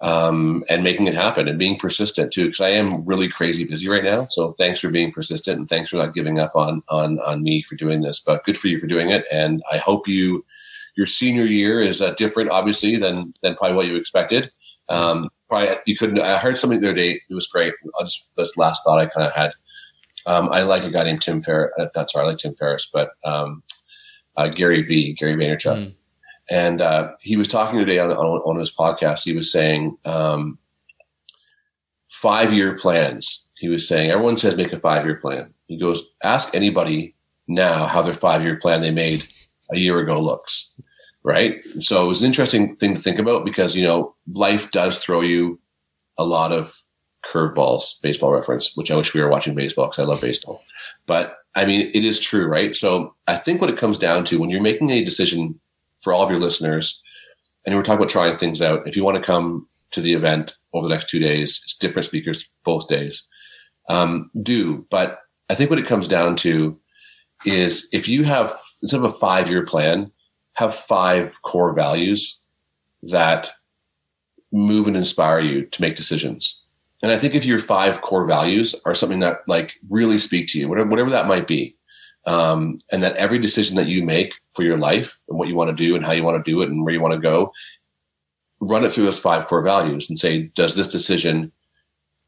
um, 0.00 0.64
and 0.68 0.84
making 0.84 1.06
it 1.06 1.14
happen 1.14 1.48
and 1.48 1.58
being 1.58 1.78
persistent 1.78 2.32
too. 2.32 2.46
Because 2.46 2.60
I 2.60 2.70
am 2.70 3.04
really 3.04 3.28
crazy 3.28 3.64
busy 3.64 3.88
right 3.88 4.04
now. 4.04 4.28
So 4.30 4.54
thanks 4.58 4.80
for 4.80 4.90
being 4.90 5.12
persistent 5.12 5.58
and 5.58 5.68
thanks 5.68 5.90
for 5.90 5.96
not 5.96 6.14
giving 6.14 6.38
up 6.38 6.54
on 6.54 6.82
on 6.88 7.18
on 7.20 7.42
me 7.42 7.62
for 7.62 7.74
doing 7.74 8.00
this. 8.00 8.20
But 8.20 8.44
good 8.44 8.58
for 8.58 8.68
you 8.68 8.78
for 8.78 8.86
doing 8.86 9.10
it. 9.10 9.24
And 9.30 9.62
I 9.72 9.78
hope 9.78 10.06
you 10.06 10.44
your 10.96 11.06
senior 11.06 11.44
year 11.44 11.80
is 11.80 12.00
uh, 12.00 12.14
different, 12.14 12.50
obviously, 12.50 12.96
than 12.96 13.34
than 13.42 13.54
probably 13.54 13.76
what 13.76 13.86
you 13.86 13.96
expected. 13.96 14.50
Um, 14.88 15.30
probably 15.48 15.76
you 15.86 15.96
couldn't. 15.96 16.20
I 16.20 16.38
heard 16.38 16.58
something 16.58 16.80
the 16.80 16.88
other 16.88 16.96
day. 16.96 17.20
It 17.28 17.34
was 17.34 17.46
great. 17.46 17.74
I'll 17.98 18.04
just 18.04 18.28
this 18.36 18.56
last 18.56 18.82
thought 18.84 18.98
I 18.98 19.06
kind 19.06 19.26
of 19.26 19.34
had. 19.34 19.52
Um, 20.26 20.48
I 20.50 20.62
like 20.62 20.82
a 20.82 20.90
guy 20.90 21.04
named 21.04 21.22
Tim 21.22 21.42
Ferriss. 21.42 21.72
Uh, 21.78 21.86
not 21.94 22.10
sorry, 22.10 22.26
I 22.26 22.30
like 22.30 22.38
Tim 22.38 22.54
Ferriss, 22.54 22.90
but 22.92 23.10
um, 23.24 23.62
uh, 24.36 24.48
Gary 24.48 24.82
V. 24.82 25.12
Gary 25.12 25.34
Vaynerchuk, 25.36 25.76
mm. 25.76 25.94
and 26.50 26.80
uh, 26.80 27.12
he 27.20 27.36
was 27.36 27.48
talking 27.48 27.78
today 27.78 27.98
on, 27.98 28.10
on, 28.10 28.40
one 28.40 28.56
of 28.56 28.60
his 28.60 28.74
podcasts. 28.74 29.24
He 29.24 29.34
was 29.34 29.52
saying 29.52 29.96
um, 30.04 30.58
five 32.10 32.52
year 32.52 32.76
plans. 32.76 33.48
He 33.58 33.68
was 33.68 33.86
saying 33.86 34.10
everyone 34.10 34.36
says 34.36 34.56
make 34.56 34.72
a 34.72 34.76
five 34.76 35.04
year 35.04 35.16
plan. 35.16 35.54
He 35.68 35.78
goes 35.78 36.14
ask 36.22 36.54
anybody 36.54 37.14
now 37.48 37.86
how 37.86 38.02
their 38.02 38.14
five 38.14 38.42
year 38.42 38.56
plan 38.56 38.82
they 38.82 38.90
made 38.90 39.26
a 39.72 39.78
year 39.78 39.98
ago 40.00 40.20
looks 40.20 40.74
right? 41.26 41.60
So 41.80 42.04
it 42.04 42.08
was 42.08 42.22
an 42.22 42.28
interesting 42.28 42.76
thing 42.76 42.94
to 42.94 43.00
think 43.00 43.18
about 43.18 43.44
because 43.44 43.74
you 43.74 43.82
know 43.82 44.14
life 44.32 44.70
does 44.70 44.98
throw 44.98 45.20
you 45.20 45.60
a 46.16 46.24
lot 46.24 46.52
of 46.52 46.80
curveballs. 47.24 48.00
Baseball 48.00 48.30
reference, 48.30 48.76
which 48.76 48.90
I 48.90 48.96
wish 48.96 49.12
we 49.12 49.20
were 49.20 49.28
watching 49.28 49.54
baseball 49.54 49.86
because 49.86 49.98
I 49.98 50.08
love 50.08 50.20
baseball. 50.20 50.62
But 51.04 51.36
I 51.56 51.66
mean, 51.66 51.90
it 51.92 52.04
is 52.04 52.20
true, 52.20 52.46
right? 52.46 52.74
So 52.74 53.14
I 53.26 53.36
think 53.36 53.60
what 53.60 53.70
it 53.70 53.76
comes 53.76 53.98
down 53.98 54.24
to 54.26 54.38
when 54.38 54.50
you're 54.50 54.62
making 54.62 54.90
a 54.90 55.04
decision 55.04 55.58
for 56.00 56.12
all 56.12 56.22
of 56.22 56.30
your 56.30 56.38
listeners, 56.38 57.02
and 57.66 57.74
we're 57.74 57.82
talking 57.82 57.98
about 57.98 58.08
trying 58.08 58.36
things 58.36 58.62
out. 58.62 58.86
If 58.86 58.96
you 58.96 59.04
want 59.04 59.16
to 59.16 59.22
come 59.22 59.66
to 59.90 60.00
the 60.00 60.14
event 60.14 60.54
over 60.72 60.86
the 60.86 60.94
next 60.94 61.08
two 61.08 61.18
days, 61.18 61.60
it's 61.64 61.76
different 61.76 62.06
speakers 62.06 62.48
both 62.64 62.86
days. 62.86 63.26
Um, 63.88 64.30
do, 64.42 64.86
but 64.90 65.18
I 65.50 65.56
think 65.56 65.70
what 65.70 65.78
it 65.80 65.86
comes 65.86 66.06
down 66.06 66.36
to 66.36 66.78
is 67.44 67.88
if 67.92 68.08
you 68.08 68.22
have 68.24 68.54
instead 68.80 68.98
of 68.98 69.10
a 69.10 69.12
five 69.14 69.50
year 69.50 69.64
plan, 69.64 70.12
have 70.56 70.74
five 70.74 71.40
core 71.42 71.72
values 71.72 72.42
that 73.02 73.50
move 74.52 74.86
and 74.86 74.96
inspire 74.96 75.40
you 75.40 75.66
to 75.66 75.82
make 75.82 75.96
decisions. 75.96 76.64
And 77.02 77.12
I 77.12 77.18
think 77.18 77.34
if 77.34 77.44
your 77.44 77.58
five 77.58 78.00
core 78.00 78.26
values 78.26 78.74
are 78.84 78.94
something 78.94 79.20
that 79.20 79.40
like 79.46 79.74
really 79.88 80.18
speak 80.18 80.48
to 80.48 80.58
you, 80.58 80.68
whatever, 80.68 80.88
whatever 80.88 81.10
that 81.10 81.28
might 81.28 81.46
be, 81.46 81.76
um, 82.26 82.80
and 82.90 83.02
that 83.02 83.16
every 83.16 83.38
decision 83.38 83.76
that 83.76 83.86
you 83.86 84.02
make 84.02 84.34
for 84.50 84.62
your 84.62 84.78
life 84.78 85.18
and 85.28 85.38
what 85.38 85.48
you 85.48 85.54
want 85.54 85.68
to 85.68 85.76
do 85.76 85.94
and 85.94 86.04
how 86.04 86.12
you 86.12 86.24
want 86.24 86.42
to 86.42 86.50
do 86.50 86.60
it 86.62 86.70
and 86.70 86.82
where 86.84 86.92
you 86.92 87.00
want 87.00 87.14
to 87.14 87.20
go, 87.20 87.52
run 88.60 88.82
it 88.82 88.90
through 88.90 89.04
those 89.04 89.20
five 89.20 89.46
core 89.46 89.62
values 89.62 90.08
and 90.08 90.18
say, 90.18 90.44
does 90.54 90.74
this 90.74 90.88
decision 90.88 91.52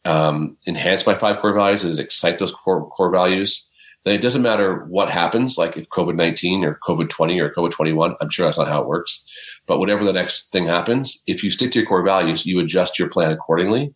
um, 0.04 0.56
enhance 0.66 1.06
my 1.06 1.14
five 1.14 1.40
core 1.40 1.54
values? 1.54 1.82
Does 1.82 1.98
it 1.98 2.04
excite 2.04 2.38
those 2.38 2.52
core, 2.52 2.88
core 2.90 3.10
values? 3.10 3.67
Then 4.08 4.14
it 4.14 4.22
doesn't 4.22 4.42
matter 4.42 4.84
what 4.86 5.10
happens, 5.10 5.58
like 5.58 5.76
if 5.76 5.88
COVID 5.90 6.14
19 6.14 6.64
or 6.64 6.78
COVID 6.82 7.10
20 7.10 7.38
or 7.40 7.50
COVID 7.50 7.70
21, 7.70 8.16
I'm 8.20 8.30
sure 8.30 8.46
that's 8.46 8.56
not 8.56 8.68
how 8.68 8.80
it 8.80 8.88
works. 8.88 9.22
But 9.66 9.78
whatever 9.78 10.02
the 10.02 10.14
next 10.14 10.50
thing 10.50 10.66
happens, 10.66 11.22
if 11.26 11.44
you 11.44 11.50
stick 11.50 11.72
to 11.72 11.80
your 11.80 11.88
core 11.88 12.02
values, 12.02 12.46
you 12.46 12.58
adjust 12.58 12.98
your 12.98 13.10
plan 13.10 13.32
accordingly. 13.32 13.94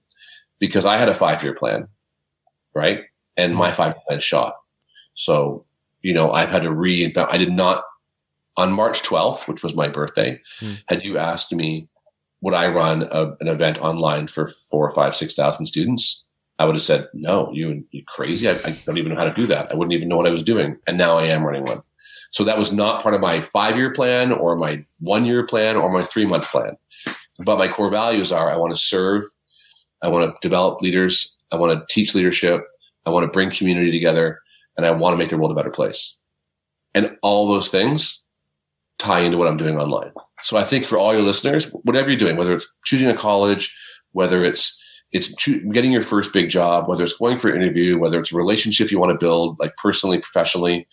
Because 0.58 0.84
I 0.84 0.98
had 0.98 1.08
a 1.08 1.14
five 1.14 1.42
year 1.42 1.54
plan, 1.54 1.88
right? 2.74 3.00
And 3.36 3.56
my 3.56 3.72
five 3.72 3.94
year 3.94 4.02
plan 4.06 4.20
shot. 4.20 4.54
So, 5.14 5.64
you 6.02 6.12
know, 6.12 6.30
I've 6.30 6.50
had 6.50 6.62
to 6.62 6.70
reinvent. 6.70 7.28
I 7.30 7.38
did 7.38 7.52
not, 7.52 7.82
on 8.56 8.72
March 8.72 9.02
12th, 9.02 9.48
which 9.48 9.62
was 9.62 9.74
my 9.74 9.88
birthday, 9.88 10.40
mm. 10.60 10.82
had 10.88 11.04
you 11.04 11.16
asked 11.16 11.54
me, 11.54 11.88
would 12.42 12.54
I 12.54 12.68
run 12.68 13.08
a, 13.10 13.34
an 13.40 13.48
event 13.48 13.78
online 13.78 14.26
for 14.26 14.46
four 14.46 14.86
or 14.86 14.94
five, 14.94 15.14
6,000 15.14 15.64
students? 15.64 16.24
I 16.62 16.64
would 16.64 16.76
have 16.76 16.82
said, 16.82 17.08
no, 17.12 17.50
you, 17.52 17.84
you 17.90 18.04
crazy. 18.06 18.48
I, 18.48 18.52
I, 18.52 18.78
don't 18.86 18.96
even 18.96 19.12
know 19.12 19.18
how 19.18 19.28
to 19.28 19.34
do 19.34 19.46
that. 19.48 19.72
I 19.72 19.74
wouldn't 19.74 19.94
even 19.94 20.08
know 20.08 20.16
what 20.16 20.28
I 20.28 20.30
was 20.30 20.44
doing. 20.44 20.78
And 20.86 20.96
now 20.96 21.18
I 21.18 21.24
am 21.24 21.42
running 21.42 21.64
one. 21.64 21.82
So 22.30 22.44
that 22.44 22.56
was 22.56 22.70
not 22.70 23.02
part 23.02 23.16
of 23.16 23.20
my 23.20 23.40
five 23.40 23.76
year 23.76 23.90
plan 23.90 24.30
or 24.30 24.54
my 24.54 24.84
one 25.00 25.26
year 25.26 25.44
plan 25.44 25.74
or 25.74 25.90
my 25.90 26.04
three 26.04 26.24
month 26.24 26.48
plan. 26.52 26.76
But 27.40 27.58
my 27.58 27.66
core 27.66 27.90
values 27.90 28.30
are 28.30 28.48
I 28.48 28.56
want 28.56 28.72
to 28.72 28.80
serve, 28.80 29.24
I 30.02 30.08
want 30.08 30.30
to 30.30 30.38
develop 30.40 30.80
leaders, 30.82 31.36
I 31.50 31.56
want 31.56 31.76
to 31.76 31.92
teach 31.92 32.14
leadership, 32.14 32.64
I 33.04 33.10
want 33.10 33.24
to 33.24 33.30
bring 33.30 33.50
community 33.50 33.90
together, 33.90 34.40
and 34.76 34.86
I 34.86 34.92
want 34.92 35.14
to 35.14 35.18
make 35.18 35.30
the 35.30 35.38
world 35.38 35.50
a 35.50 35.56
better 35.56 35.68
place. 35.68 36.20
And 36.94 37.16
all 37.22 37.48
those 37.48 37.70
things 37.70 38.24
tie 38.98 39.20
into 39.20 39.36
what 39.36 39.48
I'm 39.48 39.56
doing 39.56 39.78
online. 39.78 40.12
So 40.44 40.56
I 40.56 40.62
think 40.62 40.84
for 40.84 40.96
all 40.96 41.12
your 41.12 41.22
listeners, 41.22 41.70
whatever 41.82 42.08
you're 42.08 42.18
doing, 42.18 42.36
whether 42.36 42.52
it's 42.52 42.72
choosing 42.84 43.08
a 43.08 43.16
college, 43.16 43.76
whether 44.12 44.44
it's 44.44 44.78
it's 45.12 45.34
getting 45.72 45.92
your 45.92 46.02
first 46.02 46.32
big 46.32 46.48
job, 46.48 46.88
whether 46.88 47.04
it's 47.04 47.16
going 47.16 47.38
for 47.38 47.50
an 47.50 47.60
interview, 47.60 47.98
whether 47.98 48.18
it's 48.18 48.32
a 48.32 48.36
relationship 48.36 48.90
you 48.90 48.98
want 48.98 49.12
to 49.12 49.24
build, 49.24 49.58
like 49.58 49.76
personally, 49.76 50.18
professionally. 50.18 50.86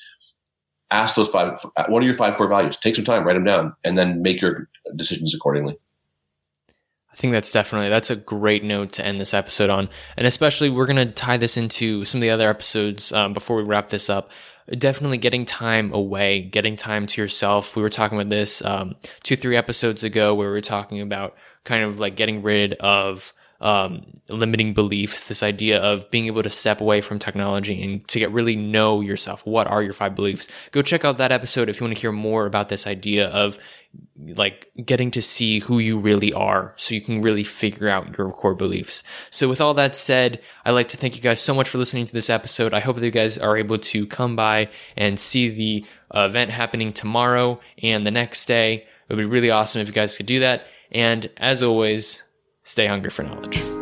Ask 0.92 1.16
those 1.16 1.30
five. 1.30 1.64
What 1.88 2.04
are 2.04 2.06
your 2.06 2.16
five 2.16 2.36
core 2.36 2.48
values? 2.48 2.78
Take 2.78 2.96
some 2.96 3.06
time, 3.06 3.24
write 3.24 3.36
them 3.36 3.44
down, 3.44 3.74
and 3.84 3.98
then 3.98 4.22
make 4.22 4.42
your 4.42 4.68
decisions 4.96 5.34
accordingly. 5.34 5.78
I 7.12 7.16
think 7.16 7.34
that's 7.34 7.52
definitely 7.52 7.90
that's 7.90 8.10
a 8.10 8.16
great 8.16 8.64
note 8.64 8.94
to 8.94 9.06
end 9.06 9.20
this 9.20 9.34
episode 9.34 9.70
on, 9.70 9.90
and 10.18 10.26
especially 10.26 10.70
we're 10.70 10.86
going 10.86 11.08
to 11.08 11.14
tie 11.14 11.38
this 11.38 11.58
into 11.58 12.06
some 12.06 12.20
of 12.20 12.22
the 12.22 12.30
other 12.32 12.50
episodes 12.50 13.12
um, 13.14 13.34
before 13.34 13.58
we 13.58 13.64
wrap 13.64 13.90
this 13.90 14.10
up. 14.10 14.32
Definitely 14.78 15.18
getting 15.18 15.46
time 15.46 15.94
away, 15.94 16.42
getting 16.42 16.76
time 16.76 17.08
to 17.08 17.22
yourself. 17.22 17.76
We 17.76 17.82
were 17.82 17.90
talking 17.90 18.20
about 18.20 18.30
this 18.30 18.64
um, 18.64 18.96
two, 19.24 19.36
three 19.36 19.58
episodes 19.58 20.04
ago, 20.04 20.34
where 20.34 20.50
we 20.50 20.54
were 20.54 20.62
talking 20.62 21.02
about 21.02 21.36
kind 21.66 21.84
of 21.84 22.00
like 22.00 22.16
getting 22.16 22.42
rid 22.42 22.74
of 22.76 23.34
um, 23.62 24.06
limiting 24.30 24.74
beliefs, 24.74 25.28
this 25.28 25.44
idea 25.44 25.82
of 25.82 26.10
being 26.12 26.28
able 26.28 26.44
to 26.44 26.50
step 26.50 26.80
away 26.82 27.02
from 27.02 27.20
technology 27.20 27.82
and 27.84 28.08
to 28.08 28.20
get 28.20 28.32
really 28.32 28.56
know 28.56 29.02
yourself. 29.02 29.46
What 29.46 29.68
are 29.68 29.84
your 29.84 29.94
five 29.94 30.16
beliefs? 30.16 30.48
Go 30.72 30.82
check 30.82 31.04
out 31.04 31.18
that 31.18 31.32
episode 31.32 31.68
if 31.68 31.80
you 31.80 31.86
want 31.86 31.96
to 31.96 32.02
hear 32.02 32.12
more 32.12 32.46
about 32.46 32.70
this 32.70 32.88
idea 32.88 33.28
of 33.28 33.58
like 34.36 34.72
getting 34.86 35.10
to 35.12 35.22
see 35.22 35.60
who 35.60 35.80
you 35.80 35.98
really 35.98 36.32
are 36.32 36.74
so 36.78 36.94
you 36.94 37.02
can 37.02 37.22
really 37.22 37.44
figure 37.44 37.90
out 37.90 38.18
your 38.18 38.32
core 38.32 38.54
beliefs. 38.56 39.04
So 39.32 39.50
with 39.50 39.60
all 39.60 39.74
that 39.74 39.96
said, 39.96 40.42
I'd 40.64 40.72
like 40.72 40.90
to 40.90 40.98
thank 40.98 41.16
you 41.16 41.22
guys 41.22 41.42
so 41.42 41.54
much 41.54 41.68
for 41.68 41.80
listening 41.80 42.06
to 42.06 42.14
this 42.14 42.30
episode. 42.30 42.74
I 42.74 42.80
hope 42.82 42.98
that 42.98 43.06
you 43.06 43.12
guys 43.12 43.38
are 43.38 43.58
able 43.58 43.80
to 43.80 44.06
come 44.06 44.36
by 44.36 44.70
and 44.96 45.20
see 45.20 45.50
the 45.50 45.86
event 46.14 46.52
happening 46.52 46.94
tomorrow 46.94 47.60
and 47.82 48.06
the 48.06 48.12
next 48.12 48.46
day. 48.46 48.86
It 49.10 49.16
would 49.16 49.18
be 49.18 49.26
really 49.26 49.50
awesome 49.50 49.82
if 49.82 49.88
you 49.88 49.94
guys 49.94 50.16
could 50.16 50.28
do 50.28 50.42
that. 50.42 50.68
And 50.92 51.30
as 51.38 51.64
always, 51.64 52.24
Stay 52.70 52.86
hungry 52.86 53.10
for 53.10 53.24
knowledge. 53.24 53.79